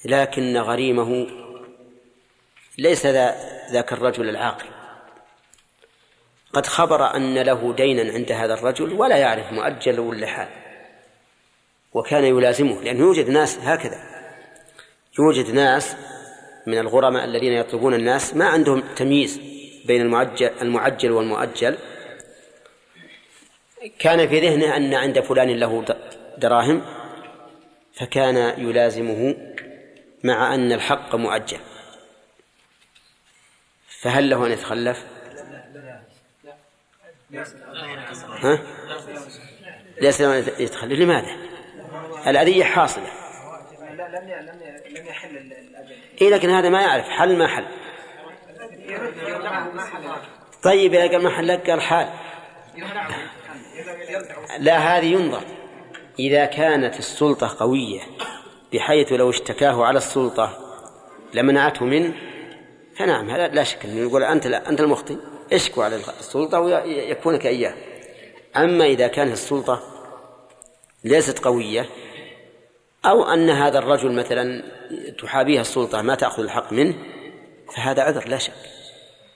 لكن 0.05 0.57
غريمه 0.57 1.27
ليس 2.79 3.07
ذاك 3.73 3.93
الرجل 3.93 4.29
العاقل. 4.29 4.74
قد 6.55 6.67
خبر 6.67 7.17
أن 7.17 7.39
له 7.39 7.75
دينا 7.75 8.13
عند 8.13 8.33
هذا 8.33 8.55
الرجل 8.55 8.93
ولا 8.93 9.17
يعرف 9.17 9.53
مؤجل 9.53 10.01
ولا 10.01 10.27
حال. 10.27 10.49
وكان 11.93 12.25
يلازمه 12.25 12.83
لأنه 12.83 13.01
يوجد 13.01 13.31
ناس 13.31 13.59
هكذا. 13.59 13.99
يوجد 15.19 15.55
ناس 15.55 15.97
من 16.67 16.79
الغرماء 16.79 17.25
الذين 17.25 17.53
يطلبون 17.53 17.95
الناس 17.95 18.37
ما 18.37 18.45
عندهم 18.45 18.83
تمييز 18.97 19.41
بين 19.87 20.01
المعجل 20.01 20.51
المعجل 20.63 21.13
والمؤجل. 21.13 21.79
كان 23.99 24.29
في 24.29 24.41
ذهنه 24.41 24.77
أن 24.77 24.95
عند 24.95 25.21
فلان 25.21 25.49
له 25.49 25.85
دراهم 26.39 26.83
فكان 27.95 28.37
يلازمه 28.61 29.37
مع 30.25 30.55
أن 30.55 30.73
الحق 30.73 31.15
مؤجل. 31.15 31.61
فهل 34.03 34.31
له 34.31 34.47
أن 34.47 34.51
يتخلف؟ 34.51 35.14
ها؟ 38.43 38.59
ليس 40.01 40.21
يتخلف. 40.59 40.99
لماذا؟ 40.99 41.37
الأذية 42.27 42.65
حاصلة. 42.65 43.07
لم 44.91 45.07
يحل 45.07 45.53
إيه 46.21 46.31
لكن 46.31 46.51
هذا 46.51 46.69
ما 46.69 46.83
يعرف. 46.83 47.09
حل 47.09 47.39
ما 47.39 47.47
حل. 47.47 47.65
طيب 50.63 50.95
إذا 50.95 51.09
قال 51.09 51.23
ما 51.23 51.31
حل 51.31 51.49
لك 51.49 51.71
قال 51.71 51.81
حال. 51.81 52.09
لا 54.59 54.79
هذه 54.79 55.07
ينظر. 55.07 55.43
إذا 56.19 56.45
كانت 56.45 56.99
السلطة 56.99 57.57
قوية 57.59 58.01
بحيث 58.73 59.13
لو 59.13 59.31
اشتكاه 59.31 59.85
على 59.85 59.99
السلطة 59.99 60.59
لمنعته 61.35 61.85
منه 61.85 62.15
فنعم 62.97 63.31
هذا 63.31 63.49
لا 63.49 63.65
شك. 63.65 63.87
نقول 63.87 64.23
أنت 64.23 64.47
أنت 64.47 64.81
المخطئ. 64.81 65.17
اشكو 65.53 65.83
على 65.83 65.97
السلطة 65.97 66.61
ويكفونك 66.61 67.47
إياه. 67.47 67.75
أما 68.57 68.85
إذا 68.85 69.07
كانت 69.07 69.33
السلطة 69.33 69.83
ليست 71.05 71.39
قوية 71.39 71.89
أو 73.05 73.25
أن 73.25 73.51
هذا 73.51 73.79
الرجل 73.79 74.13
مثلا 74.13 74.63
تحابيها 75.19 75.61
السلطة 75.61 76.03
ما 76.03 76.15
تأخذ 76.15 76.43
الحق 76.43 76.73
منه 76.73 76.95
فهذا 77.77 78.03
عذر 78.03 78.29
لا 78.29 78.39
شك. 78.39 78.53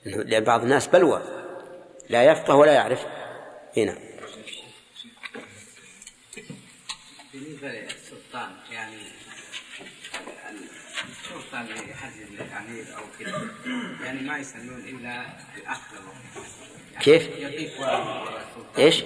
لأن 0.04 0.44
بعض 0.44 0.62
الناس 0.62 0.86
بلوى. 0.86 1.22
لا 2.08 2.24
يفقه 2.24 2.54
ولا 2.54 2.72
يعرف. 2.72 3.06
هنا 3.76 3.98
بالنسبة 7.32 7.68
للسلطان 7.68 8.50
يعني 8.72 8.96
السلطان 11.10 11.66
يحدد 11.90 12.40
الأمير 12.40 12.86
أو 12.96 13.02
كذا. 13.18 13.50
يعني 14.08 14.20
ما 14.20 14.38
يسمون 14.38 14.82
بآخر 15.56 15.96
الوقت 16.00 16.48
كيف؟ 17.00 17.28
يضيف 17.38 17.72
إيش؟ 18.78 19.04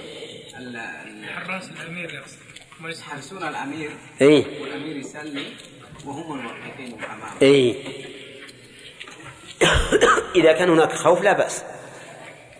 حراس 1.34 1.70
الأمير 1.70 2.14
يقصد 2.14 2.38
يحرسون 3.00 3.48
الأمير. 3.48 3.90
إيه. 4.20 4.60
والأمير 4.62 4.96
يسلم 4.96 5.44
وهم 6.04 6.38
الموقفين 6.38 7.04
أمامه 7.04 7.42
إيه. 7.42 7.74
إذا 10.36 10.52
كان 10.52 10.70
هناك 10.70 10.92
خوف 10.92 11.22
لا 11.22 11.32
بأس. 11.32 11.64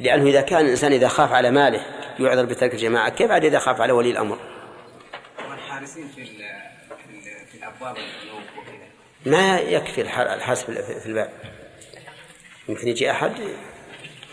لأنه 0.01 0.27
إذا 0.31 0.41
كان 0.41 0.65
الإنسان 0.65 0.93
إذا 0.93 1.09
خاف 1.09 1.33
على 1.33 1.51
ماله 1.51 1.87
يعذر 2.21 2.45
بترك 2.45 2.75
الجماعة 2.75 3.09
كيف 3.11 3.31
عاد 3.31 3.45
إذا 3.45 3.59
خاف 3.59 3.81
على 3.81 3.93
ولي 3.93 4.11
الأمر؟ 4.11 4.39
والحارسين 5.51 6.09
في 6.17 6.23
ال- 6.23 6.27
في 6.89 7.31
ال- 7.31 7.47
في 7.53 7.59
الأبواب 7.59 7.97
ما 9.27 9.59
يكفي 9.59 10.01
الح- 10.01 10.19
الحارس 10.19 10.63
في 10.63 11.01
في 11.01 11.07
الباب. 11.07 11.33
يمكن 12.73 12.89
يجي 12.89 13.11
أحد؟ 13.11 13.33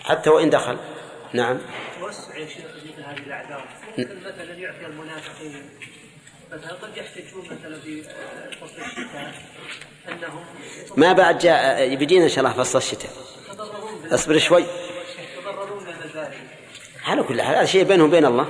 حتى 0.04 0.30
وإن 0.30 0.50
دخل. 0.50 0.78
نعم. 1.34 1.58
توسع 2.00 2.38
يا 2.38 2.48
شيخ 2.48 2.66
مثل 2.66 3.04
هذه 3.04 3.18
الأعذار. 3.18 3.68
ممكن 3.98 4.20
مثلا 4.20 4.54
يعطي 4.54 4.86
المنافقين 4.86 5.70
مثلا 6.52 6.74
قد 6.74 6.98
يحتجون 6.98 7.46
مثلا 7.46 7.80
في 7.80 8.04
آه، 8.10 8.56
فصل 8.56 8.82
الشتاء 8.82 9.34
أنهم 10.10 10.44
ما 10.98 11.14
بعد 11.14 11.38
جاء 11.38 11.96
بيجينا 11.96 12.24
إن 12.24 12.30
شاء 12.30 12.40
الله 12.40 12.54
فصل 12.64 12.78
الشتاء. 12.78 13.12
اصبر 14.12 14.38
شوي. 14.38 14.66
على 17.06 17.24
كل 17.24 17.42
حال 17.42 17.56
هذا 17.56 17.66
شيء 17.66 17.84
بينه 17.84 18.04
وبين 18.04 18.26
الله. 18.26 18.48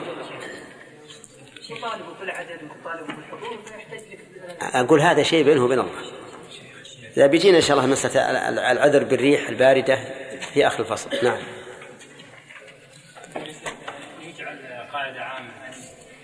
أقول 4.62 5.02
هذا 5.02 5.24
شيء 5.24 5.44
بينه 5.44 5.66
وبين 5.66 5.80
الله. 5.80 6.19
إذا 7.20 7.28
بيجينا 7.28 7.58
إن 7.58 7.62
شاء 7.62 7.78
الله 7.78 7.90
مسألة 7.90 8.50
العذر 8.72 9.04
بالريح 9.04 9.50
الباردة 9.50 10.00
في 10.54 10.68
آخر 10.68 10.80
الفصل. 10.80 11.10
نعم. 11.24 11.38
يجعل 14.22 14.60
قاعدة 14.94 15.20
عامة. 15.22 15.50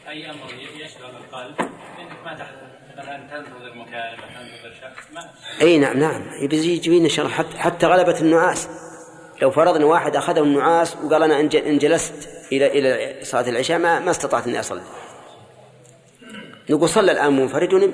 أي 0.09 0.29
أمر 0.29 0.37
يشغل 0.75 1.15
القلب؟ 1.15 1.55
إنك 1.99 2.11
ما 2.25 2.33
تحت 2.33 2.53
مثلا 2.97 3.17
تنتظر 3.17 3.73
مكالمة 3.75 4.23
تنتظر 4.27 4.73
شخص 4.81 5.03
ما 5.13 5.29
أي 5.61 5.77
نعم 5.77 5.97
نعم. 5.99 6.21
يبي 6.41 6.57
يجينا 6.57 7.03
إن 7.05 7.09
شاء 7.09 7.25
الله 7.25 7.37
حتى, 7.37 7.57
حتى 7.57 7.85
غلبة 7.87 8.19
النعاس. 8.19 8.67
لو 9.41 9.51
فرضنا 9.51 9.85
واحد 9.85 10.15
أخذه 10.15 10.39
النعاس 10.39 10.95
وقال 11.03 11.23
أنا 11.23 11.39
ان 11.39 11.49
ج- 11.49 11.55
إن 11.55 11.77
جلست 11.77 12.29
إلى 12.51 12.67
إلى 12.67 13.15
صلاة 13.25 13.49
العشاء 13.49 13.79
ما 13.79 13.99
ما 13.99 14.11
استطعت 14.11 14.47
إني 14.47 14.59
أصلي. 14.59 14.81
نقول 16.69 16.89
صلى 16.89 17.11
الآن 17.11 17.33
منفرد 17.35 17.73
ونم 17.73 17.93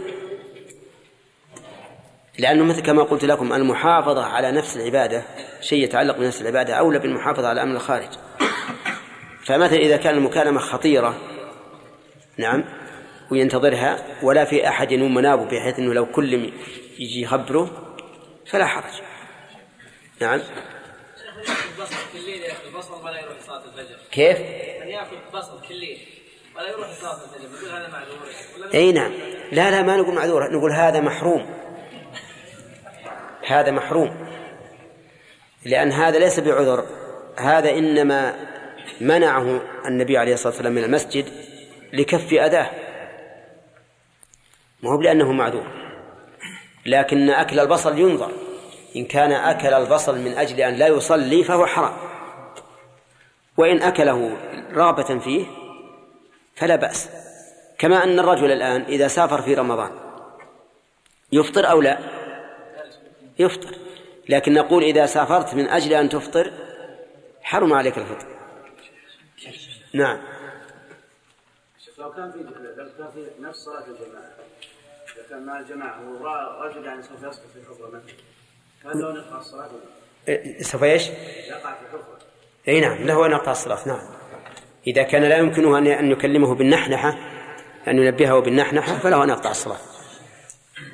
لأنه 2.41 2.63
مثل 2.63 2.81
كما 2.81 3.03
قلت 3.03 3.25
لكم 3.25 3.53
المحافظة 3.53 4.25
على 4.25 4.51
نفس 4.51 4.77
العبادة 4.77 5.23
شيء 5.61 5.83
يتعلق 5.83 6.17
بنفس 6.17 6.41
العبادة 6.41 6.73
أولى 6.73 6.99
بالمحافظة 6.99 7.47
على 7.47 7.63
امن 7.63 7.75
الخارج. 7.75 8.09
فمثلا 9.45 9.77
إذا 9.77 9.97
كان 9.97 10.17
المكالمة 10.17 10.59
خطيرة 10.59 11.17
نعم 12.37 12.63
وينتظرها 13.31 13.97
ولا 14.23 14.45
في 14.45 14.67
أحد 14.67 14.91
ينوم 14.91 15.13
منابه 15.13 15.45
بحيث 15.45 15.79
إنه 15.79 15.93
لو 15.93 16.05
كل 16.05 16.33
يجي 16.99 17.21
يخبره 17.21 17.95
فلا 18.51 18.65
حرج. 18.65 19.01
نعم. 20.21 20.41
كيف؟ 24.11 24.37
من 24.81 24.87
ياكل 24.87 25.17
بصل 25.33 25.67
كل 25.67 25.75
ليل 25.75 25.97
ولا 26.55 26.69
يروح 26.69 26.87
صلاه 26.91 27.13
الفجر 27.13 27.57
يقول 27.57 27.69
هذا 27.69 27.87
معذور 27.87 28.73
أي 28.73 28.91
نعم. 28.91 29.11
لا 29.51 29.71
لا 29.71 29.81
ما 29.81 29.97
نقول 29.97 30.15
معذور 30.15 30.51
نقول 30.51 30.71
هذا 30.71 30.99
محروم. 30.99 31.60
هذا 33.47 33.71
محروم. 33.71 34.27
لأن 35.65 35.91
هذا 35.91 36.19
ليس 36.19 36.39
بعذر 36.39 36.85
هذا 37.37 37.71
إنما 37.71 38.35
منعه 39.01 39.61
النبي 39.85 40.17
عليه 40.17 40.33
الصلاة 40.33 40.53
والسلام 40.53 40.73
من 40.73 40.83
المسجد 40.83 41.25
لكف 41.93 42.33
أذاه. 42.33 42.69
ما 44.83 44.91
هو 44.91 45.01
لأنه 45.01 45.31
معذور. 45.31 45.67
لكن 46.85 47.29
أكل 47.29 47.59
البصل 47.59 47.99
ينظر. 47.99 48.31
إن 48.95 49.05
كان 49.05 49.31
أكل 49.31 49.73
البصل 49.73 50.19
من 50.19 50.37
أجل 50.37 50.61
أن 50.61 50.73
لا 50.73 50.87
يصلي 50.87 51.43
فهو 51.43 51.65
حرام. 51.65 51.93
وإن 53.57 53.81
أكله 53.81 54.37
رغبة 54.73 55.19
فيه 55.19 55.45
فلا 56.55 56.75
بأس. 56.75 57.09
كما 57.77 58.03
أن 58.03 58.19
الرجل 58.19 58.51
الآن 58.51 58.81
إذا 58.81 59.07
سافر 59.07 59.41
في 59.41 59.53
رمضان 59.53 59.91
يفطر 61.31 61.71
أو 61.71 61.81
لا؟ 61.81 62.20
يفطر. 63.41 63.75
لكن 64.29 64.53
نقول 64.53 64.83
إذا 64.83 65.05
سافرت 65.05 65.53
من 65.53 65.67
أجل 65.67 65.93
أن 65.93 66.09
تفطر 66.09 66.51
حرم 67.41 67.73
عليك 67.73 67.97
الفطر. 67.97 68.27
نعم. 69.93 70.21
لو 71.97 72.13
كان 72.13 72.31
في 72.31 72.37
لو 72.37 72.89
كان 72.97 73.11
في 73.13 73.27
نفس 73.39 73.59
صلاة 73.59 73.85
الجماعة 73.87 74.31
إذا 75.15 75.23
كان 75.29 75.45
مع 75.45 75.59
الجماعة 75.59 76.01
ورجل 76.09 76.85
يعني 76.85 77.03
سوف 77.03 77.23
يسقط 77.23 77.47
في 77.53 77.61
حفرة 77.69 77.87
مثلا 77.87 78.01
هل 78.85 79.01
له 79.01 79.13
نقطع 79.13 79.37
الصلاة؟ 79.37 79.69
إيه، 80.27 80.63
سوف 80.63 80.83
إيش؟ 80.83 81.07
يقع 81.07 81.73
في 81.73 81.85
حفرة. 81.87 82.17
إي 82.67 82.81
نعم 82.81 82.97
له 83.05 83.25
ان 83.25 83.31
يقطع 83.31 83.51
الصلاة 83.51 83.87
نعم. 83.87 84.01
إذا 84.87 85.03
كان 85.03 85.23
لا 85.23 85.37
يمكنه 85.37 85.77
ان 85.77 85.87
أن 85.87 86.11
يكلمه 86.11 86.55
بالنحنحة 86.55 87.09
أن 87.87 87.97
ينبهه 87.97 88.39
بالنحنحة 88.39 88.99
فله 88.99 89.23
ان 89.23 89.29
يقطع 89.29 89.51
الصلاة 89.51 89.77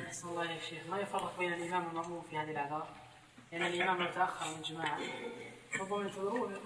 أحسن 0.06 0.28
الله 0.28 0.44
يا 0.44 0.58
شيخ 0.70 0.78
ما 0.90 1.00
يفرق 1.00 1.38
بين 1.38 1.52
الإمام 1.52 1.86
والمأموم 1.86 2.22
في 2.30 2.36
هذه 2.36 2.50
الأعذار 2.50 2.86
لأن 3.58 3.72
الإمام 3.72 4.02
لو 4.02 4.10
تأخر 4.12 4.46
من 4.50 4.58
الجماعة 4.58 4.98
ربما 5.80 6.02
ينتظرون. 6.02 6.56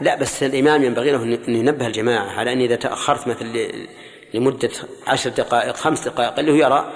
لا 0.00 0.14
بس 0.16 0.42
الإمام 0.42 0.84
ينبغي 0.84 1.10
له 1.12 1.22
أن 1.22 1.54
ينبه 1.54 1.86
الجماعة 1.86 2.38
على 2.38 2.52
أن 2.52 2.60
إذا 2.60 2.76
تأخرت 2.76 3.28
مثل 3.28 3.44
ل- 3.46 3.88
لمدة 4.34 4.70
عشر 5.06 5.30
دقائق 5.30 5.76
خمس 5.76 6.08
دقائق 6.08 6.38
اللي 6.38 6.52
هو 6.52 6.56
يرى 6.56 6.92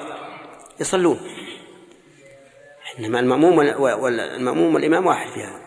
يصلون. 0.81 1.21
إنما 2.99 3.21
المأموم 3.21 3.59
وال- 3.59 3.75
والماموم 3.77 4.75
والإمام 4.75 5.07
واحد 5.07 5.31
في 5.31 5.41
هذا. 5.43 5.63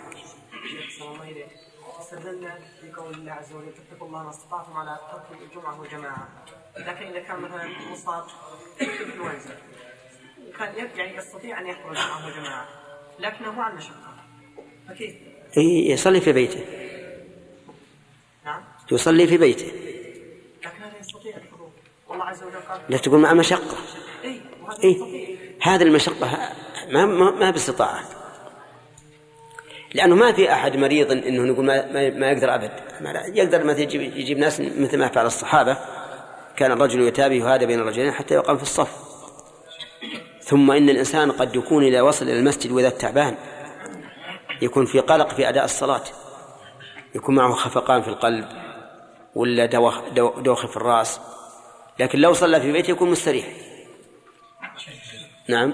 استدلنا 1.99 2.59
بقول 2.83 3.13
الله 3.13 3.31
عز 3.31 3.53
وجل 3.53 3.73
اتقوا 3.91 4.07
الله 4.07 4.23
ما 4.23 4.29
استطعتم 4.29 4.73
على 4.73 4.99
ترك 5.11 5.41
الجمعة 5.41 5.79
والجماعة. 5.81 6.27
لكن 6.77 7.05
إذا 7.05 7.19
كان 7.19 7.39
مثلا 7.39 7.67
مصاب 7.91 8.23
انفلونزا 8.81 9.57
كان 10.59 10.89
يعني 10.95 11.17
يستطيع 11.17 11.59
أن 11.61 11.67
يحضر 11.67 11.89
الجمعة 11.91 12.25
والجماعة. 12.25 12.67
لكنه 13.20 13.51
مع 13.51 13.72
المشقة 13.72 14.13
فكيف؟ 14.89 15.16
إيه، 15.57 15.91
يصلي 15.91 16.22
في 16.22 16.32
بيته. 16.32 16.59
نعم. 18.45 18.61
يصلي 18.91 19.28
في 19.28 19.38
بيته. 19.38 19.66
لكن 20.66 20.84
هذا 20.84 20.99
يستطيع 21.01 21.38
الحضور. 21.38 21.70
والله 22.07 22.26
عز 22.26 22.43
وجل 22.43 22.59
قال 22.70 22.82
لا 22.89 22.97
تقول 22.97 23.20
مع 23.20 23.34
مشقة. 23.34 23.78
إي 24.24 24.41
وهذا 24.61 24.84
إيه؟ 24.84 24.93
يستطيع. 24.93 25.36
هذه 25.61 25.84
المشقة 25.84 26.53
ما 26.91 27.05
ما, 27.05 27.32
ما 27.32 27.51
باستطاعة. 27.51 28.03
لأنه 29.93 30.16
ما 30.16 30.32
في 30.34 30.53
أحد 30.53 30.78
مريض 30.78 31.11
إنه 31.11 31.43
نقول 31.43 31.66
ما, 31.66 31.91
ما- 32.09 32.32
يقدر 32.32 32.55
أبد. 32.55 32.72
ما 33.01 33.13
لا 33.13 33.26
يقدر 33.28 33.63
مثلا 33.63 33.80
يجيب, 33.82 34.01
يجيب 34.01 34.38
ناس 34.38 34.59
مثل 34.61 34.97
ما 34.97 35.07
فعل 35.07 35.26
الصحابة. 35.26 35.78
كان 36.57 36.72
الرجل 36.72 37.01
يتابع 37.01 37.36
يهادى 37.36 37.66
بين 37.66 37.80
الرجلين 37.80 38.11
حتى 38.11 38.34
يقام 38.34 38.57
في 38.57 38.63
الصف. 38.63 39.04
ثم 40.45 40.71
إن 40.71 40.89
الإنسان 40.89 41.31
قد 41.31 41.55
يكون 41.55 41.83
إذا 41.83 42.01
وصل 42.01 42.25
إلى 42.25 42.39
المسجد 42.39 42.71
وإذا 42.71 42.89
تعبان 42.89 43.37
يكون 44.61 44.85
في 44.85 44.99
قلق 44.99 45.29
في 45.29 45.49
أداء 45.49 45.65
الصلاة 45.65 46.03
يكون 47.15 47.35
معه 47.35 47.53
خفقان 47.53 48.01
في 48.01 48.07
القلب 48.07 48.47
ولا 49.35 49.65
دوخ, 49.65 49.99
دو- 50.09 50.39
دوخ 50.39 50.65
في 50.65 50.77
الرأس 50.77 51.19
لكن 51.99 52.19
لو 52.19 52.33
صلى 52.33 52.61
في 52.61 52.71
بيته 52.71 52.91
يكون 52.91 53.11
مستريح. 53.11 53.45
نعم. 55.47 55.73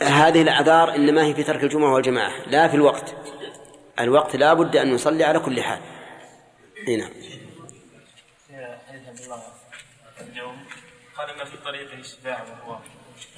هذه 0.00 0.42
الأعذار 0.42 0.94
إنما 0.94 1.24
هي 1.24 1.34
في 1.34 1.42
ترك 1.42 1.64
الجمعة 1.64 1.92
والجماعة 1.94 2.32
لا 2.46 2.68
في 2.68 2.74
الوقت. 2.74 3.14
الوقت 4.00 4.36
لا 4.36 4.54
بد 4.54 4.76
أن 4.76 4.94
نصلي 4.94 5.24
على 5.24 5.38
كل 5.38 5.62
حال. 5.62 5.80
هنا 6.88 7.10
حديث 8.88 9.24
الله 9.24 9.42
اليوم 10.32 10.56
قال 11.18 11.36
ما 11.38 11.44
وهو 12.26 12.78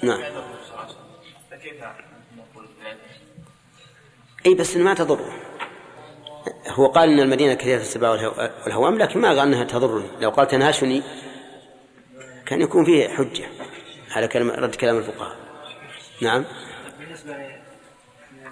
نعم. 0.03 0.21
فكيف 1.51 1.83
نقول؟ 2.37 2.67
إي 4.45 4.53
بس 4.55 4.75
ما 4.77 4.93
تضره 4.93 5.33
هو 6.67 6.87
قال 6.87 7.09
إن 7.09 7.19
المدينة 7.19 7.53
كثيرة 7.53 7.81
السباع 7.81 8.17
والهو- 8.17 8.63
والهوام 8.65 8.97
لكن 8.97 9.19
ما 9.21 9.27
قال 9.29 9.39
إنها 9.39 9.63
تضرني 9.63 10.07
لو 10.19 10.29
قال 10.29 10.47
تنهشني 10.47 11.03
كان 12.45 12.61
يكون 12.61 12.85
فيه 12.85 13.07
حجة 13.09 13.49
على 14.11 14.27
كلام 14.27 14.49
رد 14.51 14.75
كلام 14.75 14.97
الفقهاء. 14.97 15.37
نعم. 16.21 16.45
بالنسبة 16.99 17.37
لي 17.37 17.61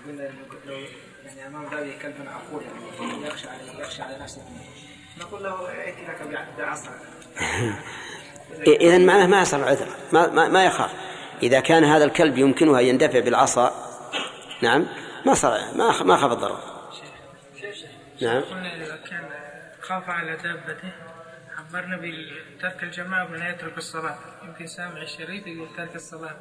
قلنا 0.08 0.32
لو 0.66 0.76
يعني 1.26 1.48
أمام 1.48 1.66
بابي 1.70 1.94
كلب 2.02 2.16
عقول 2.28 2.64
يعني 2.64 3.28
يخشى 3.28 3.50
عليه 3.50 3.82
يخشى 3.82 4.02
على 4.02 4.18
نفسه. 4.20 4.42
نقول 5.20 5.44
له 5.44 5.70
ائت 5.70 5.96
لك 6.10 6.48
بعصا 6.58 6.92
اذا 8.68 8.98
معناه 8.98 9.28
ما 9.28 9.44
صار 9.44 9.64
عذر. 9.64 9.88
ما, 10.14 10.28
ما, 10.28 10.48
ما 10.48 10.66
يخاف. 10.66 10.92
إذا 11.44 11.60
كان 11.60 11.84
هذا 11.84 12.06
الكلب 12.06 12.38
يمكنه 12.38 12.80
أن 12.80 12.86
يندفع 12.86 13.20
بالعصا 13.20 13.72
نعم 14.62 14.86
ما 15.26 15.34
صار 15.34 15.60
ما 15.76 16.04
ما 16.04 16.18
خاف 16.18 16.32
الضرر. 16.32 16.60
نعم. 18.22 18.42
قلنا 18.42 18.76
إذا 18.76 19.00
كان 19.10 19.30
خاف 19.82 20.10
على 20.10 20.32
دابته 20.32 20.92
عبرنا 21.58 21.98
بترك 21.98 22.84
الجماعة 22.84 23.32
ولا 23.32 23.50
يترك 23.50 23.78
الصلاة. 23.78 24.18
يمكن 24.44 24.68
سامع 24.68 25.02
الشريط 25.02 25.48
يقول 25.48 25.68
ترك 25.78 25.96
الصلاة. 25.96 26.36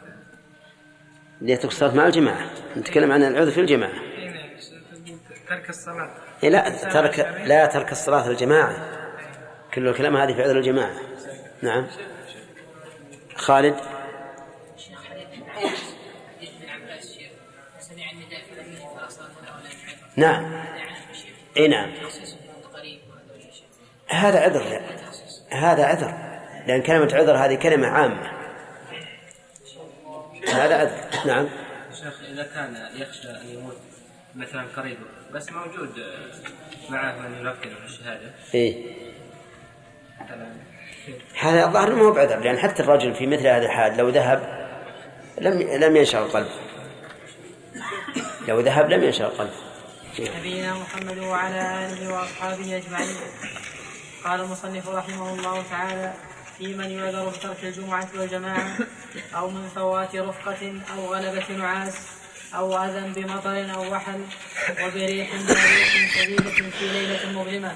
ليترك 1.41 1.71
الصلاة 1.71 1.95
مع 1.95 2.07
الجماعة. 2.07 2.51
نتكلم 2.77 3.13
عن 3.13 3.23
العذر 3.23 3.51
في 3.51 3.61
الجماعة. 3.61 3.93
هنا 4.19 4.43
تقول 5.07 5.19
ترك 5.49 5.71
الصلاة. 5.71 6.11
إيه 6.43 6.51
لا 6.51 6.71
ترك 6.71 7.19
لا 7.45 7.67
ترك 7.67 7.93
الصلاة 7.93 8.31
الجماعه 8.31 8.77
كل 9.75 9.89
الكلام 9.89 10.17
هذه 10.17 10.35
في 10.35 10.43
عذر 10.43 10.59
الجماعة. 10.59 10.97
نعم. 11.63 11.87
خالد؟ 13.37 13.81
نعم. 20.17 20.65
إي 21.57 21.69
نعم. 21.69 21.93
هذا 24.09 24.41
عذر 24.41 24.63
لا. 24.63 24.81
هذا 25.51 25.85
عذر. 25.85 26.15
لأن 26.67 26.83
كلمة 26.83 27.15
عذر 27.15 27.37
هذه 27.37 27.55
كلمة 27.55 27.89
عامة. 27.89 28.33
هذا 30.49 30.79
عذر. 30.79 31.27
نعم. 31.27 31.49
شيخ 31.95 32.21
إذا 32.29 32.43
كان 32.43 32.89
يخشى 32.95 33.31
أن 33.31 33.49
يموت 33.49 33.77
مثلا 34.35 34.67
قريب 34.77 34.99
بس 35.33 35.53
موجود 35.53 36.05
معه 36.89 37.19
من 37.19 37.41
يلقنه 37.41 37.85
الشهادة. 37.85 38.31
إيه 38.55 38.97
مثلا 40.21 40.66
هذا 41.41 41.65
الظاهر 41.65 41.95
ما 41.95 42.03
هو 42.03 42.13
بعذر 42.13 42.39
لأن 42.39 42.59
حتى 42.59 42.83
الرجل 42.83 43.15
في 43.15 43.27
مثل 43.27 43.47
هذه 43.47 43.65
الحال 43.65 43.97
لو 43.97 44.09
ذهب 44.09 44.69
لم 45.41 45.63
لم 45.63 45.97
ينشغل 45.97 46.29
قلبه 46.29 46.51
لو 48.49 48.61
ذهب 48.61 48.91
لم 48.91 49.05
ينشغل 49.05 49.29
قلبه 49.29 49.67
نبينا 50.39 50.75
محمد 50.75 51.19
وعلى 51.19 51.87
آله 51.87 52.15
وأصحابه 52.15 52.77
أجمعين. 52.77 53.17
قال 54.25 54.41
المصنف 54.41 54.89
رحمه 54.89 55.35
الله 55.35 55.63
تعالى 55.71 56.13
في 56.59 56.75
من 56.75 56.91
يعذر 56.91 57.29
بترك 57.29 57.65
الجمعة 57.65 58.09
والجماعة 58.19 58.79
أو 59.35 59.51
من 59.51 59.69
فوات 59.75 60.17
رفقة 60.17 60.75
أو 60.95 61.15
غلبة 61.15 61.57
نعاس 61.57 61.95
أو 62.57 62.79
أذى 62.85 63.13
بمطر 63.23 63.75
أو 63.75 63.93
وحل 63.93 64.21
وبريح 64.71 65.29
باريح 65.49 66.15
شديدة 66.15 66.51
في 66.51 66.87
ليلة 66.93 67.41
مظلمة. 67.41 67.73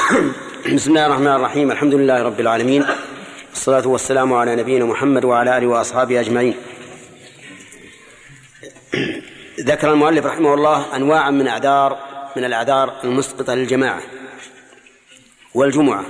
بسم 0.76 0.90
الله 0.90 1.06
الرحمن 1.06 1.26
الرحيم. 1.26 1.70
الحمد 1.70 1.94
لله 1.94 2.22
رب 2.22 2.40
العالمين. 2.40 2.86
والصلاة 3.50 3.88
والسلام 3.88 4.32
على 4.32 4.56
نبينا 4.56 4.84
محمد 4.84 5.24
وعلى 5.24 5.58
آله 5.58 5.66
وأصحابه 5.66 6.20
أجمعين. 6.20 6.54
ذكر 9.70 9.92
المؤلف 9.92 10.26
رحمه 10.26 10.54
الله 10.54 10.96
أنواعا 10.96 11.30
من 11.30 11.48
أعذار 11.48 11.98
من 12.36 12.44
الأعذار 12.44 13.00
المسقطة 13.04 13.54
للجماعة 13.54 14.02
والجمعة. 15.54 16.04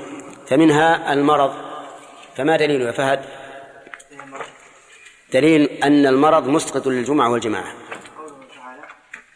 فمنها 0.48 1.12
المرض. 1.12 1.54
فما 2.36 2.56
دليله 2.56 2.84
يا 2.86 2.92
فهد؟ 2.92 3.20
دليل 5.32 5.62
أن 5.62 6.06
المرض 6.06 6.48
مسقط 6.48 6.86
للجمعة 6.88 7.30
والجماعة 7.30 7.72
قوله 8.18 8.36
تعالى 8.54 8.82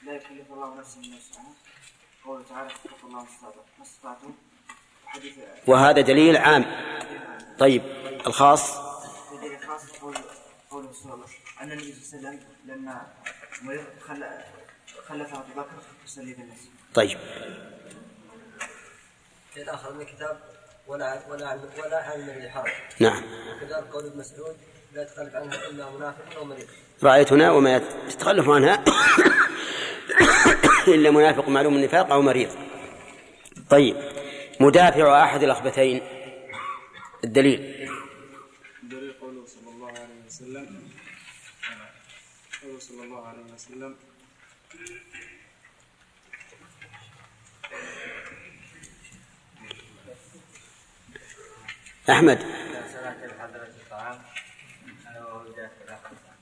لا 0.06 0.12
يكلف 0.12 0.52
الله 0.52 0.78
نفسا 0.78 1.00
الا 1.00 1.16
وسعها 1.16 1.52
قوله 2.24 2.42
تعالى 2.50 2.68
اتقوا 2.68 2.68
الله 2.68 2.74
ما 2.74 2.74
استطعتم- 2.74 2.74
ما 2.74 2.74
استطعتم 2.74 2.90
وحديث 2.90 3.03
وهذا 5.66 6.00
دليل 6.00 6.36
عام. 6.36 6.64
طيب 7.58 7.82
الخاص؟ 8.26 8.70
ودليل 9.32 9.58
خاص 9.68 9.90
قول 10.00 10.14
قوله 10.70 10.92
صلى 10.92 11.14
الله 11.14 11.26
ان 11.62 11.72
النبي 11.72 11.92
صلى 11.94 12.18
الله 12.18 12.28
عليه 12.28 12.38
وسلم 12.38 12.48
لما 12.66 13.06
مرض 13.62 13.84
خل- 14.08 14.24
خلف 15.08 15.34
ابو 15.34 15.52
بكر 15.60 15.70
يصلي 16.04 16.34
بالناس 16.34 16.58
طيب. 16.94 17.18
الآخر 19.56 19.92
من 19.92 20.00
الكتاب 20.00 20.40
ولا 20.86 21.22
ولا 21.28 21.60
ولا 21.84 21.96
عالم 21.96 22.26
من 22.26 22.44
الحرج 22.44 22.70
نعم. 23.00 23.22
وكذلك 23.56 23.88
قول 23.92 24.06
ابن 24.06 24.18
مسعود 24.18 24.56
لا 24.92 25.02
يتخلف 25.02 25.34
عنها 25.34 25.68
إلا 25.68 25.90
منافق 25.90 26.36
أو 26.36 26.44
مريض 26.44 26.66
رأيتنا 27.02 27.50
وما 27.50 27.76
يتخلف 28.08 28.48
عنها 28.48 28.84
إلا 30.88 31.10
منافق 31.10 31.48
معلوم 31.48 31.74
النفاق 31.76 32.12
أو 32.12 32.22
مريض. 32.22 32.50
طيب. 33.70 33.96
مدافع 34.60 35.24
أحد 35.24 35.42
الأخبثين. 35.42 36.02
الدليل. 37.24 37.88
دليل 38.82 39.12
قوله 39.20 39.46
صلى 39.46 39.70
الله 39.70 39.88
عليه 39.88 40.26
وسلم. 40.26 40.88
قوله 42.62 42.78
صلى 42.78 43.02
الله 43.04 43.28
عليه 43.28 43.42
وسلم. 43.54 43.96
أحمد. 52.10 52.38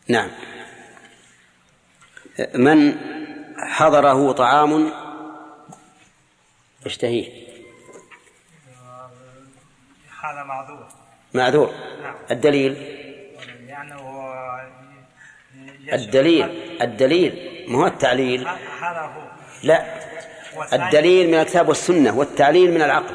نعم. 0.08 0.30
من 2.54 2.94
حضره 3.58 4.32
طعام؟ 4.32 4.92
يشتهيه 6.86 7.52
هذا 10.22 10.42
معذور. 10.42 10.88
معذور. 11.34 11.74
نعم. 12.02 12.14
الدليل؟ 12.30 12.72
لأنه 13.66 14.22
الدليل. 15.92 16.44
الدليل. 16.82 17.64
ما 17.68 17.78
هو 17.78 17.86
التعليل؟ 17.86 18.48
هذا 18.80 19.00
هو. 19.00 19.22
لا. 19.62 20.02
الدليل 20.72 21.28
من 21.28 21.34
الكتاب 21.34 21.68
والسنة 21.68 22.18
والتعليل 22.18 22.74
من 22.74 22.82
العقل. 22.82 23.14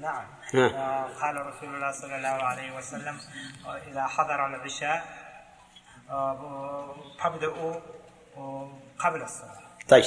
نعم. 0.00 0.24
ها. 0.54 1.08
قال 1.20 1.46
رسول 1.46 1.74
الله 1.74 1.92
صلى 1.92 2.16
الله 2.16 2.28
عليه 2.28 2.76
وسلم 2.76 3.20
إذا 3.90 4.06
حضر 4.06 4.46
العشاء 4.46 5.04
آه، 6.10 6.94
فابدأوا 7.20 7.74
آه، 8.36 8.72
قبل 8.98 9.22
الصلاة. 9.22 9.58
طيب. 9.88 10.04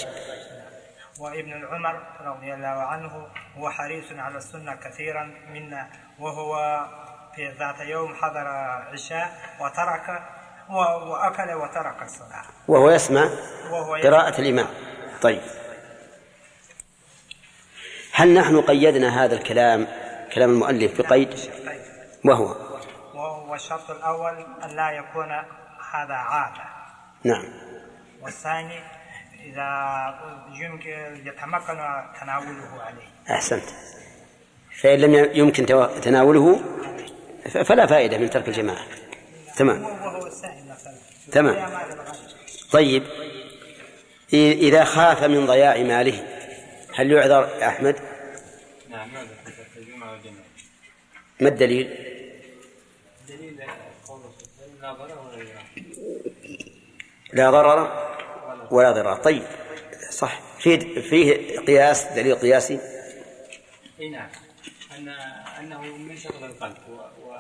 وابن 1.22 1.54
العمر 1.54 2.02
رضي 2.22 2.54
الله 2.54 2.68
عنه 2.68 3.28
هو 3.58 3.70
حريص 3.70 4.12
على 4.12 4.38
السنة 4.38 4.76
كثيرا 4.76 5.34
منا 5.50 5.90
وهو 6.20 6.82
في 7.36 7.52
ذات 7.60 7.80
يوم 7.80 8.16
حضر 8.16 8.48
عشاء 8.94 9.32
وترك 9.60 10.24
وأكل 10.70 11.54
وترك 11.54 12.02
الصلاة. 12.02 12.44
وهو 12.68 12.90
يسمع 12.90 13.30
وهو. 13.72 13.96
قراءة 13.96 14.42
الإمام. 14.42 14.68
طيب. 15.22 15.42
هل 18.14 18.34
نحن 18.34 18.62
قيدنا 18.62 19.24
هذا 19.24 19.36
الكلام 19.36 19.88
كلام 20.34 20.50
المؤلف 20.50 21.02
بقيد؟ 21.02 21.36
وهو. 22.26 22.56
وهو 23.14 23.56
الشرط 23.56 23.92
الأول 23.92 24.46
أن 24.64 24.70
لا 24.76 24.92
يكون 24.92 25.32
هذا 25.92 26.14
عادة. 26.14 26.64
نعم. 27.24 27.46
والثاني 28.22 29.01
إذا 29.46 29.70
يمكن 30.54 31.28
يتمكن 31.28 31.78
تناوله 32.22 32.82
عليه. 32.82 33.08
أحسنت. 33.30 33.64
فإن 34.82 35.00
لم 35.00 35.30
يمكن 35.34 35.66
تناوله 36.02 36.62
فلا 37.66 37.86
فائدة 37.86 38.18
من 38.18 38.30
ترك 38.30 38.48
الجماعة. 38.48 38.86
تمام. 39.58 39.86
تمام. 41.32 41.70
طيب. 42.72 43.04
إذا 44.34 44.84
خاف 44.84 45.24
من 45.24 45.46
ضياع 45.46 45.78
ماله 45.78 46.28
هل 46.96 47.12
يعذر 47.12 47.50
يا 47.62 47.68
أحمد؟ 47.68 47.96
نعم 48.90 49.14
ماذا 49.14 49.28
في 49.74 49.80
الجمعة 49.80 50.12
والجماعة. 50.12 50.46
ما 51.40 51.50
الدليل؟ 51.50 51.88
دليل 53.28 53.62
قوله 54.08 54.32
صلى 54.38 54.66
الله 54.76 54.88
عليه 54.88 54.94
وسلم 54.94 54.94
لا 54.94 54.94
ضرر 54.94 55.18
ولا 55.20 55.36
ضرار 55.36 55.66
لا 57.34 57.52
ضرر؟ 57.52 58.11
ولا 58.72 58.92
ضرار. 58.92 59.16
طيب 59.18 59.44
صح. 60.12 60.40
فيه 60.60 60.80
فيه 61.02 61.60
قياس 61.60 62.04
دليل 62.16 62.36
قياسي؟ 62.36 62.80
إي 64.00 64.10
نعم. 64.10 64.30
أن 64.98 65.10
أنه 65.60 65.82
من 65.82 66.18
شغل 66.18 66.44
القلب 66.44 66.78
و... 66.90 66.94
و... 66.94 67.36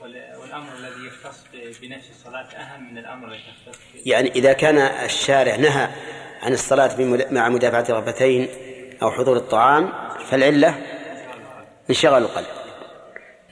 وال- 0.00 0.36
والأمر 0.40 0.68
الذي 0.78 1.06
يختص 1.06 1.44
بنفس 1.82 2.10
الصلاة 2.10 2.44
أهم 2.56 2.92
من 2.92 2.98
الأمر 2.98 3.28
الذي 3.28 3.40
يختص 3.66 3.78
يعني 4.06 4.30
إذا 4.30 4.52
كان 4.52 4.78
الشارع 4.78 5.56
نهى 5.56 5.88
عن 6.42 6.52
الصلاة 6.52 6.94
بمد- 6.96 7.32
مع 7.32 7.48
مدافعة 7.48 7.84
الرغبتين 7.88 8.48
أو 9.02 9.10
حضور 9.10 9.36
الطعام 9.36 9.92
فالعلة 10.30 10.74
انشغال 11.90 12.22
القلب. 12.22 12.46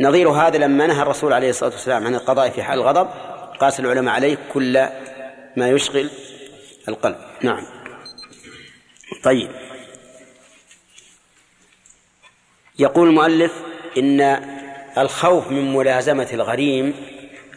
نظير 0.00 0.28
هذا 0.28 0.58
لما 0.58 0.86
نهى 0.86 1.02
الرسول 1.02 1.32
عليه 1.32 1.50
الصلاة 1.50 1.70
والسلام 1.70 2.06
عن 2.06 2.14
القضاء 2.14 2.50
في 2.50 2.62
حال 2.62 2.78
الغضب. 2.78 3.08
قاس 3.60 3.80
العلماء 3.80 4.14
عليه 4.14 4.38
كل 4.52 4.86
ما 5.56 5.68
يشغل 5.68 6.10
القلب. 6.88 7.16
نعم. 7.42 7.66
طيب. 9.22 9.50
يقول 12.78 13.08
المؤلف 13.08 13.52
إن 13.98 14.20
الخوف 14.98 15.50
من 15.50 15.74
ملازمة 15.74 16.28
الغريم 16.32 16.94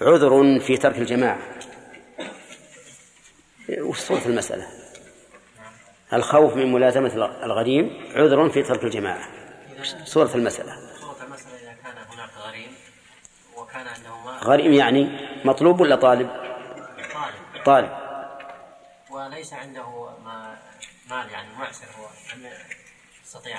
عذر 0.02 0.60
في 0.60 0.78
ترك 0.78 0.98
الجماعة. 0.98 1.40
وش 3.80 3.98
صورة 3.98 4.22
المسألة؟ 4.26 4.68
الخوف 6.14 6.56
من 6.56 6.72
ملازمة 6.72 7.16
الغريم 7.44 8.12
عذر 8.16 8.50
في 8.50 8.64
ترك 8.64 8.84
الجماعة. 8.84 9.28
صورة 10.06 10.36
المسألة. 10.36 10.76
صورة 11.00 11.18
المسألة 11.24 11.56
إذا 11.56 11.76
كان 11.84 11.96
هناك 12.12 12.30
غريم 12.48 12.72
وكان 13.58 13.88
عنده 13.88 14.40
غريم 14.44 14.74
يعني 14.74 15.10
مطلوب 15.46 15.82
ولا 15.82 15.96
طالب؟ 15.96 16.30
طالب. 17.14 17.66
طالب. 17.66 18.07
وليس 19.28 19.54
عنده 19.54 20.18
ما 20.26 20.58
مال 21.10 21.32
يعني 21.32 21.48
معسر 21.60 21.86
هو 22.00 22.08
يستطيع 23.26 23.58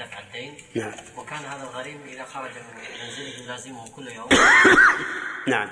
دفع 0.00 0.18
الدين. 0.18 0.56
نعم. 0.74 0.92
وكان 1.16 1.38
هذا 1.38 1.62
الغريم 1.62 2.00
إذا 2.08 2.24
خرج 2.24 2.50
من 2.50 3.04
منزله 3.04 3.44
يلازمه 3.44 3.96
كل 3.96 4.08
يوم. 4.08 4.28
نعم. 5.48 5.68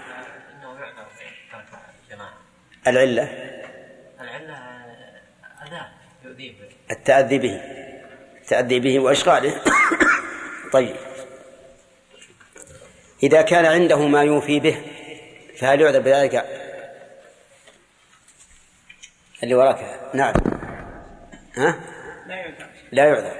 إنه 0.52 0.80
يعذر 0.80 1.06
ترك 1.52 1.80
الجماعة 2.04 2.34
العلة؟ 2.86 3.22
العلة 4.20 4.56
أذى 5.66 5.88
يؤذيه 6.24 6.54
التأذي 6.90 7.38
به. 7.38 7.60
التأذي 8.40 8.80
به 8.80 8.98
وإشغاله. 8.98 9.62
طيب. 10.72 10.96
إذا 13.22 13.42
كان 13.42 13.66
عنده 13.66 14.06
ما 14.06 14.22
يوفي 14.22 14.60
به 14.60 14.82
فهل 15.58 15.80
يعذر 15.80 16.00
بذلك؟ 16.00 16.57
اللي 19.42 19.54
وراك. 19.54 20.00
نعم. 20.14 20.34
ها؟ 21.56 21.80
لا 22.26 22.34
يعذر. 22.34 22.66
لا 22.92 23.04
يعذر. 23.04 23.32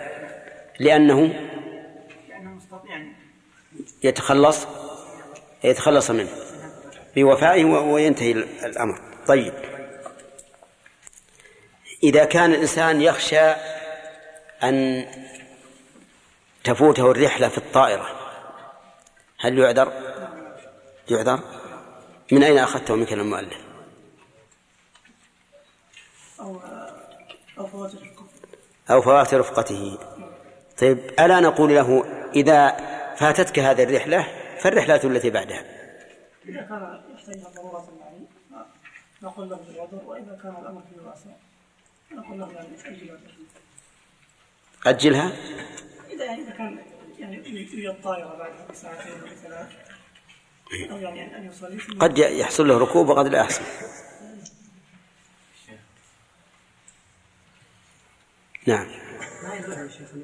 لأنه 0.81 1.21
لأنه 2.29 2.51
مستطيع. 2.51 3.03
يتخلص 4.05 4.67
يتخلص 5.65 6.11
منه. 6.11 6.31
بوفائه 7.17 7.65
وينتهي 7.65 8.33
الأمر. 8.33 9.01
طيب. 9.27 9.55
إذا 12.03 12.25
كان 12.25 12.51
الإنسان 12.55 13.01
يخشى 13.01 13.55
أن 14.63 15.07
تفوته 16.65 17.11
الرحلة 17.11 17.49
في 17.49 17.59
الطائرة 17.59 18.07
هل 19.41 19.59
يعذر؟ 19.59 19.93
يعذر؟ 21.11 21.41
من 22.33 22.43
أين 22.43 22.59
أخذته؟ 22.59 22.95
من 22.95 23.07
كلام 23.07 23.21
المؤلف؟ 23.21 23.68
أو 26.41 26.61
أو 27.59 27.67
فوات 27.67 27.95
الحكم 27.95 28.27
أو 28.91 29.03
فوات 29.03 29.35
رفقته. 29.35 29.99
طيب 30.79 30.99
ألا 30.99 31.41
نقول 31.41 31.75
له 31.75 32.05
إذا 32.35 32.77
فاتتك 33.17 33.59
هذه 33.59 33.85
الرحلة 33.85 34.29
فالرحلة 34.59 35.01
التي 35.05 35.31
بعدها؟ 35.31 35.65
إذا 36.49 36.61
كان 36.61 37.01
يحتاج 37.15 37.35
إلى 37.35 37.47
ضرورة 37.57 37.89
يعني 38.01 38.27
نقول 39.23 39.51
له 39.51 39.57
بالعذر 39.57 40.01
وإذا 40.07 40.39
كان 40.43 40.55
الأمر 40.63 40.83
فيه 40.91 41.09
واسع 41.09 41.31
نقول 42.13 42.41
له 42.41 42.53
يعني 42.53 42.69
أجل. 42.87 43.19
أجلها؟ 44.87 45.33
إذا 46.11 46.25
يعني 46.25 46.43
إذا 46.43 46.51
كان 46.51 46.79
يعني 47.19 47.37
يريد 47.37 47.87
الطائرة 47.89 48.37
بعد 48.39 48.75
ساعتين 48.75 49.13
أو 49.13 49.27
ثلاث 49.43 49.69
أو 50.91 50.97
يعني 50.97 51.37
أن 51.37 51.47
يصلي. 51.47 51.79
قد 52.01 52.19
يحصل 52.19 52.69
له 52.69 52.79
ركوب 52.79 53.09
وقد 53.09 53.29
لا 53.29 53.39
يحصل. 53.39 53.63
نعم. 58.69 58.87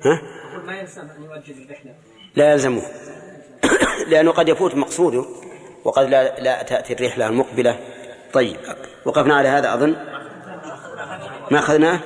ها؟ 0.04 0.22
ما 0.64 0.78
يلزم 0.78 1.02
أن 1.02 1.22
يؤجل 1.22 1.62
الرحلة. 1.62 1.94
لا 2.34 2.52
يلزمه. 2.52 2.82
لأنه 4.10 4.32
قد 4.32 4.48
يفوت 4.48 4.74
مقصوده 4.74 5.24
وقد 5.84 6.08
لا, 6.08 6.40
لا 6.40 6.62
تأتي 6.62 6.92
الرحلة 6.92 7.26
المقبلة. 7.26 7.78
طيب 8.32 8.56
وقفنا 9.04 9.36
على 9.36 9.48
هذا 9.48 9.74
أظن. 9.74 9.96
ما 11.50 11.58
أخذناه؟ 11.58 12.00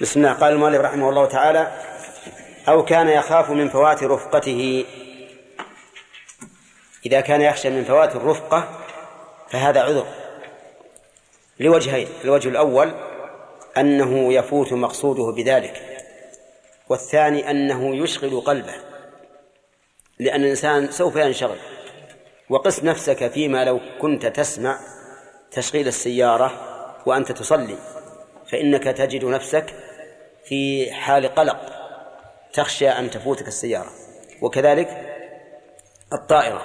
بسم 0.00 0.20
الله. 0.20 0.32
قال 0.32 0.52
المؤلف 0.52 0.80
رحمه 0.80 1.08
الله 1.08 1.26
تعالى 1.26 1.72
أو 2.68 2.84
كان 2.84 3.08
يخاف 3.08 3.50
من 3.50 3.68
فوات 3.68 4.02
رفقته. 4.02 4.84
إذا 7.06 7.20
كان 7.20 7.40
يخشى 7.40 7.70
من 7.70 7.84
فوات 7.84 8.16
الرفقة 8.16 8.68
فهذا 9.50 9.80
عذر. 9.82 10.06
لوجهين 11.60 12.08
الوجه 12.24 12.48
الأول 12.48 13.05
أنه 13.78 14.32
يفوت 14.32 14.72
مقصوده 14.72 15.32
بذلك 15.32 15.82
والثاني 16.88 17.50
أنه 17.50 17.96
يشغل 17.96 18.40
قلبه 18.40 18.74
لأن 20.18 20.40
الإنسان 20.40 20.90
سوف 20.90 21.16
ينشغل. 21.16 21.58
وقس 22.50 22.84
نفسك 22.84 23.30
فيما 23.30 23.64
لو 23.64 23.80
كنت 24.00 24.26
تسمع 24.26 24.78
تشغيل 25.50 25.88
السيارة 25.88 26.52
وأنت 27.06 27.32
تصلي 27.32 27.78
فإنك 28.50 28.84
تجد 28.84 29.24
نفسك 29.24 29.74
في 30.44 30.92
حال 30.92 31.34
قلق 31.34 31.60
تخشى 32.52 32.88
أن 32.88 33.10
تفوتك 33.10 33.48
السيارة. 33.48 33.90
وكذلك 34.42 35.16
الطائرة 36.12 36.62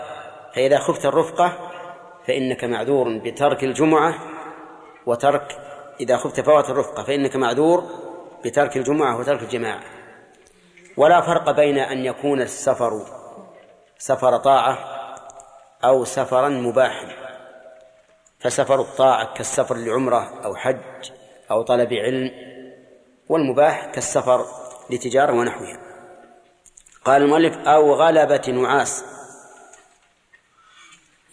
فإذا 0.56 0.80
خفت 0.80 1.06
الرفقة 1.06 1.72
فإنك 2.28 2.64
معذور 2.64 3.18
بترك 3.18 3.64
الجمعة 3.64 4.16
وترك 5.06 5.71
إذا 6.02 6.18
خفت 6.18 6.40
فوات 6.40 6.70
الرفقة 6.70 7.04
فإنك 7.04 7.36
معذور 7.36 7.90
بترك 8.46 8.78
الجمعة 8.78 9.20
وترك 9.20 9.42
الجماعة. 9.42 9.82
ولا 10.98 11.22
فرق 11.22 11.52
بين 11.52 11.78
أن 11.78 12.06
يكون 12.06 12.42
السفر 12.42 13.06
سفر 13.98 14.38
طاعة 14.38 14.78
أو 15.84 16.06
سفرا 16.06 16.50
مباحا. 16.50 17.08
فسفر 18.40 18.82
الطاعة 18.82 19.34
كالسفر 19.34 19.76
لعمرة 19.76 20.42
أو 20.46 20.56
حج 20.56 21.12
أو 21.52 21.62
طلب 21.62 21.94
علم 21.94 22.32
والمباح 23.30 23.86
كالسفر 23.86 24.46
لتجارة 24.90 25.34
ونحوها. 25.34 25.80
قال 27.06 27.22
المؤلف 27.22 27.58
أو 27.58 27.94
غلبة 27.94 28.52
نعاس. 28.52 29.04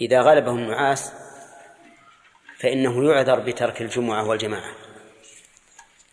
إذا 0.00 0.20
غلبه 0.20 0.50
النعاس 0.50 1.12
فإنه 2.60 3.10
يعذر 3.10 3.40
بترك 3.40 3.80
الجمعة 3.80 4.28
والجماعة. 4.28 4.72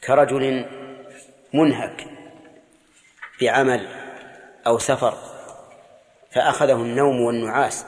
كرجل 0.03 0.65
منهك 1.53 2.05
بعمل 3.41 3.87
أو 4.67 4.77
سفر 4.77 5.17
فأخذه 6.31 6.75
النوم 6.75 7.21
والنعاس 7.21 7.85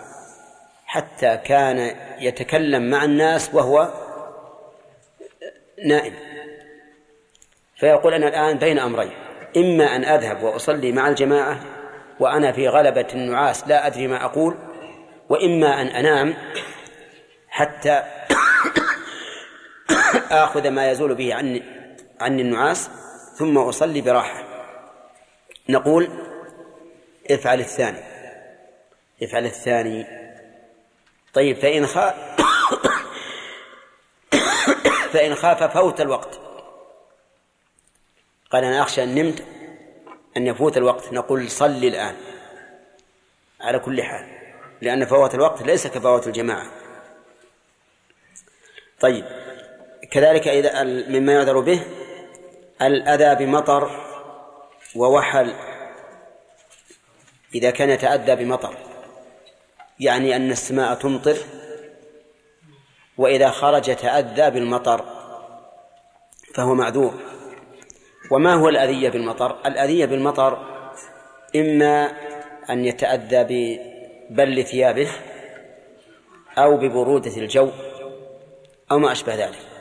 حتى 0.85 1.37
كان 1.37 1.95
يتكلم 2.19 2.89
مع 2.89 3.03
الناس 3.03 3.49
وهو 3.53 3.93
نائم. 5.85 6.13
فيقول 7.75 8.13
أنا 8.13 8.27
الآن 8.27 8.57
بين 8.57 8.79
أمرين. 8.79 9.11
إما 9.57 9.95
أن 9.95 10.05
أذهب 10.05 10.43
وأصلي 10.43 10.91
مع 10.91 11.07
الجماعة 11.07 11.59
وأنا 12.19 12.51
في 12.51 12.67
غلبة 12.67 13.07
النعاس 13.13 13.67
لا 13.67 13.87
أدري 13.87 14.07
ما 14.07 14.25
أقول 14.25 14.55
وإما 15.29 15.81
أن 15.81 15.87
أنام 15.87 16.33
حتى 17.49 18.03
آخذ 20.31 20.69
ما 20.69 20.91
يزول 20.91 21.15
به 21.15 21.35
عني 21.35 21.63
عني 22.19 22.41
النعاس 22.41 22.89
ثم 23.37 23.57
أصلي 23.57 24.01
براحة. 24.01 24.43
نقول 25.69 26.09
افعل 27.31 27.59
الثاني. 27.59 27.99
افعل 29.23 29.45
الثاني. 29.45 30.07
طيب 31.33 31.57
فإن 31.57 31.87
خاف 31.87 32.13
فإن 35.13 35.35
خاف 35.35 35.63
فوت 35.63 36.01
الوقت. 36.01 36.39
قال 38.51 38.63
أنا 38.63 38.81
أخشى 38.81 39.03
أن 39.03 39.15
نمت 39.15 39.43
أن 40.37 40.47
يفوت 40.47 40.77
الوقت. 40.77 41.13
نقول 41.13 41.51
صل 41.51 41.85
الآن. 41.85 42.15
على 43.61 43.79
كل 43.79 44.03
حال. 44.03 44.27
لأن 44.81 45.05
فوات 45.05 45.35
الوقت 45.35 45.61
ليس 45.61 45.87
كفوات 45.87 46.27
الجماعة. 46.27 46.71
طيب. 48.99 49.46
كذلك 50.17 50.47
إذا 50.47 50.83
مما 50.83 51.33
يعذر 51.33 51.59
به 51.59 51.81
الأذى 52.81 53.45
بمطر 53.45 53.91
ووحل 54.95 55.53
إذا 57.55 57.71
كان 57.71 57.89
يتأذى 57.89 58.35
بمطر 58.35 58.77
يعني 59.99 60.35
أن 60.35 60.51
السماء 60.51 60.95
تمطر 60.95 61.37
وإذا 63.17 63.49
خرج 63.49 63.95
تأذى 63.95 64.49
بالمطر 64.49 65.05
فهو 66.55 66.75
معذور 66.75 67.13
وما 68.31 68.53
هو 68.53 68.69
الأذية 68.69 69.09
بالمطر؟ 69.09 69.57
الأذية 69.65 70.05
بالمطر 70.05 70.57
إما 71.55 72.11
أن 72.69 72.85
يتأذى 72.85 73.43
ببل 74.29 74.63
ثيابه 74.63 75.09
أو 76.57 76.77
ببرودة 76.77 77.37
الجو 77.37 77.69
أو 78.91 78.99
ما 78.99 79.11
أشبه 79.11 79.35
ذلك 79.35 79.76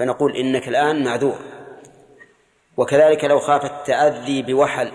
فنقول 0.00 0.36
إنك 0.36 0.68
الآن 0.68 1.04
معذور. 1.04 1.38
وكذلك 2.76 3.24
لو 3.24 3.38
خاف 3.38 3.64
التأذي 3.64 4.42
بوحل 4.42 4.92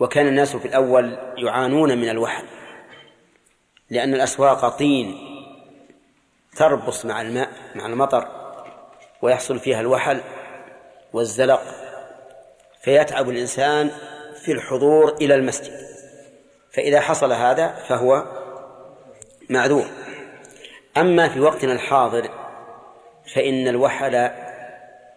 وكان 0.00 0.26
الناس 0.26 0.56
في 0.56 0.68
الأول 0.68 1.18
يعانون 1.36 1.98
من 1.98 2.08
الوحل 2.08 2.44
لأن 3.90 4.14
الأسواق 4.14 4.68
طين 4.68 5.18
تربص 6.56 7.06
مع 7.06 7.20
الماء 7.20 7.50
مع 7.74 7.86
المطر 7.86 8.28
ويحصل 9.22 9.58
فيها 9.58 9.80
الوحل 9.80 10.20
والزلق. 11.12 11.62
فيتعب 12.82 13.30
الإنسان 13.30 13.90
في 14.44 14.52
الحضور 14.52 15.14
إلى 15.20 15.34
المسجد. 15.34 15.86
فإذا 16.72 17.00
حصل 17.00 17.32
هذا 17.32 17.68
فهو 17.68 18.24
معذور. 19.48 19.86
أما 20.96 21.28
في 21.28 21.40
وقتنا 21.40 21.72
الحاضر 21.72 22.29
فإن 23.34 23.68
الوحل 23.68 24.30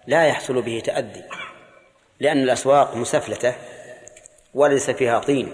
لا 0.07 0.25
يحصل 0.25 0.61
به 0.61 0.81
تأدي 0.85 1.23
لأن 2.19 2.37
الأسواق 2.37 2.95
مسفلتة 2.95 3.53
وليس 4.53 4.89
فيها 4.89 5.19
طين. 5.19 5.51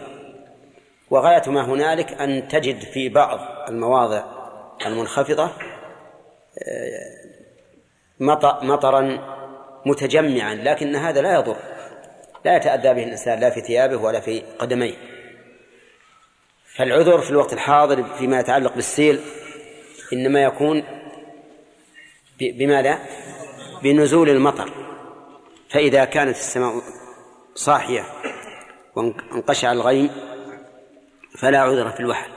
وغاية 1.10 1.42
ما 1.48 1.66
هنالك 1.66 2.22
أن 2.22 2.48
تجد 2.48 2.80
في 2.80 3.10
بعض 3.10 3.40
المواضع 3.70 4.24
المنخفضة 4.86 5.52
آه، 6.68 7.20
مطرا 8.64 9.20
متجمعا 9.86 10.56
لكن 10.56 10.96
هذا 10.96 11.22
لا 11.22 11.34
يضر. 11.34 11.56
لا 12.46 12.56
يتأذى 12.56 12.94
به 12.94 13.04
الإنسان 13.04 13.40
لا 13.40 13.50
في 13.50 13.62
ثيابه 13.62 13.98
ولا 13.98 14.20
في 14.20 14.44
قدميه. 14.60 14.96
فالعذر 16.76 17.22
في 17.22 17.30
الوقت 17.30 17.54
الحاضر 17.54 18.04
فيما 18.04 18.40
يتعلق 18.40 18.76
بالسيل 18.76 19.20
إنما 20.14 20.44
يكون 20.44 20.84
بماذا؟ 22.40 23.00
بنزول 23.84 24.30
المطر. 24.30 24.74
فإذا 25.70 26.06
كانت 26.06 26.36
السماء 26.36 26.82
صاحية 27.56 28.06
وانقشع 28.96 29.72
الغيم 29.72 30.10
فلا 31.38 31.60
عذر 31.60 31.90
في 31.90 32.00
الوحل. 32.00 32.32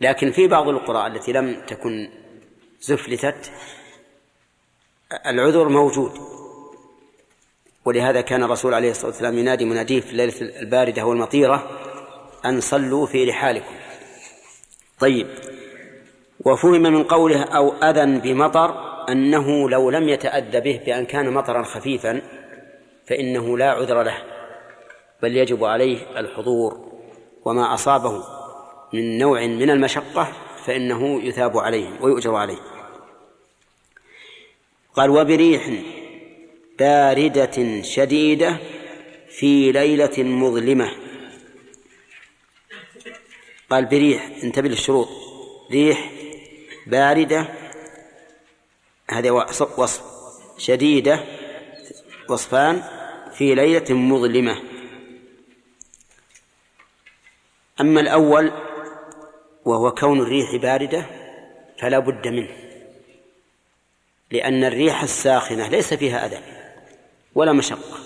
لكن 0.00 0.30
في 0.30 0.48
بعض 0.48 0.68
القرى 0.68 1.06
التي 1.06 1.32
لم 1.32 1.62
تكن 1.66 2.10
زفلتت 2.80 3.52
العذر 5.26 5.68
موجود. 5.68 6.12
ولهذا 7.84 8.20
كان 8.20 8.42
الرسول 8.42 8.74
عليه 8.74 8.90
الصلاة 8.90 9.06
والسلام 9.06 9.38
ينادي 9.38 9.64
مناديه 9.64 10.00
في 10.00 10.10
الليلة 10.10 10.40
الباردة 10.40 11.04
والمطيرة 11.04 11.80
أن 12.44 12.60
صلوا 12.60 13.06
في 13.06 13.24
رحالكم. 13.24 13.74
طيب 14.98 15.28
وفهم 16.44 16.82
من 16.82 17.04
قوله 17.04 17.42
أو 17.42 17.72
أذى 17.72 18.20
بمطر 18.20 18.90
أنه 19.08 19.70
لو 19.70 19.90
لم 19.90 20.08
يتأذى 20.08 20.60
به 20.60 20.80
بأن 20.86 21.06
كان 21.06 21.32
مطرا 21.32 21.62
خفيفا 21.62 22.22
فإنه 23.06 23.58
لا 23.58 23.70
عذر 23.70 24.02
له 24.02 24.16
بل 25.22 25.36
يجب 25.36 25.64
عليه 25.64 26.20
الحضور. 26.20 26.90
وما 27.44 27.74
أصابه 27.74 28.24
من 28.92 29.18
نوع 29.18 29.46
من 29.46 29.70
المشقة 29.70 30.32
فإنه 30.64 31.22
يثاب 31.22 31.58
عليه 31.58 31.88
ويؤجر 32.00 32.34
عليه. 32.34 32.58
قال 34.94 35.10
وبريح 35.10 35.70
باردة 36.78 37.82
شديدة 37.82 38.56
في 39.28 39.72
ليلة 39.72 40.22
مظلمة. 40.22 40.90
قال 43.70 43.84
بريح 43.84 44.30
انتبه 44.42 44.68
للشروط. 44.68 45.08
ريح 45.70 46.10
باردة. 46.86 47.48
هذا 49.10 49.30
وصف 49.30 50.02
شديدة. 50.58 51.24
وصفان 52.28 52.82
في 53.34 53.54
ليلة 53.54 53.94
مظلمة. 53.94 54.62
أما 57.80 58.00
الأول 58.00 58.52
وهو 59.64 59.94
كون 59.94 60.20
الريح 60.20 60.56
باردة 60.56 61.06
فلا 61.78 61.98
بد 61.98 62.28
منه. 62.28 62.56
لأن 64.30 64.64
الريح 64.64 65.02
الساخنة 65.02 65.68
ليس 65.68 65.94
فيها 65.94 66.26
أذى 66.26 66.38
ولا 67.34 67.52
مشقة. 67.52 67.98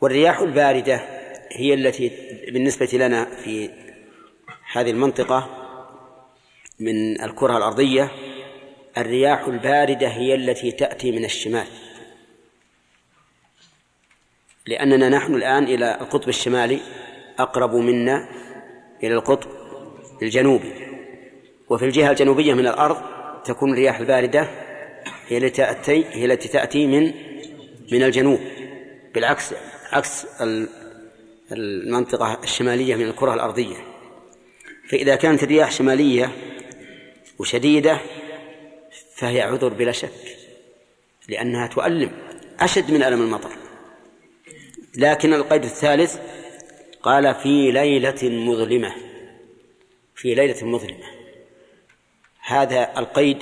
والرياح 0.00 0.38
الباردة 0.38 0.96
هي 1.52 1.74
التي 1.74 2.08
بالنسبة 2.52 2.88
لنا 2.92 3.24
في 3.24 3.70
هذه 4.72 4.90
المنطقة 4.90 5.57
من 6.80 7.22
الكرة 7.22 7.56
الأرضية 7.56 8.10
الرياح 8.98 9.46
الباردة 9.46 10.08
هي 10.08 10.34
التي 10.34 10.72
تأتي 10.72 11.12
من 11.12 11.24
الشمال. 11.24 11.66
لأننا 14.66 15.08
نحن 15.08 15.34
الآن 15.34 15.64
إلى 15.64 15.98
القطب 16.00 16.28
الشمالي 16.28 16.80
أقرب 17.38 17.74
منا 17.74 18.28
إلى 19.02 19.14
القطب 19.14 19.50
الجنوبي. 20.22 20.72
وفي 21.68 21.84
الجهة 21.84 22.10
الجنوبية 22.10 22.54
من 22.54 22.66
الأرض 22.66 23.02
تكون 23.44 23.72
الرياح 23.72 23.98
الباردة 23.98 24.48
هي 25.28 25.38
التي 25.38 25.50
تأتي 25.50 26.04
هي 26.04 26.24
التي 26.24 26.48
تأتي 26.48 26.86
من 26.86 27.12
من 27.92 28.02
الجنوب. 28.02 28.40
بالعكس 29.14 29.54
عكس 29.92 30.26
المنطقة 31.52 32.40
الشمالية 32.44 32.96
من 32.96 33.08
الكرة 33.08 33.34
الأرضية. 33.34 33.76
فإذا 34.88 35.16
كانت 35.16 35.42
الرياح 35.42 35.72
شمالية 35.72 36.30
وشديدة 37.38 38.00
فهي 39.16 39.42
عذر 39.42 39.68
بلا 39.68 39.92
شك 39.92 40.36
لأنها 41.28 41.66
تؤلم 41.66 42.10
أشد 42.60 42.90
من 42.90 43.02
ألم 43.02 43.22
المطر. 43.22 43.50
لكن 44.96 45.34
القيد 45.34 45.64
الثالث 45.64 46.18
قال 47.02 47.34
في 47.34 47.70
ليلة 47.70 48.18
مظلمة 48.22 48.94
في 50.14 50.34
ليلة 50.34 50.66
مظلمة. 50.66 51.04
هذا 52.40 52.98
القيد 52.98 53.38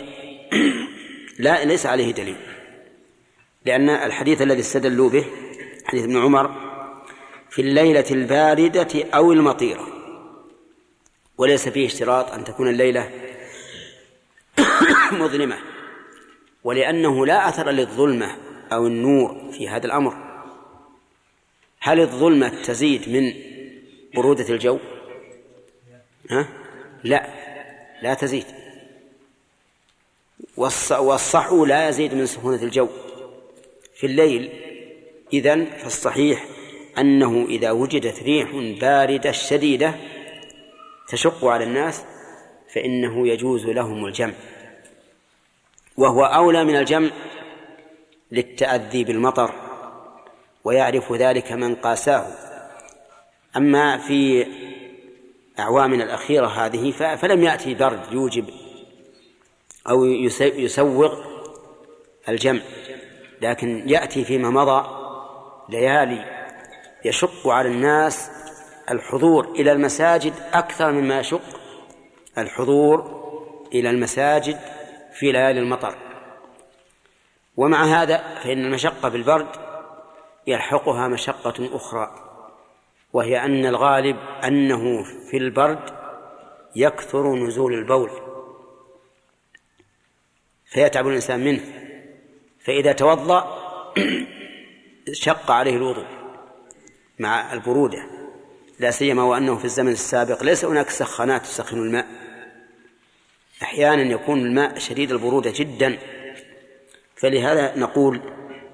لا 1.39 1.65
ليس 1.65 1.87
عليه 1.87 2.13
دليل 2.13 2.37
لأن 3.65 3.91
الحديث 3.91 4.43
الذي 4.43 4.61
استدلوا 4.61 5.11
به 5.11 5.25
حديث 5.85 6.05
ابن 6.05 6.17
عمر 6.17 6.55
في 7.51 7.63
الليلة 7.63 8.05
الباردة 8.11 9.05
أو 9.15 9.33
المطيرة 9.33 9.87
وليس 11.39 11.69
فيه 11.69 11.87
اشتراط 11.87 12.31
أن 12.33 12.45
تكون 12.45 12.69
الليلة 12.69 13.11
مظلمة. 15.23 15.59
ولأنه 16.65 17.27
لا 17.27 17.49
أثر 17.49 17.71
للظلمة 17.71 18.37
أو 18.73 18.87
النور 18.87 19.53
في 19.53 19.69
هذا 19.69 19.87
الأمر. 19.87 20.17
هل 21.81 22.01
الظلمة 22.01 22.63
تزيد 22.63 23.09
من 23.09 23.35
برودة 24.15 24.55
الجو؟ 24.55 24.79
ها؟ 26.31 26.49
لا 27.05 27.27
لا 28.03 28.15
تزيد. 28.15 28.45
والصحو 30.57 31.65
لا 31.65 31.89
يزيد 31.89 32.15
من 32.15 32.27
سخونة 32.27 32.63
الجو. 32.63 32.89
في 33.95 34.07
الليل 34.07 34.51
إذن 35.33 35.65
فالصحيح 35.65 36.47
أنه 36.99 37.47
إذا 37.49 37.71
وجدت 37.71 38.23
ريح 38.23 38.51
باردة 38.81 39.33
شديدة 39.33 39.95
تشق 41.09 41.45
على 41.45 41.65
الناس 41.65 42.05
فإنه 42.75 43.29
يجوز 43.29 43.67
لهم 43.67 44.07
الجمع. 44.07 44.35
وهو 45.97 46.25
أولى 46.25 46.65
من 46.65 46.77
الجمع 46.77 47.11
للتأذي 48.33 49.05
بالمطر 49.05 49.55
ويعرف 50.65 51.13
ذلك 51.13 51.53
من 51.53 51.75
قاساه. 51.75 52.27
أما 53.57 53.99
في 53.99 54.47
أعوامنا 55.59 56.05
الأخيرة 56.05 56.47
هذه 56.47 56.91
فلم 57.17 57.43
يأتي 57.43 57.75
برد 57.75 58.13
يوجب 58.13 58.45
أو 59.89 60.05
يسوغ 60.41 61.15
الجمع 62.29 62.61
لكن 63.43 63.89
يأتي 63.89 64.25
فيما 64.25 64.51
مضى 64.51 64.89
ليالي 65.69 66.25
يشق 67.05 67.49
على 67.49 67.69
الناس 67.69 68.31
الحضور 68.91 69.45
إلى 69.51 69.73
المساجد 69.73 70.33
أكثر 70.53 70.93
مما 70.93 71.21
يشق 71.21 71.61
الحضور 72.39 73.27
إلى 73.75 73.91
المساجد 73.91 74.59
في 75.19 75.33
ليالي 75.33 75.61
المطر. 75.61 75.97
ومع 77.57 77.85
هذا 77.85 78.41
فإن 78.43 78.65
المشقة 78.65 79.09
بالبرد 79.09 79.49
يلحقها 80.47 81.09
مشقة 81.09 81.77
أخرى 81.77 82.11
وهي 83.13 83.45
أن 83.45 83.67
الغالب 83.67 84.17
أنه 84.45 85.03
في 85.31 85.37
البرد 85.37 85.91
يكثر 86.77 87.35
نزول 87.35 87.75
البول. 87.75 88.11
فيتعب 90.65 91.09
الإنسان 91.09 91.45
منه 91.45 91.63
فإذا 92.61 92.93
توضأ 92.93 93.63
شق 95.13 95.51
عليه 95.51 95.77
الوضوء 95.77 96.07
مع 97.19 97.53
البرودة. 97.53 98.07
لا 98.79 98.91
سيما 98.91 99.23
وأنه 99.23 99.57
في 99.57 99.65
الزمن 99.65 99.93
السابق 99.93 100.43
ليس 100.43 100.65
هناك 100.65 100.91
سخانات 100.91 101.43
تسخن 101.43 101.79
الماء. 101.79 102.26
أحيانا 103.63 104.03
يكون 104.03 104.41
الماء 104.41 104.79
شديد 104.79 105.13
البرودة 105.13 105.53
جدا. 105.57 105.99
فلهذا 107.17 107.79
نقول 107.79 108.21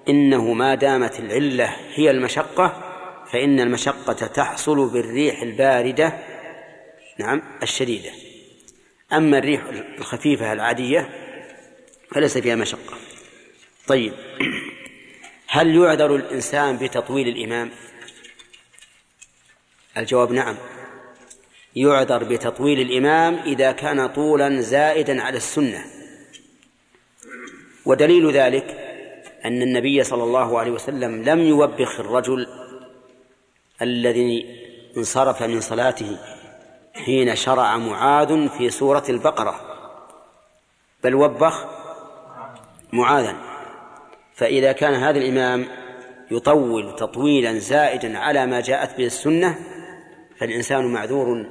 إنه 0.08 0.52
ما 0.52 0.74
دامت 0.74 1.20
العلة 1.20 1.76
هي 1.94 2.10
المشقة 2.10 2.82
فإن 3.32 3.60
المشقة 3.60 4.12
تحصل 4.12 4.92
بالريح 4.92 5.42
الباردة 5.42 6.18
نعم 7.18 7.42
الشديدة. 7.62 8.10
أما 9.12 9.38
الريح 9.38 9.62
الخفيفة 9.98 10.52
العادية 10.52 11.08
فليس 12.10 12.38
فيها 12.38 12.54
مشقة. 12.54 12.96
طيب 13.86 14.12
هل 15.46 15.76
يعذر 15.76 16.16
الإنسان 16.16 16.76
بتطويل 16.76 17.28
الإمام؟ 17.28 17.70
الجواب 19.96 20.32
نعم. 20.32 20.56
يعذر 21.76 22.24
بتطويل 22.24 22.80
الإمام 22.80 23.34
إذا 23.34 23.72
كان 23.72 24.06
طولا 24.06 24.60
زائدا 24.60 25.22
على 25.22 25.36
السنة. 25.36 25.84
ودليل 27.86 28.32
ذلك 28.32 28.64
أن 29.44 29.62
النبي 29.62 30.02
صلى 30.04 30.22
الله 30.22 30.58
عليه 30.58 30.70
وسلم 30.70 31.22
لم 31.22 31.40
يوبخ 31.40 32.00
الرجل 32.00 32.46
الذي 33.82 34.60
انصرف 34.96 35.42
من 35.42 35.60
صلاته 35.60 36.18
حين 36.94 37.36
شرع 37.36 37.76
معاذ 37.76 38.48
في 38.48 38.70
سورة 38.70 39.04
البقرة 39.08 39.60
بل 41.04 41.14
وبخ 41.14 41.66
معاذا. 42.92 43.36
فإذا 44.34 44.72
كان 44.72 44.94
هذا 44.94 45.18
الإمام 45.18 45.66
يطول 46.30 46.96
تطويلا 46.96 47.58
زائدا 47.58 48.18
على 48.18 48.46
ما 48.46 48.60
جاءت 48.60 48.98
به 48.98 49.06
السنة 49.06 49.58
فالإنسان 50.38 50.92
معذور 50.92 51.46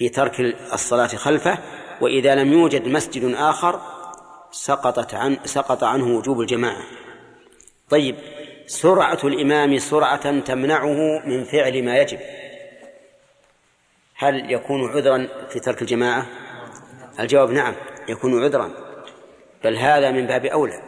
في 0.00 0.08
ترك 0.08 0.40
الصلاة 0.72 1.06
خلفه 1.06 1.58
وإذا 2.00 2.34
لم 2.34 2.52
يوجد 2.52 2.88
مسجد 2.88 3.34
آخر 3.34 3.80
سقطت 4.50 5.14
عن 5.14 5.38
سقط 5.44 5.84
عنه 5.84 6.16
وجوب 6.16 6.40
الجماعة. 6.40 6.82
طيب 7.90 8.16
سرعة 8.66 9.18
الإمام 9.24 9.78
سرعة 9.78 10.40
تمنعه 10.40 11.22
من 11.26 11.44
فعل 11.44 11.84
ما 11.84 11.98
يجب. 11.98 12.18
هل 14.14 14.52
يكون 14.52 14.90
عذرا 14.90 15.28
في 15.48 15.60
ترك 15.60 15.82
الجماعة؟ 15.82 16.26
الجواب 17.20 17.50
نعم 17.50 17.74
يكون 18.08 18.44
عذرا. 18.44 18.70
بل 19.64 19.76
هذا 19.76 20.10
من 20.10 20.26
باب 20.26 20.46
أولى 20.46 20.82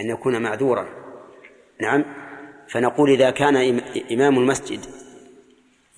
أن 0.00 0.10
يكون 0.10 0.42
معذورا. 0.42 0.88
نعم 1.80 2.04
فنقول 2.68 3.10
إذا 3.10 3.30
كان 3.30 3.80
إمام 4.12 4.38
المسجد 4.38 5.01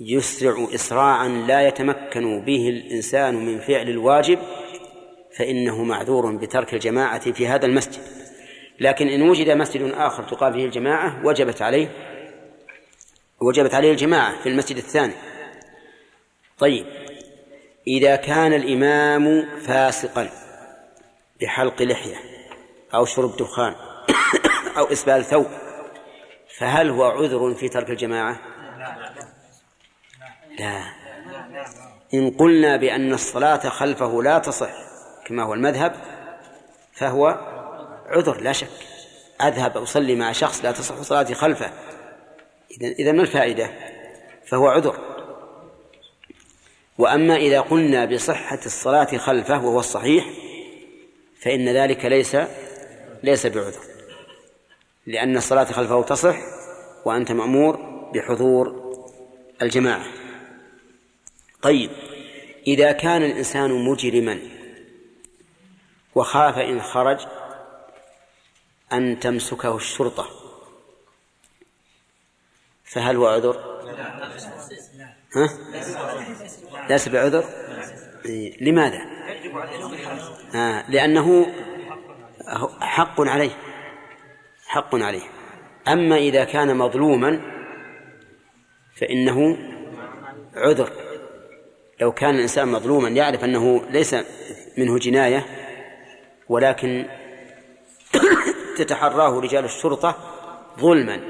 يسرع 0.06 0.68
إسراعا 0.74 1.28
لا 1.28 1.68
يتمكن 1.68 2.40
به 2.40 2.68
الإنسان 2.68 3.34
من 3.34 3.60
فعل 3.60 3.88
الواجب 3.88 4.38
فإنه 5.36 5.84
معذور 5.84 6.36
بترك 6.36 6.74
الجماعة 6.74 7.32
في 7.32 7.46
هذا 7.46 7.66
المسجد 7.66 8.02
لكن 8.80 9.08
إن 9.08 9.22
وجد 9.22 9.50
مسجد 9.50 9.92
آخر 9.94 10.22
تقام 10.22 10.52
فيه 10.52 10.64
الجماعة 10.64 11.26
وجبت 11.26 11.62
عليه 11.62 11.90
وجبت 13.40 13.74
عليه 13.74 13.92
الجماعة 13.92 14.42
في 14.42 14.48
المسجد 14.48 14.76
الثاني 14.76 15.14
طيب 16.58 16.86
إذا 17.86 18.16
كان 18.16 18.52
الإمام 18.52 19.48
فاسقا 19.60 20.30
بحلق 21.40 21.82
لحية 21.82 22.16
أو 22.94 23.04
شرب 23.04 23.36
دخان 23.36 23.74
أو 24.78 24.84
إسبال 24.84 25.24
ثوب 25.24 25.46
فهل 26.58 26.90
هو 26.90 27.04
عذر 27.04 27.54
في 27.54 27.68
ترك 27.68 27.90
الجماعة؟ 27.90 28.53
لا. 30.58 30.82
إن 32.14 32.30
قلنا 32.30 32.76
بأن 32.76 33.12
الصلاة 33.12 33.68
خلفه 33.68 34.22
لا 34.22 34.38
تصح 34.38 34.70
كما 35.26 35.42
هو 35.42 35.54
المذهب 35.54 35.94
فهو 36.92 37.26
عذر 38.06 38.40
لا 38.40 38.52
شك. 38.52 38.68
أذهب 39.42 39.76
أصلي 39.76 40.14
مع 40.14 40.32
شخص 40.32 40.64
لا 40.64 40.72
تصح 40.72 41.02
صلاتي 41.02 41.34
خلفه. 41.34 41.72
إذا 42.70 42.88
إذا 42.88 43.12
ما 43.12 43.22
الفائدة؟ 43.22 43.70
فهو 44.46 44.68
عذر. 44.68 44.98
وأما 46.98 47.36
إذا 47.36 47.60
قلنا 47.60 48.04
بصحة 48.04 48.60
الصلاة 48.66 49.16
خلفه 49.16 49.64
وهو 49.64 49.80
الصحيح 49.80 50.24
فإن 51.40 51.68
ذلك 51.68 52.04
ليس 52.04 52.36
ليس 53.22 53.46
بعذر. 53.46 53.80
لأن 55.06 55.36
الصلاة 55.36 55.64
خلفه 55.64 56.02
تصح 56.02 56.36
وأنت 57.04 57.32
مأمور 57.32 57.76
بحضور 58.14 58.84
الجماعة. 59.62 60.23
طيب 61.64 61.90
إذا 62.66 62.92
كان 62.92 63.22
الإنسان 63.22 63.70
مجرما 63.70 64.38
وخاف 66.14 66.58
إن 66.58 66.80
خرج 66.80 67.26
أن 68.92 69.20
تمسكه 69.20 69.76
الشرطة 69.76 70.28
فهل 72.84 73.16
هو 73.16 73.26
عذر؟ 73.26 73.56
ها؟ 75.36 75.48
ليس 76.88 77.08
بعذر؟ 77.08 77.44
لماذا؟ 78.60 79.00
آه 80.54 80.90
لأنه 80.90 81.46
حق 82.80 83.20
عليه 83.20 83.58
حق 84.66 84.94
عليه 84.94 85.22
أما 85.88 86.16
إذا 86.16 86.44
كان 86.44 86.76
مظلوما 86.76 87.40
فإنه 88.96 89.58
عذر 90.54 91.03
لو 92.04 92.12
كان 92.12 92.34
الإنسان 92.34 92.68
مظلوما 92.68 93.08
يعرف 93.08 93.44
أنه 93.44 93.86
ليس 93.90 94.16
منه 94.78 94.98
جناية 94.98 95.46
ولكن 96.48 97.06
تتحراه 98.78 99.40
رجال 99.40 99.64
الشرطة 99.64 100.16
ظلما 100.80 101.20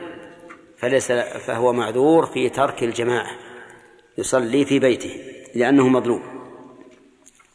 فليس 0.79 1.13
فهو 1.13 1.73
معذور 1.73 2.27
في 2.27 2.49
ترك 2.49 2.83
الجماعة 2.83 3.31
يصلي 4.19 4.65
في 4.65 4.79
بيته 4.79 5.21
لأنه 5.55 5.89
مظلوم. 5.89 6.23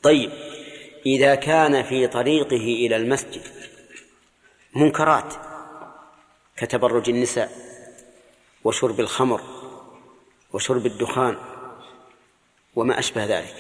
طيب 0.04 0.32
إذا 1.06 1.36
كان 1.36 1.84
في 1.84 2.08
طريقه 2.08 2.86
إلى 2.86 2.96
المسجد 2.96 3.42
منكرات 4.76 5.34
كتبرج 6.58 7.10
النساء 7.10 7.52
وشرب 8.64 9.00
الخمر 9.00 9.42
وشرب 10.54 10.86
الدخان 10.86 11.38
وما 12.76 13.00
أشبه 13.00 13.26
ذلك 13.26 13.56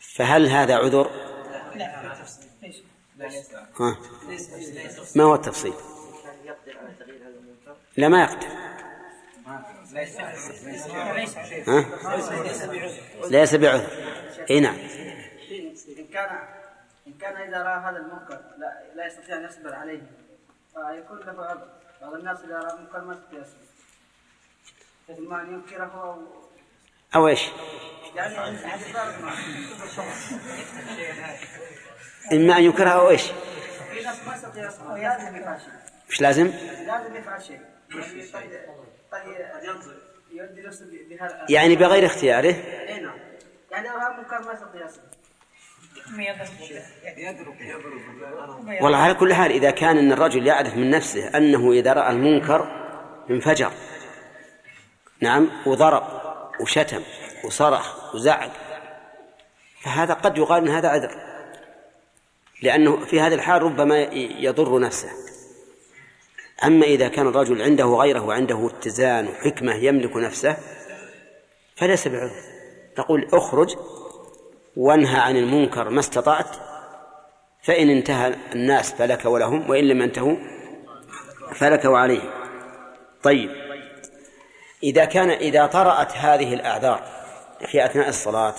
فهل 0.00 0.46
هذا 0.46 0.76
عذر؟ 0.76 1.10
ها؟ 3.80 3.98
ما 5.16 5.24
هو 5.24 5.34
التفصيل؟ 5.34 5.74
لا 7.96 8.08
ما 8.08 8.22
يقدر 8.22 8.48
ها؟ 11.66 11.84
ليس 13.30 13.54
بعذر 13.54 13.90
إي 14.50 14.60
نعم 14.60 14.76
إن 15.98 16.06
كان 16.12 16.38
إن 17.06 17.12
كان 17.12 17.36
إذا 17.36 17.62
رأى 17.62 17.80
هذا 17.80 17.96
المنكر 17.96 18.40
لا, 18.58 18.82
لا 18.94 19.06
يستطيع 19.06 19.36
أن 19.36 19.44
يصبر 19.44 19.74
عليه 19.74 20.02
فيكون 20.74 21.18
له 21.18 21.44
عذر 21.44 21.68
بعض 22.02 22.14
الناس 22.14 22.38
إذا 22.44 22.58
رأى 22.58 22.78
منكر 22.78 23.04
ما 23.04 23.12
يستطيع 23.14 23.40
يصبر 23.40 23.64
مثل 25.08 25.28
ما 25.28 25.40
أن 25.40 25.54
ينكره 25.54 26.02
أو 26.02 26.22
أو 27.14 27.28
إيش؟ 27.28 27.42
إما 32.32 32.58
أن 32.58 32.64
ينكرها 32.64 32.92
أو 32.92 33.10
إيش؟ 33.10 33.30
مش 36.08 36.20
لازم؟ 36.20 36.46
لازم 36.86 37.16
يفعل 37.16 37.42
شيء 37.42 37.60
يعني 41.48 41.76
بغير 41.76 42.06
اختياره؟ 42.06 42.56
والله 48.82 48.98
على 48.98 49.14
كل 49.14 49.34
حال 49.34 49.50
إذا 49.50 49.70
كان 49.70 49.98
أن 49.98 50.12
الرجل 50.12 50.46
يعرف 50.46 50.76
من 50.76 50.90
نفسه 50.90 51.28
أنه 51.28 51.72
إذا 51.72 51.92
رأى 51.92 52.10
المنكر 52.10 52.68
انفجر. 53.30 53.72
نعم 55.20 55.50
وضرب. 55.66 56.23
وشتم 56.60 57.02
وصرخ 57.44 58.14
وزعق. 58.14 58.52
فهذا 59.82 60.14
قد 60.14 60.38
يقال 60.38 60.62
أن 60.62 60.68
هذا 60.68 60.88
عذر. 60.88 61.10
لأنه 62.62 63.04
في 63.04 63.20
هذه 63.20 63.34
الحال 63.34 63.62
ربما 63.62 63.98
يضر 64.38 64.78
نفسه. 64.78 65.08
أما 66.64 66.86
إذا 66.86 67.08
كان 67.08 67.26
الرجل 67.26 67.62
عنده 67.62 67.84
غيره 67.84 68.20
وعنده 68.20 68.66
اتزان 68.66 69.28
وحكمة 69.28 69.74
يملك 69.74 70.16
نفسه 70.16 70.56
فليس 71.76 72.08
بعذر. 72.08 72.42
نقول 72.98 73.28
اخرج 73.32 73.76
وانهى 74.76 75.20
عن 75.20 75.36
المنكر 75.36 75.90
ما 75.90 76.00
استطعت 76.00 76.56
فإن 77.62 77.90
انتهى 77.90 78.34
الناس 78.52 78.92
فلك 78.92 79.24
ولهم 79.24 79.70
وإن 79.70 79.84
لم 79.84 80.02
ينتهوا 80.02 80.36
فلك 81.54 81.84
وعليهم. 81.84 82.30
طيب. 83.22 83.63
إذا 84.84 85.04
كان 85.04 85.30
إذا 85.30 85.66
طرأت 85.66 86.12
هذه 86.12 86.54
الأعذار 86.54 87.02
في 87.66 87.84
أثناء 87.84 88.08
الصلاة 88.08 88.54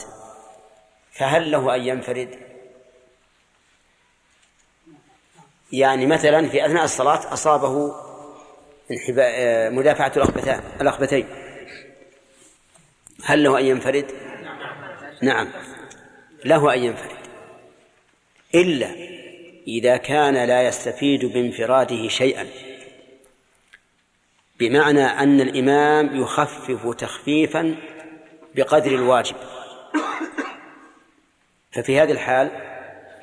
فهل 1.12 1.52
له 1.52 1.76
أن 1.76 1.82
ينفرد؟ 1.82 2.40
يعني 5.72 6.06
مثلا 6.06 6.50
في 6.50 6.66
أثناء 6.66 6.84
الصلاة 6.84 7.34
أصابه 7.34 7.96
مدافعة 9.70 10.12
الأخبتين 10.82 11.28
هل 13.24 13.44
له 13.44 13.60
أن 13.60 13.66
ينفرد؟ 13.66 14.12
نعم 15.22 15.52
له 16.46 16.74
أن 16.74 16.84
ينفرد 16.84 17.26
إلا 18.56 18.90
إذا 19.68 19.98
كان 19.98 20.48
لا 20.48 20.68
يستفيد 20.68 21.26
بانفراده 21.26 22.08
شيئا 22.08 22.48
بمعنى 24.60 25.06
أن 25.06 25.42
الإمام 25.42 26.22
يخفف 26.22 26.96
تخفيفا 26.98 27.76
بقدر 28.56 28.92
الواجب. 28.92 29.36
ففي 31.72 32.00
هذه 32.00 32.12
الحال 32.12 32.52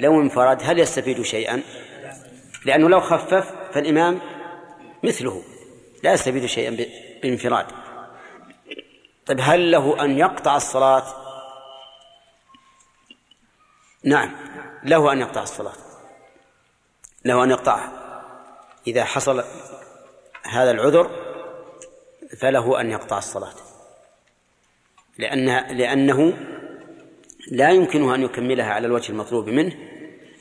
لو 0.01 0.21
انفرد 0.21 0.59
هل 0.63 0.79
يستفيد 0.79 1.23
شيئا؟ 1.23 1.63
لأنه 2.65 2.89
لو 2.89 3.01
خفف 3.01 3.55
فالإمام 3.73 4.21
مثله 5.03 5.43
لا 6.03 6.13
يستفيد 6.13 6.47
شيئا 6.47 6.87
بانفراد. 7.23 7.67
طيب 9.27 9.39
هل 9.41 9.71
له 9.71 10.05
أن 10.05 10.19
يقطع 10.19 10.57
الصلاة؟ 10.57 11.05
نعم 14.05 14.31
له 14.85 15.13
أن 15.13 15.21
يقطع 15.21 15.43
الصلاة. 15.43 15.77
له 17.25 17.45
أن 17.45 17.51
يقطعها. 17.51 17.93
إذا 18.87 19.05
حصل 19.05 19.45
هذا 20.43 20.71
العذر 20.71 21.11
فله 22.39 22.81
أن 22.81 22.91
يقطع 22.91 23.19
الصلاة. 23.19 23.55
لأن 25.19 25.77
لأنه 25.77 26.33
لا 27.51 27.71
يمكنه 27.71 28.15
أن 28.15 28.23
يكملها 28.23 28.67
على 28.67 28.87
الوجه 28.87 29.13
المطلوب 29.13 29.49
منه 29.49 29.73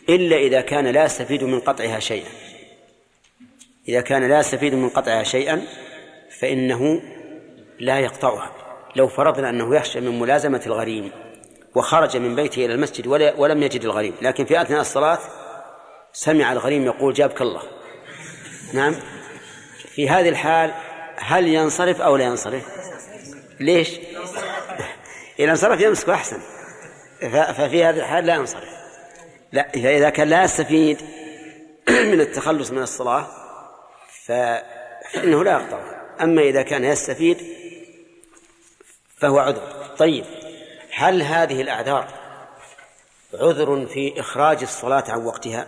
إلا 0.09 0.37
إذا 0.37 0.61
كان 0.61 0.87
لا 0.87 1.05
يستفيد 1.05 1.43
من 1.43 1.59
قطعها 1.59 1.99
شيئا. 1.99 2.29
إذا 3.87 4.01
كان 4.01 4.29
لا 4.29 4.39
يستفيد 4.39 4.73
من 4.73 4.89
قطعها 4.89 5.23
شيئا 5.23 5.61
فإنه 6.39 7.01
لا 7.79 7.99
يقطعها. 7.99 8.51
لو 8.95 9.07
فرضنا 9.07 9.49
أنه 9.49 9.75
يخشى 9.75 9.99
من 9.99 10.19
ملازمة 10.19 10.61
الغريم 10.65 11.11
وخرج 11.75 12.17
من 12.17 12.35
بيته 12.35 12.65
إلى 12.65 12.73
المسجد 12.73 13.07
ولم 13.37 13.63
يجد 13.63 13.83
الغريم 13.83 14.13
لكن 14.21 14.45
في 14.45 14.61
أثناء 14.61 14.81
الصلاة 14.81 15.19
سمع 16.13 16.51
الغريم 16.51 16.85
يقول 16.85 17.13
جابك 17.13 17.41
الله. 17.41 17.61
نعم؟ 18.73 18.95
في 20.01 20.09
هذه 20.09 20.29
الحال 20.29 20.73
هل 21.17 21.47
ينصرف 21.47 22.01
أو 22.01 22.15
لا 22.15 22.23
ينصرف؟ 22.23 22.63
ليش؟ 23.59 23.99
إذا 25.39 25.51
انصرف 25.51 25.81
يمسك 25.81 26.09
أحسن. 26.09 26.41
ففي 27.21 27.83
هذه 27.83 27.99
الحال 27.99 28.25
لا 28.25 28.35
ينصرف. 28.35 28.69
لا 29.51 29.73
إذا 29.75 30.09
كان 30.09 30.27
لا 30.27 30.43
يستفيد 30.43 31.01
من 31.89 32.21
التخلص 32.21 32.71
من 32.71 32.81
الصلاة 32.81 33.27
فإنه 34.25 35.43
لا 35.43 35.51
يقطع. 35.51 35.79
أما 36.21 36.41
إذا 36.41 36.61
كان 36.61 36.83
يستفيد 36.83 37.37
فهو 39.17 39.39
عذر. 39.39 39.95
طيب 39.97 40.25
هل 40.93 41.21
هذه 41.21 41.61
الأعذار 41.61 42.07
عذر 43.33 43.87
في 43.87 44.19
إخراج 44.19 44.61
الصلاة 44.61 45.03
عن 45.09 45.25
وقتها؟ 45.25 45.67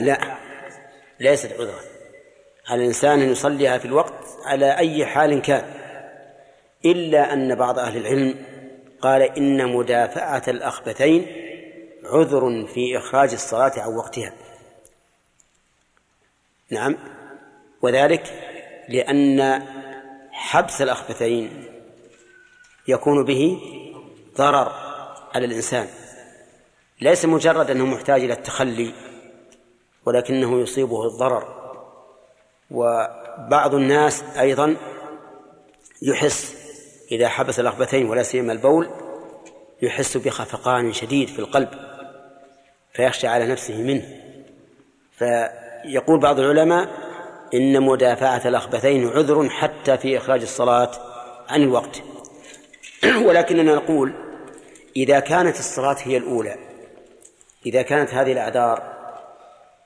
لا 0.00 0.36
ليست 1.20 1.52
عذرا. 1.52 1.93
على 2.68 2.80
الإنسان 2.80 3.20
أن 3.20 3.30
يصليها 3.30 3.78
في 3.78 3.84
الوقت 3.84 4.24
على 4.44 4.78
أي 4.78 5.06
حال 5.06 5.42
كان. 5.42 5.74
إلا 6.84 7.32
أن 7.32 7.54
بعض 7.54 7.78
أهل 7.78 7.96
العلم 7.96 8.34
قال 9.00 9.22
إن 9.22 9.72
مدافعة 9.72 10.42
الأخبثين 10.48 11.26
عذر 12.04 12.66
في 12.66 12.98
إخراج 12.98 13.32
الصلاة 13.32 13.72
عن 13.76 13.94
وقتها. 13.94 14.32
نعم. 16.70 16.96
وذلك 17.82 18.22
لأن 18.88 19.62
حبس 20.32 20.82
الأخبثين 20.82 21.64
يكون 22.88 23.24
به 23.24 23.60
ضرر 24.36 24.72
على 25.34 25.46
الإنسان. 25.46 25.88
ليس 27.00 27.24
مجرد 27.24 27.70
أنه 27.70 27.86
محتاج 27.86 28.24
إلى 28.24 28.32
التخلي 28.32 28.94
ولكنه 30.06 30.60
يصيبه 30.60 31.06
الضرر. 31.06 31.63
وبعض 32.70 33.74
الناس 33.74 34.22
أيضا 34.38 34.76
يحس 36.02 36.54
إذا 37.12 37.28
حبس 37.28 37.60
الأخبثين 37.60 38.08
ولا 38.08 38.22
سيما 38.22 38.52
البول 38.52 38.88
يحس 39.82 40.16
بخفقان 40.16 40.92
شديد 40.92 41.28
في 41.28 41.38
القلب 41.38 41.68
فيخشى 42.92 43.26
على 43.26 43.46
نفسه 43.46 43.82
منه. 43.82 44.04
فيقول 45.18 46.20
بعض 46.20 46.38
العلماء 46.38 46.88
إن 47.54 47.82
مدافعة 47.82 48.48
الأخبثين 48.48 49.08
عذر 49.08 49.48
حتى 49.48 49.98
في 49.98 50.16
إخراج 50.16 50.42
الصلاة 50.42 50.90
عن 51.48 51.62
الوقت. 51.62 52.02
ولكننا 53.26 53.74
نقول 53.74 54.12
إذا 54.96 55.20
كانت 55.20 55.58
الصلاة 55.58 55.96
هي 56.02 56.16
الأولى 56.16 56.56
إذا 57.66 57.82
كانت 57.82 58.14
هذه 58.14 58.32
الأعذار 58.32 58.82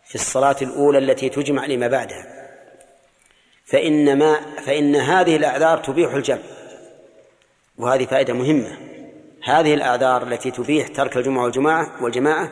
في 0.05 0.15
الصلاة 0.15 0.57
الأولى 0.63 0.99
التي 0.99 1.29
تجمع 1.29 1.67
لما 1.67 1.89
بعدها 1.89 2.38
فإن 3.69 4.19
ما 4.19 4.41
فإن 4.67 4.97
هذه 4.97 5.37
الأعذار 5.37 5.79
تبيح 5.79 6.15
الجمع 6.15 6.43
وهذه 7.79 8.07
فائدة 8.07 8.35
مهمة. 8.35 8.79
هذه 9.45 9.75
الأعذار 9.75 10.23
التي 10.23 10.51
تبيح 10.51 10.89
ترك 10.89 11.17
الجمعة 11.17 11.45
والجماعة 11.45 12.03
والجماعة 12.03 12.51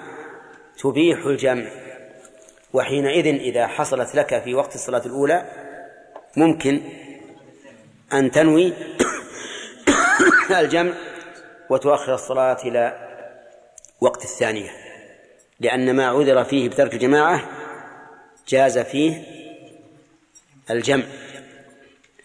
تبيح 0.78 1.26
الجمع. 1.26 1.66
وحينئذ 2.72 3.26
إذا 3.26 3.66
حصلت 3.66 4.14
لك 4.14 4.42
في 4.42 4.54
وقت 4.54 4.74
الصلاة 4.74 5.02
الأولى 5.06 5.46
ممكن 6.36 6.80
أن 8.12 8.30
تنوي 8.30 8.72
الجمع 10.60 10.92
وتؤخر 11.70 12.14
الصلاة 12.14 12.56
إلى 12.64 13.06
وقت 14.00 14.24
الثانية 14.24 14.70
لأن 15.60 15.96
ما 15.96 16.06
عذر 16.06 16.44
فيه 16.44 16.68
بترك 16.68 16.94
الجماعة 16.94 17.42
جاز 18.48 18.78
فيه 18.78 19.35
الجمع 20.70 21.04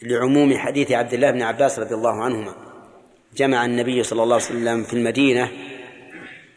لعموم 0.01 0.57
حديث 0.57 0.91
عبد 0.91 1.13
الله 1.13 1.31
بن 1.31 1.41
عباس 1.41 1.79
رضي 1.79 1.95
الله 1.95 2.23
عنهما. 2.23 2.55
جمع 3.35 3.65
النبي 3.65 4.03
صلى 4.03 4.23
الله 4.23 4.35
عليه 4.35 4.45
وسلم 4.45 4.83
في 4.83 4.93
المدينة 4.93 5.51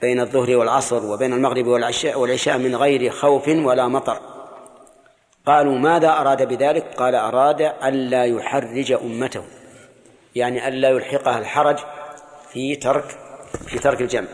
بين 0.01 0.20
الظهر 0.20 0.56
والعصر 0.56 1.06
وبين 1.06 1.32
المغرب 1.32 1.66
والعشاء 1.66 2.19
والعشاء 2.19 2.59
من 2.59 2.77
غير 2.77 3.11
خوف 3.11 3.48
ولا 3.48 3.89
مطر. 3.89 4.20
قالوا 5.47 5.78
ماذا 5.78 6.09
أراد 6.09 6.48
بذلك؟ 6.48 6.85
قال 6.97 7.15
أراد 7.15 7.61
ألا 7.61 8.24
يحرج 8.24 8.93
أمته. 8.93 9.44
يعني 10.35 10.69
ألا 10.69 10.90
يلحقها 10.90 11.39
الحرج 11.39 11.78
في 12.52 12.77
ترك 12.77 13.19
في 13.66 13.78
ترك 13.78 14.01
الجمع. 14.01 14.28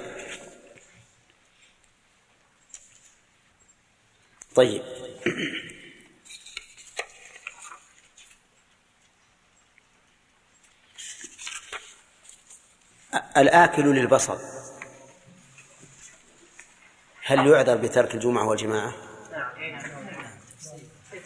طيب. 4.55 4.83
الآكل 13.37 13.95
للبصل 13.95 14.39
هل 17.25 17.47
يعذر 17.47 17.77
بترك 17.77 18.15
الجمعة 18.15 18.49
والجماعة؟ 18.49 18.93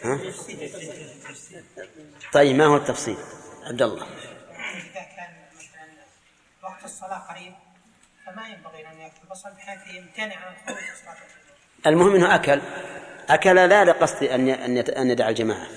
ها؟ 0.03 0.19
طيب 2.33 2.55
ما 2.55 2.65
هو 2.65 2.75
التفصيل؟ 2.75 3.17
عبد 3.63 3.81
الله 3.81 4.05
إذا 4.05 5.01
كان 5.15 5.33
مثلا 5.55 5.87
وقت 6.63 6.85
الصلاة 6.85 7.17
قريب 7.17 7.53
فما 8.25 8.47
ينبغي 8.47 8.87
أن 8.87 8.99
يأكل 8.99 9.15
البصل 9.23 9.49
بحيث 9.49 9.95
يمتنع 9.95 10.35
عن 10.35 10.53
الخروج 10.53 10.77
في 10.77 10.93
الصلاة 10.93 11.15
المهم 11.87 12.15
إنه 12.15 12.35
أكل 12.35 12.61
أكل 13.29 13.55
لا 13.55 13.85
لقصد 13.85 14.23
أن 14.23 14.49
أن 14.89 15.09
يدع 15.09 15.29
الجماعة 15.29 15.67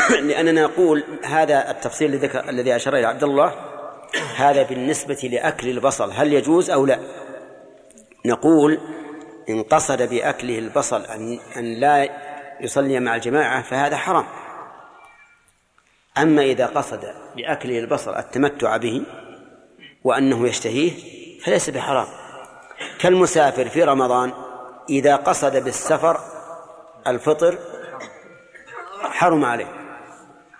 لاننا 0.28 0.62
نقول 0.62 1.04
هذا 1.24 1.70
التفصيل 1.70 2.14
الذي 2.14 2.26
ذكر 2.26 2.48
الذي 2.48 2.76
أشار 2.76 2.96
إلى 2.96 3.06
عبد 3.06 3.22
الله 3.22 3.54
هذا 4.36 4.62
بالنسبة 4.62 5.30
لأكل 5.32 5.68
البصل 5.68 6.10
هل 6.12 6.32
يجوز 6.32 6.70
أو 6.70 6.86
لا؟ 6.86 6.98
نقول 8.26 8.80
إن 9.48 9.62
قصد 9.62 10.02
بأكله 10.02 10.58
البصل 10.58 11.04
ان 11.04 11.38
أن 11.56 11.74
لا 11.74 12.08
يصلي 12.60 13.00
مع 13.00 13.14
الجماعة 13.14 13.62
فهذا 13.62 13.96
حرام. 13.96 14.24
أما 16.18 16.42
إذا 16.42 16.66
قصد 16.66 17.14
بأكله 17.36 17.78
البصل 17.78 18.14
التمتع 18.16 18.76
به 18.76 19.02
وأنه 20.04 20.48
يشتهيه 20.48 20.92
فليس 21.40 21.70
بحرام. 21.70 22.06
كالمسافر 23.00 23.68
في 23.68 23.82
رمضان 23.82 24.32
إذا 24.90 25.16
قصد 25.16 25.64
بالسفر 25.64 26.20
الفطر 27.06 27.58
حرم 29.02 29.44
عليه. 29.44 29.81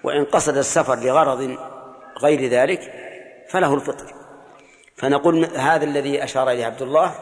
وإن 0.04 0.24
قصد 0.24 0.56
السفر 0.56 0.98
لغرض 0.98 1.56
غير 2.22 2.48
ذلك 2.48 2.92
فله 3.48 3.74
الفطر. 3.74 4.14
فنقول 4.96 5.44
هذا 5.44 5.84
الذي 5.84 6.24
أشار 6.24 6.50
إليه 6.50 6.64
عبد 6.66 6.82
الله 6.82 7.14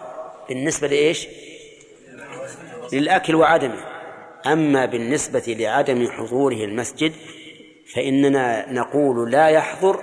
بالنسبة 0.48 0.88
لإيش؟ 0.88 1.28
للأكل 2.92 3.34
وعدمه. 3.34 3.84
أما 4.46 4.86
بالنسبة 4.86 5.56
لعدم 5.58 6.08
حضوره 6.10 6.64
المسجد 6.64 7.12
فإننا 7.94 8.72
نقول 8.72 9.30
لا 9.30 9.48
يحضر 9.48 10.02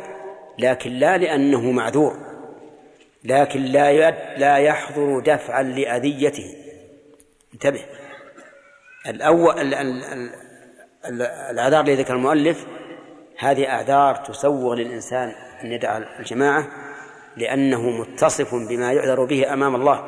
لكن 0.59 0.91
لا 0.91 1.17
لأنه 1.17 1.71
معذور 1.71 2.17
لكن 3.23 3.61
لا 3.61 4.09
لا 4.37 4.57
يحضر 4.57 5.19
دفعا 5.19 5.63
لأذيته. 5.63 6.55
انتبه. 7.53 7.85
الأول 9.07 9.59
ال 9.59 9.73
ال 9.73 10.03
ال 10.03 10.46
الأعذار 11.51 11.81
الذي 11.81 11.95
ذكر 11.95 12.13
المؤلف 12.13 12.65
هذه 13.37 13.69
أعذار 13.69 14.15
تسوغ 14.15 14.73
للإنسان 14.73 15.33
أن 15.63 15.71
يدع 15.71 15.97
الجماعة 16.19 16.67
لأنه 17.37 17.89
متصف 17.89 18.55
بما 18.55 18.93
يعذر 18.93 19.25
به 19.25 19.53
أمام 19.53 19.75
الله. 19.75 20.03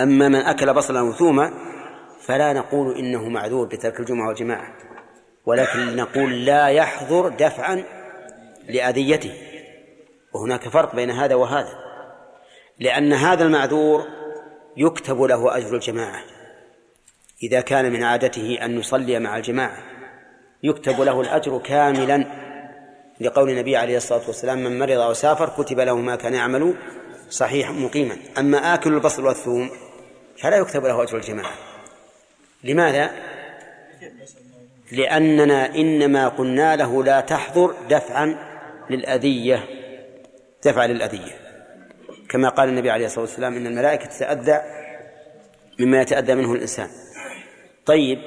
أما 0.00 0.28
من 0.28 0.34
أكل 0.34 0.74
بصلا 0.74 1.02
وثوما 1.02 1.52
فلا 2.20 2.52
نقول 2.52 2.96
إنه 2.96 3.28
معذور 3.28 3.66
بترك 3.66 4.00
الجمعة 4.00 4.28
والجماعة 4.28 4.74
ولكن 5.46 5.96
نقول 5.96 6.44
لا 6.44 6.68
يحضر 6.68 7.28
دفعا 7.28 7.84
لأذيته. 8.68 9.34
وهناك 10.34 10.68
فرق 10.68 10.94
بين 10.94 11.10
هذا 11.10 11.34
وهذا 11.34 11.74
لأن 12.78 13.12
هذا 13.12 13.44
المعذور 13.44 14.04
يكتب 14.76 15.22
له 15.22 15.56
أجر 15.56 15.74
الجماعة. 15.74 16.33
إذا 17.42 17.60
كان 17.60 17.92
من 17.92 18.02
عادته 18.02 18.58
أن 18.62 18.78
يصلي 18.78 19.18
مع 19.18 19.36
الجماعة. 19.36 19.78
يكتب 20.62 21.00
له 21.00 21.20
الأجر 21.20 21.58
كاملا. 21.58 22.24
لقول 23.20 23.50
النبي 23.50 23.76
عليه 23.76 23.96
الصلاة 23.96 24.26
والسلام 24.26 24.64
من 24.64 24.78
مرض 24.78 24.98
أو 24.98 25.12
سافر 25.12 25.48
كتب 25.48 25.80
له 25.80 25.96
ما 25.96 26.16
كان 26.16 26.34
يعمل 26.34 26.74
صحيح 27.30 27.70
مقيما. 27.70 28.16
أما 28.38 28.74
آكل 28.74 28.94
البصل 28.94 29.26
والثوم 29.26 29.70
فلا 30.38 30.56
يكتب 30.56 30.86
له 30.86 31.02
أجر 31.02 31.16
الجماعة. 31.16 31.54
لماذا؟ 32.64 33.10
لأننا 34.92 35.74
إنما 35.74 36.28
قلنا 36.28 36.76
له 36.76 37.04
لا 37.04 37.20
تحضر 37.20 37.74
دفعا 37.90 38.36
للأذية. 38.90 39.64
دفع 40.64 40.84
للأذية. 40.84 41.32
كما 42.28 42.48
قال 42.48 42.68
النبي 42.68 42.90
عليه 42.90 43.06
الصلاة 43.06 43.24
والسلام 43.24 43.56
إن 43.56 43.66
الملائكة 43.66 44.04
تتأذى 44.04 44.60
مما 45.80 46.00
يتأذى 46.00 46.34
منه 46.34 46.52
الإنسان. 46.52 46.88
طيب 47.86 48.22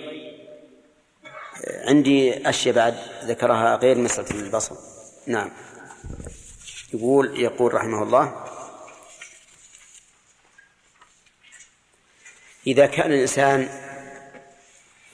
عندي 1.88 2.50
أشياء 2.50 2.76
بعد 2.76 2.98
ذكرها 3.24 3.76
غير 3.76 3.98
مسألة 3.98 4.32
البصر. 4.32 4.76
نعم. 5.28 5.52
يقول 6.94 7.40
يقول 7.40 7.74
رحمه 7.74 8.04
الله 8.04 8.46
إذا 12.68 12.86
كان 12.86 13.12
الإنسان 13.12 13.70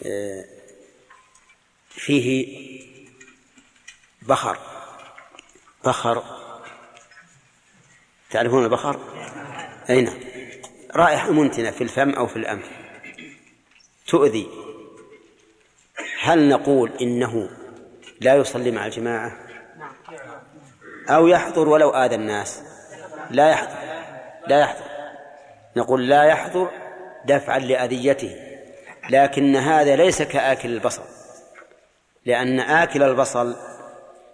آه، 0.05 0.45
فيه 1.89 2.47
بخر 4.21 4.57
بخر 5.85 6.23
تعرفون 8.31 8.63
البخر؟ 8.63 8.99
أي 9.89 10.01
نعم. 10.01 10.19
رائحة 10.95 11.31
منتنة 11.31 11.71
في 11.71 11.83
الفم 11.83 12.09
أو 12.09 12.27
في 12.27 12.35
الأنف 12.35 12.82
تؤذي. 14.13 14.47
هل 16.21 16.49
نقول 16.49 16.91
إنه 17.01 17.49
لا 18.21 18.35
يصلي 18.35 18.71
مع 18.71 18.85
الجماعة؟ 18.85 19.37
أو 21.09 21.27
يحضر 21.27 21.69
ولو 21.69 21.89
آذى 21.89 22.15
الناس؟ 22.15 22.63
لا 23.29 23.49
يحضر. 23.49 23.77
لا 24.47 24.59
يحضر. 24.59 24.85
نقول 25.77 26.09
لا 26.09 26.23
يحضر 26.23 26.71
دفعا 27.25 27.59
لأذيته. 27.59 28.35
لكن 29.09 29.55
هذا 29.55 29.95
ليس 29.95 30.21
كآكل 30.21 30.69
البصل. 30.69 31.03
لأن 32.25 32.59
آكل 32.59 33.03
البصل 33.03 33.55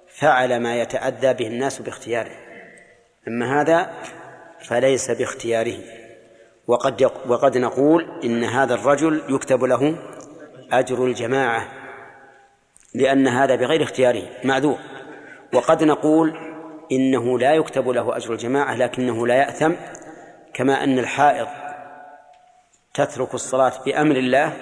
فعل 0.07 0.59
ما 0.59 0.81
يتأذى 0.81 1.33
به 1.33 1.47
الناس 1.47 1.81
باختياره. 1.81 2.35
أما 3.27 3.61
هذا 3.61 3.93
فليس 4.63 5.11
باختياره. 5.11 5.98
وقد 6.69 7.11
وقد 7.27 7.57
نقول 7.57 8.07
إن 8.23 8.43
هذا 8.43 8.73
الرجل 8.73 9.23
يكتب 9.29 9.63
له 9.63 9.95
أجر 10.71 11.05
الجماعة 11.05 11.67
لأن 12.95 13.27
هذا 13.27 13.55
بغير 13.55 13.83
اختياره 13.83 14.23
معذور 14.43 14.77
وقد 15.53 15.83
نقول 15.83 16.37
إنه 16.91 17.39
لا 17.39 17.53
يكتب 17.53 17.89
له 17.89 18.17
أجر 18.17 18.33
الجماعة 18.33 18.75
لكنه 18.75 19.27
لا 19.27 19.35
يأثم 19.35 19.71
كما 20.53 20.83
أن 20.83 20.99
الحائض 20.99 21.47
تترك 22.93 23.33
الصلاة 23.33 23.73
بأمر 23.85 24.15
الله 24.15 24.53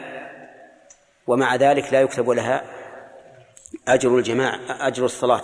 ومع 1.28 1.56
ذلك 1.56 1.94
لا 1.94 2.02
يكتب 2.02 2.30
لها 2.30 2.64
أجر 3.88 4.18
الجماعة 4.18 4.60
أجر 4.70 5.06
الصلاة. 5.06 5.44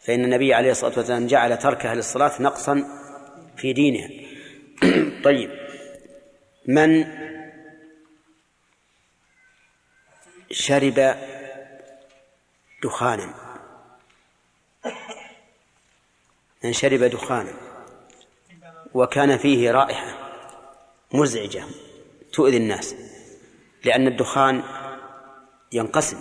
فإن 0.00 0.24
النبي 0.24 0.54
عليه 0.54 0.70
الصلاة 0.70 0.92
والسلام 0.96 1.26
جعل 1.26 1.58
تركها 1.58 1.94
للصلاة 1.94 2.42
نقصا 2.42 2.84
في 3.56 3.72
دينها. 3.72 4.23
طيب. 5.24 5.50
من 6.66 7.04
شرب 10.50 11.16
دخانا؟ 12.82 13.34
من 16.64 16.72
شرب 16.72 17.04
دخانا 17.04 17.52
وكان 18.94 19.38
فيه 19.38 19.70
رائحة 19.70 20.18
مزعجة 21.12 21.64
تؤذي 22.32 22.56
الناس 22.56 22.94
لأن 23.84 24.06
الدخان 24.06 24.62
ينقسم. 25.72 26.18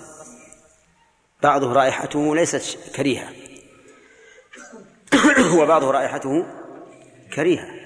بعضه 1.44 1.74
رائحته 1.74 2.36
ليست 2.36 2.96
كريهة. 2.96 3.34
وبعضه 5.60 5.92
رائحته 5.92 6.46
كريهة. 7.34 7.83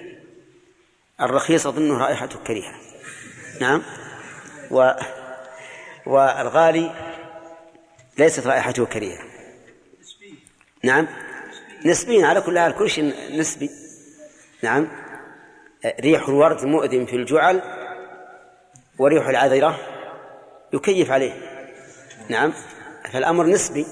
الرخيص 1.22 1.68
أظنه 1.68 1.98
رائحته 1.98 2.39
كريهة 2.39 2.73
نعم. 3.61 3.84
و 4.72 4.91
والغالي 6.06 6.91
ليست 8.18 8.48
رائحته 8.48 8.85
كريهة. 8.85 9.23
نعم. 10.84 11.07
نسبيا 11.85 12.27
على 12.27 12.41
كل 12.41 12.60
حال 12.60 12.76
كل 12.76 12.89
شيء 12.89 13.14
نسبي. 13.39 13.69
نعم. 14.64 14.88
ريح 15.99 16.27
الورد 16.27 16.65
مؤذن 16.65 17.06
في 17.06 17.15
الجعل 17.15 17.61
وريح 18.99 19.27
العذرة 19.27 19.80
يكيف 20.73 21.11
عليه. 21.11 21.34
نعم. 22.30 22.53
فالأمر 23.11 23.45
نسبي. 23.45 23.85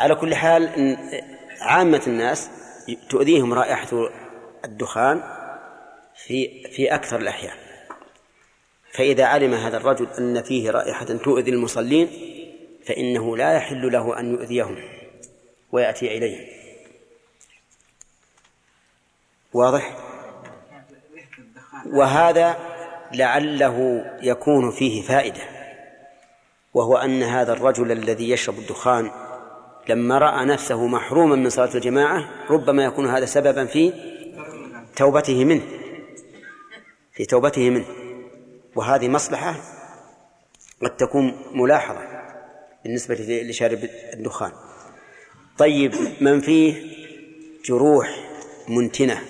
على 0.00 0.14
كل 0.14 0.34
حال 0.34 0.96
عامة 1.60 2.02
الناس 2.06 2.50
تؤذيهم 3.10 3.54
رائحة 3.54 4.08
الدخان 4.64 5.37
في 6.26 6.68
في 6.68 6.94
أكثر 6.94 7.16
الأحيان. 7.20 7.56
فإذا 8.92 9.24
علم 9.24 9.54
هذا 9.54 9.76
الرجل 9.76 10.08
أن 10.18 10.42
فيه 10.42 10.70
رائحة 10.70 11.04
تؤذي 11.04 11.50
المصلين 11.50 12.08
فإنه 12.84 13.36
لا 13.36 13.52
يحل 13.52 13.92
له 13.92 14.20
أن 14.20 14.32
يؤذيهم 14.32 14.76
ويأتي 15.72 16.18
إليهم. 16.18 16.46
واضح؟ 19.52 19.96
وهذا 21.86 22.56
لعله 23.14 24.04
يكون 24.22 24.70
فيه 24.70 25.02
فائدة 25.02 25.40
وهو 26.74 26.96
أن 26.96 27.22
هذا 27.22 27.52
الرجل 27.52 27.92
الذي 27.92 28.30
يشرب 28.30 28.58
الدخان 28.58 29.10
لما 29.88 30.18
رأى 30.18 30.44
نفسه 30.44 30.86
محروما 30.86 31.36
من 31.36 31.50
صلاة 31.50 31.74
الجماعة 31.74 32.28
ربما 32.50 32.84
يكون 32.84 33.06
هذا 33.06 33.26
سببا 33.26 33.64
في 33.64 33.92
توبته 34.96 35.44
منه. 35.44 35.77
في 37.18 37.24
توبته 37.24 37.70
منه. 37.70 37.86
وهذه 38.76 39.08
مصلحة 39.08 39.54
قد 40.82 40.96
تكون 40.96 41.34
ملاحظة 41.54 42.00
بالنسبة 42.84 43.14
لشارب 43.28 43.78
الدخان. 44.14 44.52
طيب 45.58 45.94
من 46.20 46.40
فيه 46.40 46.82
جروح 47.64 48.30
منتنة؟ 48.68 49.22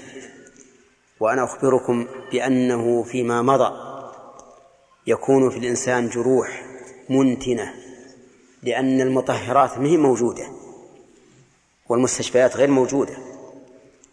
وأنا 1.20 1.44
أخبركم 1.44 2.06
بأنه 2.32 3.02
فيما 3.02 3.42
مضى 3.42 3.72
يكون 5.06 5.50
في 5.50 5.58
الإنسان 5.58 6.08
جروح 6.08 6.64
منتنة 7.08 7.74
لأن 8.62 9.00
المطهرات 9.00 9.78
ما 9.78 9.88
هي 9.88 9.96
موجودة 9.96 10.48
والمستشفيات 11.88 12.56
غير 12.56 12.70
موجودة 12.70 13.16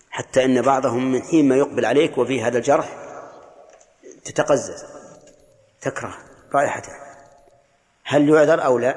حتى 0.10 0.46
أن 0.46 0.62
بعضهم 0.62 1.12
من 1.12 1.22
حين 1.22 1.48
ما 1.48 1.56
يقبل 1.56 1.86
عليك 1.86 2.18
وفيه 2.18 2.48
هذا 2.48 2.58
الجرح 2.58 3.05
تتقزز 4.26 4.86
تكره 5.82 6.18
رائحته. 6.54 6.92
هل 8.04 8.30
يعذر 8.30 8.66
أو 8.66 8.80
لا؟ 8.80 8.96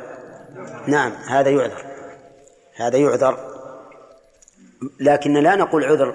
نعم 0.87 1.13
هذا 1.13 1.51
يعذر. 1.51 1.85
هذا 2.77 2.99
يعذر. 2.99 3.59
لكن 5.01 5.33
لا 5.33 5.57
نقول 5.57 5.85
عذر 5.85 6.15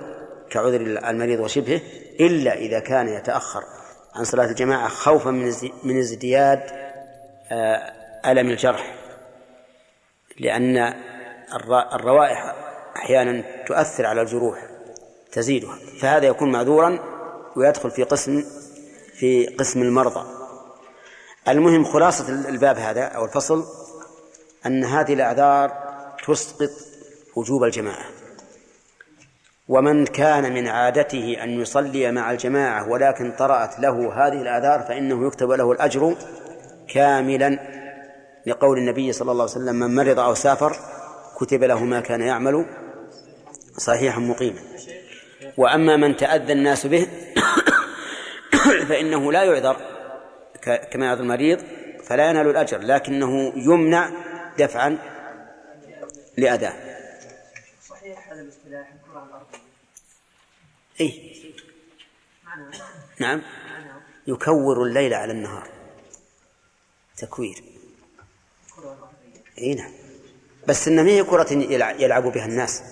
كعذر 0.49 0.81
المريض 0.81 1.40
وشبهه 1.40 1.81
إلا 2.19 2.53
إذا 2.53 2.80
كان 2.80 3.07
يتأخر 3.07 3.64
عن 4.15 4.23
صلاة 4.23 4.45
الجماعة 4.45 4.88
خوفا 4.88 5.30
من 5.84 5.99
ازدياد 5.99 6.61
آه، 7.52 7.94
ألم 8.26 8.49
الجرح. 8.49 8.95
لأن 10.40 10.94
الروائح 11.94 12.56
أحيانا 12.95 13.44
تؤثر 13.65 14.06
على 14.06 14.22
الجروح 14.22 14.68
تزيدها. 15.31 15.77
فهذا 16.02 16.27
يكون 16.27 16.52
معذورا 16.52 16.99
ويدخل 17.56 17.91
في 17.91 18.03
قسم 18.03 18.44
في 19.14 19.45
قسم 19.45 19.81
المرضى. 19.81 20.27
المهم 21.48 21.84
خلاصة 21.84 22.30
الباب 22.30 22.77
هذا 22.77 23.03
أو 23.03 23.26
الفصل 23.26 23.65
أن 24.65 24.84
هذه 24.84 25.14
الأعذار 25.14 25.72
تسقط 26.27 26.69
وجوب 27.35 27.64
الجماعة. 27.64 28.06
ومن 29.68 30.06
كان 30.06 30.53
من 30.53 30.68
عادته 30.68 31.44
أن 31.44 31.49
يصلي 31.61 32.11
مع 32.11 32.31
الجماعة 32.31 32.90
ولكن 32.90 33.31
طرأت 33.31 33.80
له 33.80 34.14
هذه 34.14 34.41
الآثار 34.41 34.80
فإنه 34.88 35.27
يكتب 35.27 35.52
له 35.52 35.72
الأجر 35.72 36.15
كاملا 36.88 37.60
لقول 38.45 38.77
النبي 38.77 39.14
صلى 39.14 39.31
الله 39.31 39.44
عليه 39.44 39.52
وسلم 39.52 39.76
من 39.76 39.95
مرض 39.95 40.19
أو 40.19 40.34
سافر 40.34 40.76
كتب 41.38 41.64
له 41.64 41.84
ما 41.84 41.99
كان 42.02 42.22
يعمل 42.22 42.65
صحيحا 43.77 44.19
مقيما. 44.19 44.60
وأما 45.57 45.98
من 45.98 46.15
تأذى 46.15 46.53
الناس 46.53 46.88
به 46.88 47.07
فإنه 48.90 49.32
لا 49.32 49.44
يعذر 49.44 49.78
كما 50.91 51.06
يعذر 51.06 51.22
المريض 51.22 51.64
فلا 52.04 52.30
ينال 52.30 52.48
الأجر 52.50 52.78
لكنه 52.78 53.54
يمنع 53.56 54.12
دفعا 54.58 54.98
لأذاه. 56.38 56.74
صحيح 57.90 58.32
هذا 58.32 58.41
الاصطلاح 58.41 58.94
إيه. 61.00 61.34
نعم. 63.20 63.41
يكور 64.28 64.84
الليل 64.84 65.14
على 65.14 65.32
النهار. 65.32 65.70
تكوير. 67.18 67.64
اي 69.58 69.76
نعم. 69.76 69.91
بس 70.68 70.88
إنها 70.88 71.04
ما 71.04 71.10
هي 71.10 71.24
كرة 71.24 71.54
يلعب 72.00 72.24
بها 72.24 72.45
الناس. 72.45 72.84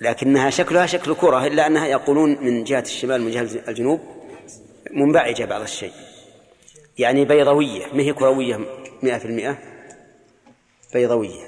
لكنها 0.00 0.50
شكلها 0.50 0.86
شكل 0.86 1.14
كرة 1.14 1.46
إلا 1.46 1.66
أنها 1.66 1.86
يقولون 1.86 2.44
من 2.44 2.64
جهة 2.64 2.80
الشمال 2.80 3.22
من 3.22 3.30
جهة 3.30 3.68
الجنوب 3.68 4.00
منبعجة 4.90 5.44
بعض 5.44 5.60
الشيء. 5.60 5.92
يعني 6.98 7.24
بيضوية. 7.24 7.86
ما 7.86 8.02
هي 8.02 8.12
كروية 8.12 8.60
مئة 9.02 9.18
في 9.18 9.24
المئة؟ 9.24 9.58
بيضوية. 10.94 11.46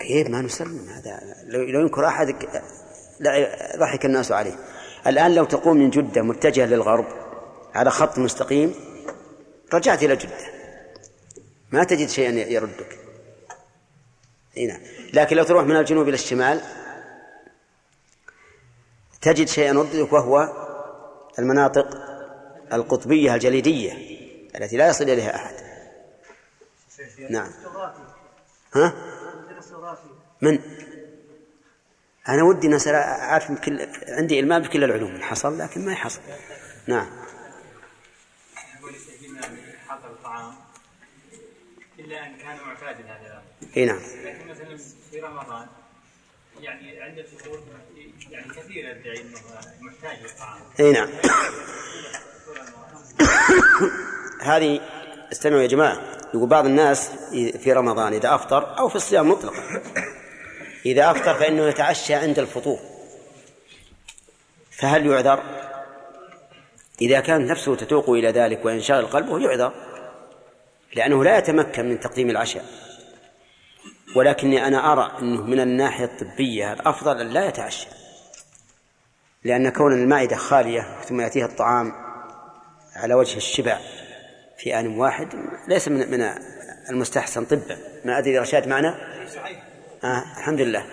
كيف 0.00 0.28
ما 0.28 0.42
نسلم 0.42 0.88
هذا. 0.88 1.20
لو 1.46 1.80
ينكر 1.80 2.06
أحد 2.06 2.34
ضحك 3.78 4.04
الناس 4.04 4.32
عليه. 4.32 4.54
الآن 5.06 5.34
لو 5.34 5.44
تقوم 5.44 5.76
من 5.76 5.90
جدة 5.90 6.22
متجهة 6.22 6.66
للغرب 6.66 7.06
على 7.74 7.90
خط 7.90 8.18
مستقيم 8.18 8.74
رجعت 9.74 10.02
إلى 10.02 10.16
جدة. 10.16 10.36
ما 11.70 11.84
تجد 11.84 12.08
شيئا 12.08 12.30
يردك. 12.30 13.01
هنا 14.56 14.80
لكن 15.12 15.36
لو 15.36 15.44
تروح 15.44 15.64
من 15.64 15.76
الجنوب 15.76 16.08
إلى 16.08 16.14
الشمال 16.14 16.60
تجد 19.20 19.48
شيئا 19.48 19.74
يردك 19.74 20.12
وهو 20.12 20.62
المناطق 21.38 22.12
القطبية 22.72 23.34
الجليدية 23.34 23.92
التي 24.56 24.76
لا 24.76 24.88
يصل 24.88 25.04
إليها 25.04 25.36
أحد. 25.36 25.54
نعم. 27.30 27.50
ها؟ 28.74 28.92
من؟ 30.42 30.58
أنا 32.28 32.42
ودي 32.42 32.68
أن 32.68 32.94
أعرف 32.94 33.52
بكل 33.52 33.88
عندي 34.08 34.40
إلمام 34.40 34.62
بكل 34.62 34.84
العلوم. 34.84 35.22
حصل 35.22 35.58
لكن 35.58 35.84
ما 35.84 35.92
يحصل 35.92 36.20
نعم. 36.86 37.06
إلا 41.98 42.26
أن 42.26 42.36
كان 42.36 42.56
معتادا 42.66 43.04
هذا. 43.04 43.42
إي 43.76 43.84
نعم. 43.84 44.00
رمضان. 45.22 45.66
يعني 46.60 47.02
عند 47.02 47.18
الفطور 47.18 47.60
يعني 48.30 48.46
كثير 48.48 48.88
يدعي 48.88 49.20
انه 49.20 49.38
محتاج 49.80 50.22
للطعام. 50.22 50.60
إي 50.80 50.92
نعم. 50.92 51.08
هذه 54.40 54.80
استمعوا 55.32 55.62
يا 55.62 55.66
جماعة. 55.66 56.00
يقول 56.34 56.48
بعض 56.48 56.66
الناس 56.66 57.10
في 57.32 57.72
رمضان 57.72 58.12
إذا 58.12 58.34
أفطر 58.34 58.78
أو 58.78 58.88
في 58.88 58.96
الصيام 58.96 59.30
مطلقا. 59.30 59.82
إذا 60.86 61.10
أفطر 61.10 61.34
فإنه 61.34 61.62
يتعشى 61.62 62.14
عند 62.14 62.38
الفطور. 62.38 62.78
فهل 64.70 65.06
يعذر؟ 65.06 65.42
إذا 67.00 67.20
كانت 67.20 67.50
نفسه 67.50 67.76
تتوق 67.76 68.10
إلى 68.10 68.28
ذلك 68.28 68.64
وينشغل 68.64 69.06
قلبه 69.06 69.38
يعذر. 69.38 69.72
لأنه 70.94 71.24
لا 71.24 71.38
يتمكن 71.38 71.88
من 71.88 72.00
تقديم 72.00 72.30
العشاء. 72.30 72.64
ولكني 74.14 74.66
أنا 74.66 74.92
أرى 74.92 75.12
أنه 75.18 75.42
من 75.42 75.60
الناحية 75.60 76.04
الطبية 76.04 76.72
الأفضل 76.72 77.20
أن 77.20 77.28
لا 77.28 77.46
يتعشى. 77.46 77.86
لأن 79.44 79.68
كون 79.68 79.92
المعدة 79.92 80.36
خالية 80.36 81.00
ثم 81.08 81.20
يأتيها 81.20 81.46
الطعام 81.46 81.92
على 82.96 83.14
وجه 83.14 83.36
الشبع 83.36 83.78
في 84.58 84.80
آن 84.80 84.98
واحد 84.98 85.28
ليس 85.68 85.88
من 85.88 86.10
من 86.10 86.34
المستحسن 86.90 87.44
طبا. 87.44 87.76
ما 88.04 88.18
أدري 88.18 88.38
رشاد 88.38 88.68
معنا؟ 88.68 88.94
آه 90.04 90.24
الحمد 90.38 90.60
لله 90.60 90.84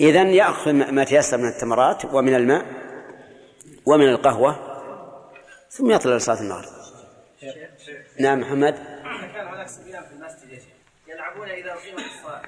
إذا 0.00 0.22
يأخذ 0.22 0.72
ما 0.72 1.04
تيسر 1.04 1.36
من 1.36 1.48
التمرات 1.48 2.04
ومن 2.04 2.34
الماء 2.34 2.66
ومن 3.86 4.08
القهوة 4.08 4.76
ثم 5.70 5.90
يطلع 5.90 6.16
لصلاة 6.16 6.40
المغرب 6.40 6.68
نعم 8.20 8.40
محمد. 8.40 8.74
كان 8.74 9.46
هناك 9.46 9.68
في 9.68 10.12
المسجد. 10.12 10.45
يلعبون 11.46 11.64
إذا 11.64 11.72
اقيمت 11.72 12.04
الصلاة. 12.04 12.42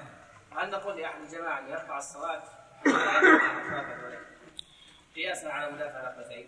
هل 0.57 0.69
نقول 0.69 1.01
لاحد 1.01 1.21
الجماعة 1.21 1.59
ان 1.59 1.69
يرفع 1.69 1.97
الصلاة 1.97 2.43
قياسا 5.15 5.47
على 5.47 5.71
مدافع 5.71 5.99
الاخوتين 5.99 6.47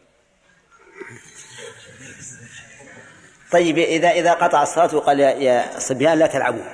طيب 3.51 3.77
إذا 3.77 4.09
إذا 4.09 4.33
قطع 4.33 4.63
الصلاة 4.63 4.95
وقال 4.95 5.19
يا, 5.19 5.29
يا 5.29 5.79
صبيان 5.79 6.19
لا 6.19 6.27
تلعبون 6.27 6.65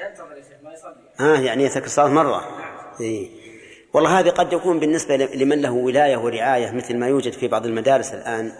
ينتظر 0.00 0.36
يا 0.36 0.42
شيخ 0.42 0.62
ما 0.62 0.72
يصلي. 0.72 0.94
آه 1.20 1.40
يعني 1.40 1.64
يترك 1.64 1.84
الصلاة 1.84 2.08
مرة. 2.08 2.58
إيه. 3.00 3.30
والله 3.92 4.20
هذه 4.20 4.30
قد 4.30 4.52
يكون 4.52 4.80
بالنسبة 4.80 5.16
لمن 5.16 5.62
له 5.62 5.70
ولاية 5.70 6.16
ورعاية 6.16 6.70
مثل 6.70 6.96
ما 6.96 7.08
يوجد 7.08 7.32
في 7.32 7.48
بعض 7.48 7.66
المدارس 7.66 8.14
الآن. 8.14 8.52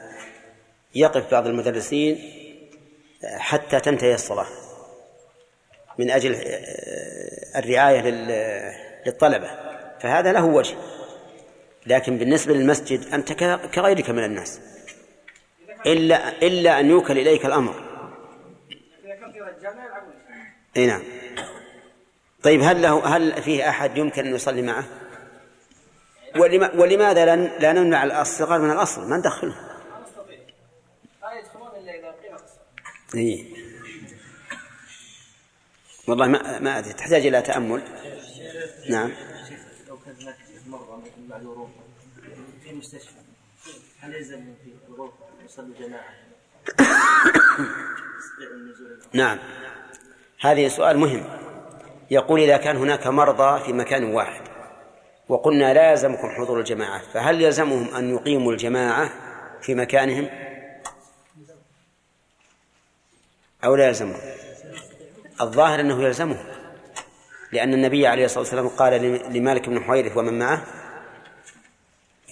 يقف 0.95 1.31
بعض 1.31 1.47
المدرسين 1.47 2.19
حتى 3.39 3.81
تنتهي 3.81 4.15
الصلاة. 4.15 4.47
من 6.01 6.11
أجل 6.11 6.35
آه، 6.35 7.59
الرعاية 7.59 8.11
للطلبة. 9.07 9.51
فهذا 10.01 10.33
له 10.33 10.45
وجه. 10.45 10.77
لكن 11.87 12.19
بالنسبة 12.19 12.55
للمسجد 12.55 13.15
أنت 13.15 13.33
كغيرك 13.75 14.11
من 14.11 14.25
الناس. 14.25 14.61
إلا 15.87 16.39
إلا 16.43 16.81
أن 16.81 16.91
يوكل 16.91 17.19
إليك 17.19 17.47
الأمر. 17.47 17.75
إي 20.77 20.87
نعم. 20.87 21.03
طيب 22.43 22.61
هل 22.63 22.83
له 22.83 23.17
هل 23.17 23.43
فيه 23.43 23.69
أحد 23.69 23.99
يمكن 23.99 24.27
أن 24.27 24.35
يصلي 24.35 24.63
معه؟ 24.63 24.85
ولما 26.37 26.71
ولماذا 26.75 27.25
لا 27.25 27.37
لا 27.37 27.73
نمنع 27.73 28.21
الصغار 28.21 28.61
من 28.61 28.71
الأصل؟ 28.71 29.09
ما 29.09 29.17
ندخلهم. 29.17 29.55
لا 31.23 31.39
يدخلون 31.39 31.69
إلا 31.77 31.95
إذا 31.95 32.11
قيمت 32.11 32.43
الصلاة. 32.43 33.15
إي. 33.15 33.60
والله 36.11 36.27
ما 36.27 36.59
ما 36.59 36.79
أدري 36.79 36.93
تحتاج 36.93 37.27
إلى 37.27 37.43
تأمل. 37.43 37.83
نعم. 38.91 39.13
لو 39.89 39.99
كان 39.99 40.15
هناك 40.21 40.37
مرضى 40.67 41.03
مثل 41.03 41.29
معذورون 41.29 41.73
في 42.65 42.73
مستشفى 42.73 43.11
هل 44.01 44.15
يلزمهم 44.15 44.55
في 44.65 44.71
الغرفه 44.89 45.15
يصلوا 45.45 45.75
جماعة؟ 45.81 46.15
نعم 49.13 49.39
هذه 50.41 50.69
سؤال 50.69 50.99
مهم 50.99 51.25
يقول 52.11 52.41
إذا 52.41 52.57
كان 52.57 52.77
هناك 52.77 53.07
مرضى 53.07 53.65
في 53.65 53.73
مكان 53.73 54.05
واحد 54.05 54.43
وقلنا 55.29 55.75
لا 55.75 55.91
يلزمكم 55.91 56.29
حضور 56.29 56.61
الجماعة 56.61 57.03
فهل 57.13 57.43
يلزمهم 57.43 57.95
أن 57.95 58.15
يقيموا 58.15 58.53
الجماعة 58.53 59.11
في 59.61 59.75
مكانهم 59.75 60.29
أو 63.65 63.75
لا 63.75 63.89
يلزمهم 63.89 64.21
الظاهر 65.41 65.81
أنه 65.81 66.03
يلزمهم 66.03 66.47
لأن 67.53 67.75
النبي 67.75 68.07
عليه 68.07 68.25
الصلاة 68.25 68.41
والسلام 68.41 68.69
قال 68.69 69.03
لمالك 69.33 69.69
بن 69.69 69.81
حويرث 69.81 70.17
ومن 70.17 70.39
معه 70.39 70.65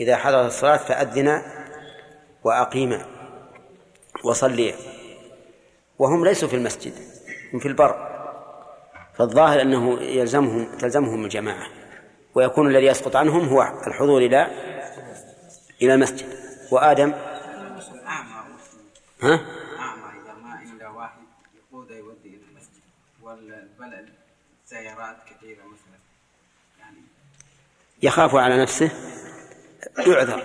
إذا 0.01 0.17
حضرت 0.17 0.47
الصلاة 0.47 0.77
فأذنا 0.77 1.43
وأقيما 2.45 3.07
وصليا 4.25 4.75
وهم 5.99 6.25
ليسوا 6.25 6.49
في 6.49 6.57
المسجد 6.57 6.93
هم 7.53 7.59
في 7.59 7.69
البر. 7.69 8.09
فالظاهر 9.15 9.63
أنه 9.63 10.01
يلزمهم 10.03 10.79
تلزمهم 10.79 11.25
الجماعة. 11.25 11.67
ويكون 12.35 12.67
الذي 12.67 12.87
يسقط 12.87 13.17
عنهم 13.17 13.49
هو 13.49 13.63
الحضور 13.87 14.23
إلى 14.23 14.47
إلى 15.83 15.95
المسجد. 15.95 16.27
وآدم؟ 16.71 17.15
ها 19.23 19.41
أعمى 19.79 20.23
إذا 20.23 20.35
ما 20.35 20.49
عنده 20.49 20.91
واحد 20.91 21.19
يقوده 21.55 21.95
يودي 21.95 22.29
إلى 22.29 22.45
المسجد 22.51 22.83
والبلد 23.23 24.09
سيارات 24.67 25.17
كثيرة 25.31 25.59
مثلا 25.59 25.99
يعني 26.79 27.03
يخاف 28.03 28.35
على 28.35 28.63
نفسه 28.63 28.91
يعذر. 30.07 30.43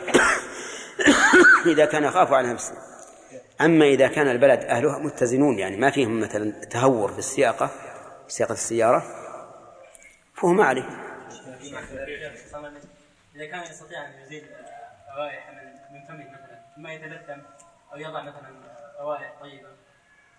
إذا 1.74 1.86
كان 1.86 2.04
يخاف 2.04 2.34
على 2.34 2.54
نفسه. 2.54 2.74
أما 3.62 3.86
إذا 3.86 4.08
كان 4.08 4.28
البلد 4.28 4.60
أهلها 4.60 5.00
متزنون 5.00 5.60
يعني 5.60 5.78
ما 5.78 5.92
فيهم 5.92 6.20
مثلا 6.20 6.52
تهور 6.52 7.12
في 7.12 7.20
السياقة 7.20 7.70
سياقة 8.28 8.54
السيارة 8.54 9.04
فهو 10.34 10.54
ما 10.54 10.64
عليه. 10.64 10.90
إذا 13.36 13.46
كان 13.46 13.62
يستطيع 13.62 14.06
أن 14.06 14.22
يزيل 14.26 14.44
روائح 15.18 15.50
من 15.94 16.08
فمه 16.08 16.30
مثلا 16.32 16.60
ثم 16.76 16.88
يتلثم 16.88 17.42
أو 17.94 17.98
يضع 17.98 18.22
مثلا 18.22 18.54
روائح 19.00 19.34
طيبة 19.42 19.68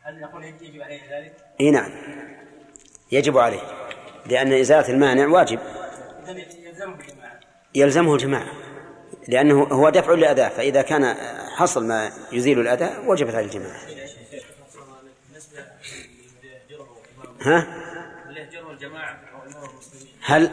هل 0.02 0.20
نقول 0.20 0.44
يجب 0.44 0.82
عليه 0.82 1.18
ذلك؟ 1.18 1.36
إي 1.60 1.70
نعم. 1.70 1.90
يجب 3.12 3.38
عليه. 3.38 3.60
لأن 4.26 4.52
إزالة 4.52 4.88
المانع 4.88 5.26
واجب. 5.26 5.58
يلزمه 7.74 8.14
الجماعة 8.14 8.52
لأنه 9.28 9.62
هو 9.62 9.90
دفع 9.90 10.12
للأذى 10.12 10.50
فإذا 10.50 10.82
كان 10.82 11.14
حصل 11.56 11.86
ما 11.86 12.12
يزيل 12.32 12.60
الأذى 12.60 12.98
وجبت 13.06 13.34
عليه 13.34 13.46
الجماعة 13.46 13.80
ها 17.40 17.66
هل 20.22 20.50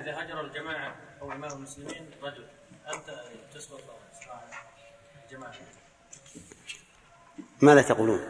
إذا 0.00 0.22
هجر 0.22 0.40
الجماعة 0.40 0.94
أو 1.22 1.32
إمام 1.32 1.52
المسلمين 1.52 2.10
رجل 2.22 2.44
أنت 2.94 3.20
تسقط 3.54 3.80
الجماعة 5.24 5.54
ماذا 7.62 7.82
تقولون 7.82 8.20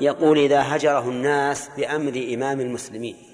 يقول 0.00 0.38
إذا 0.38 0.76
هجره 0.76 1.08
الناس 1.08 1.70
بأمر 1.76 2.28
إمام 2.34 2.60
المسلمين 2.60 3.33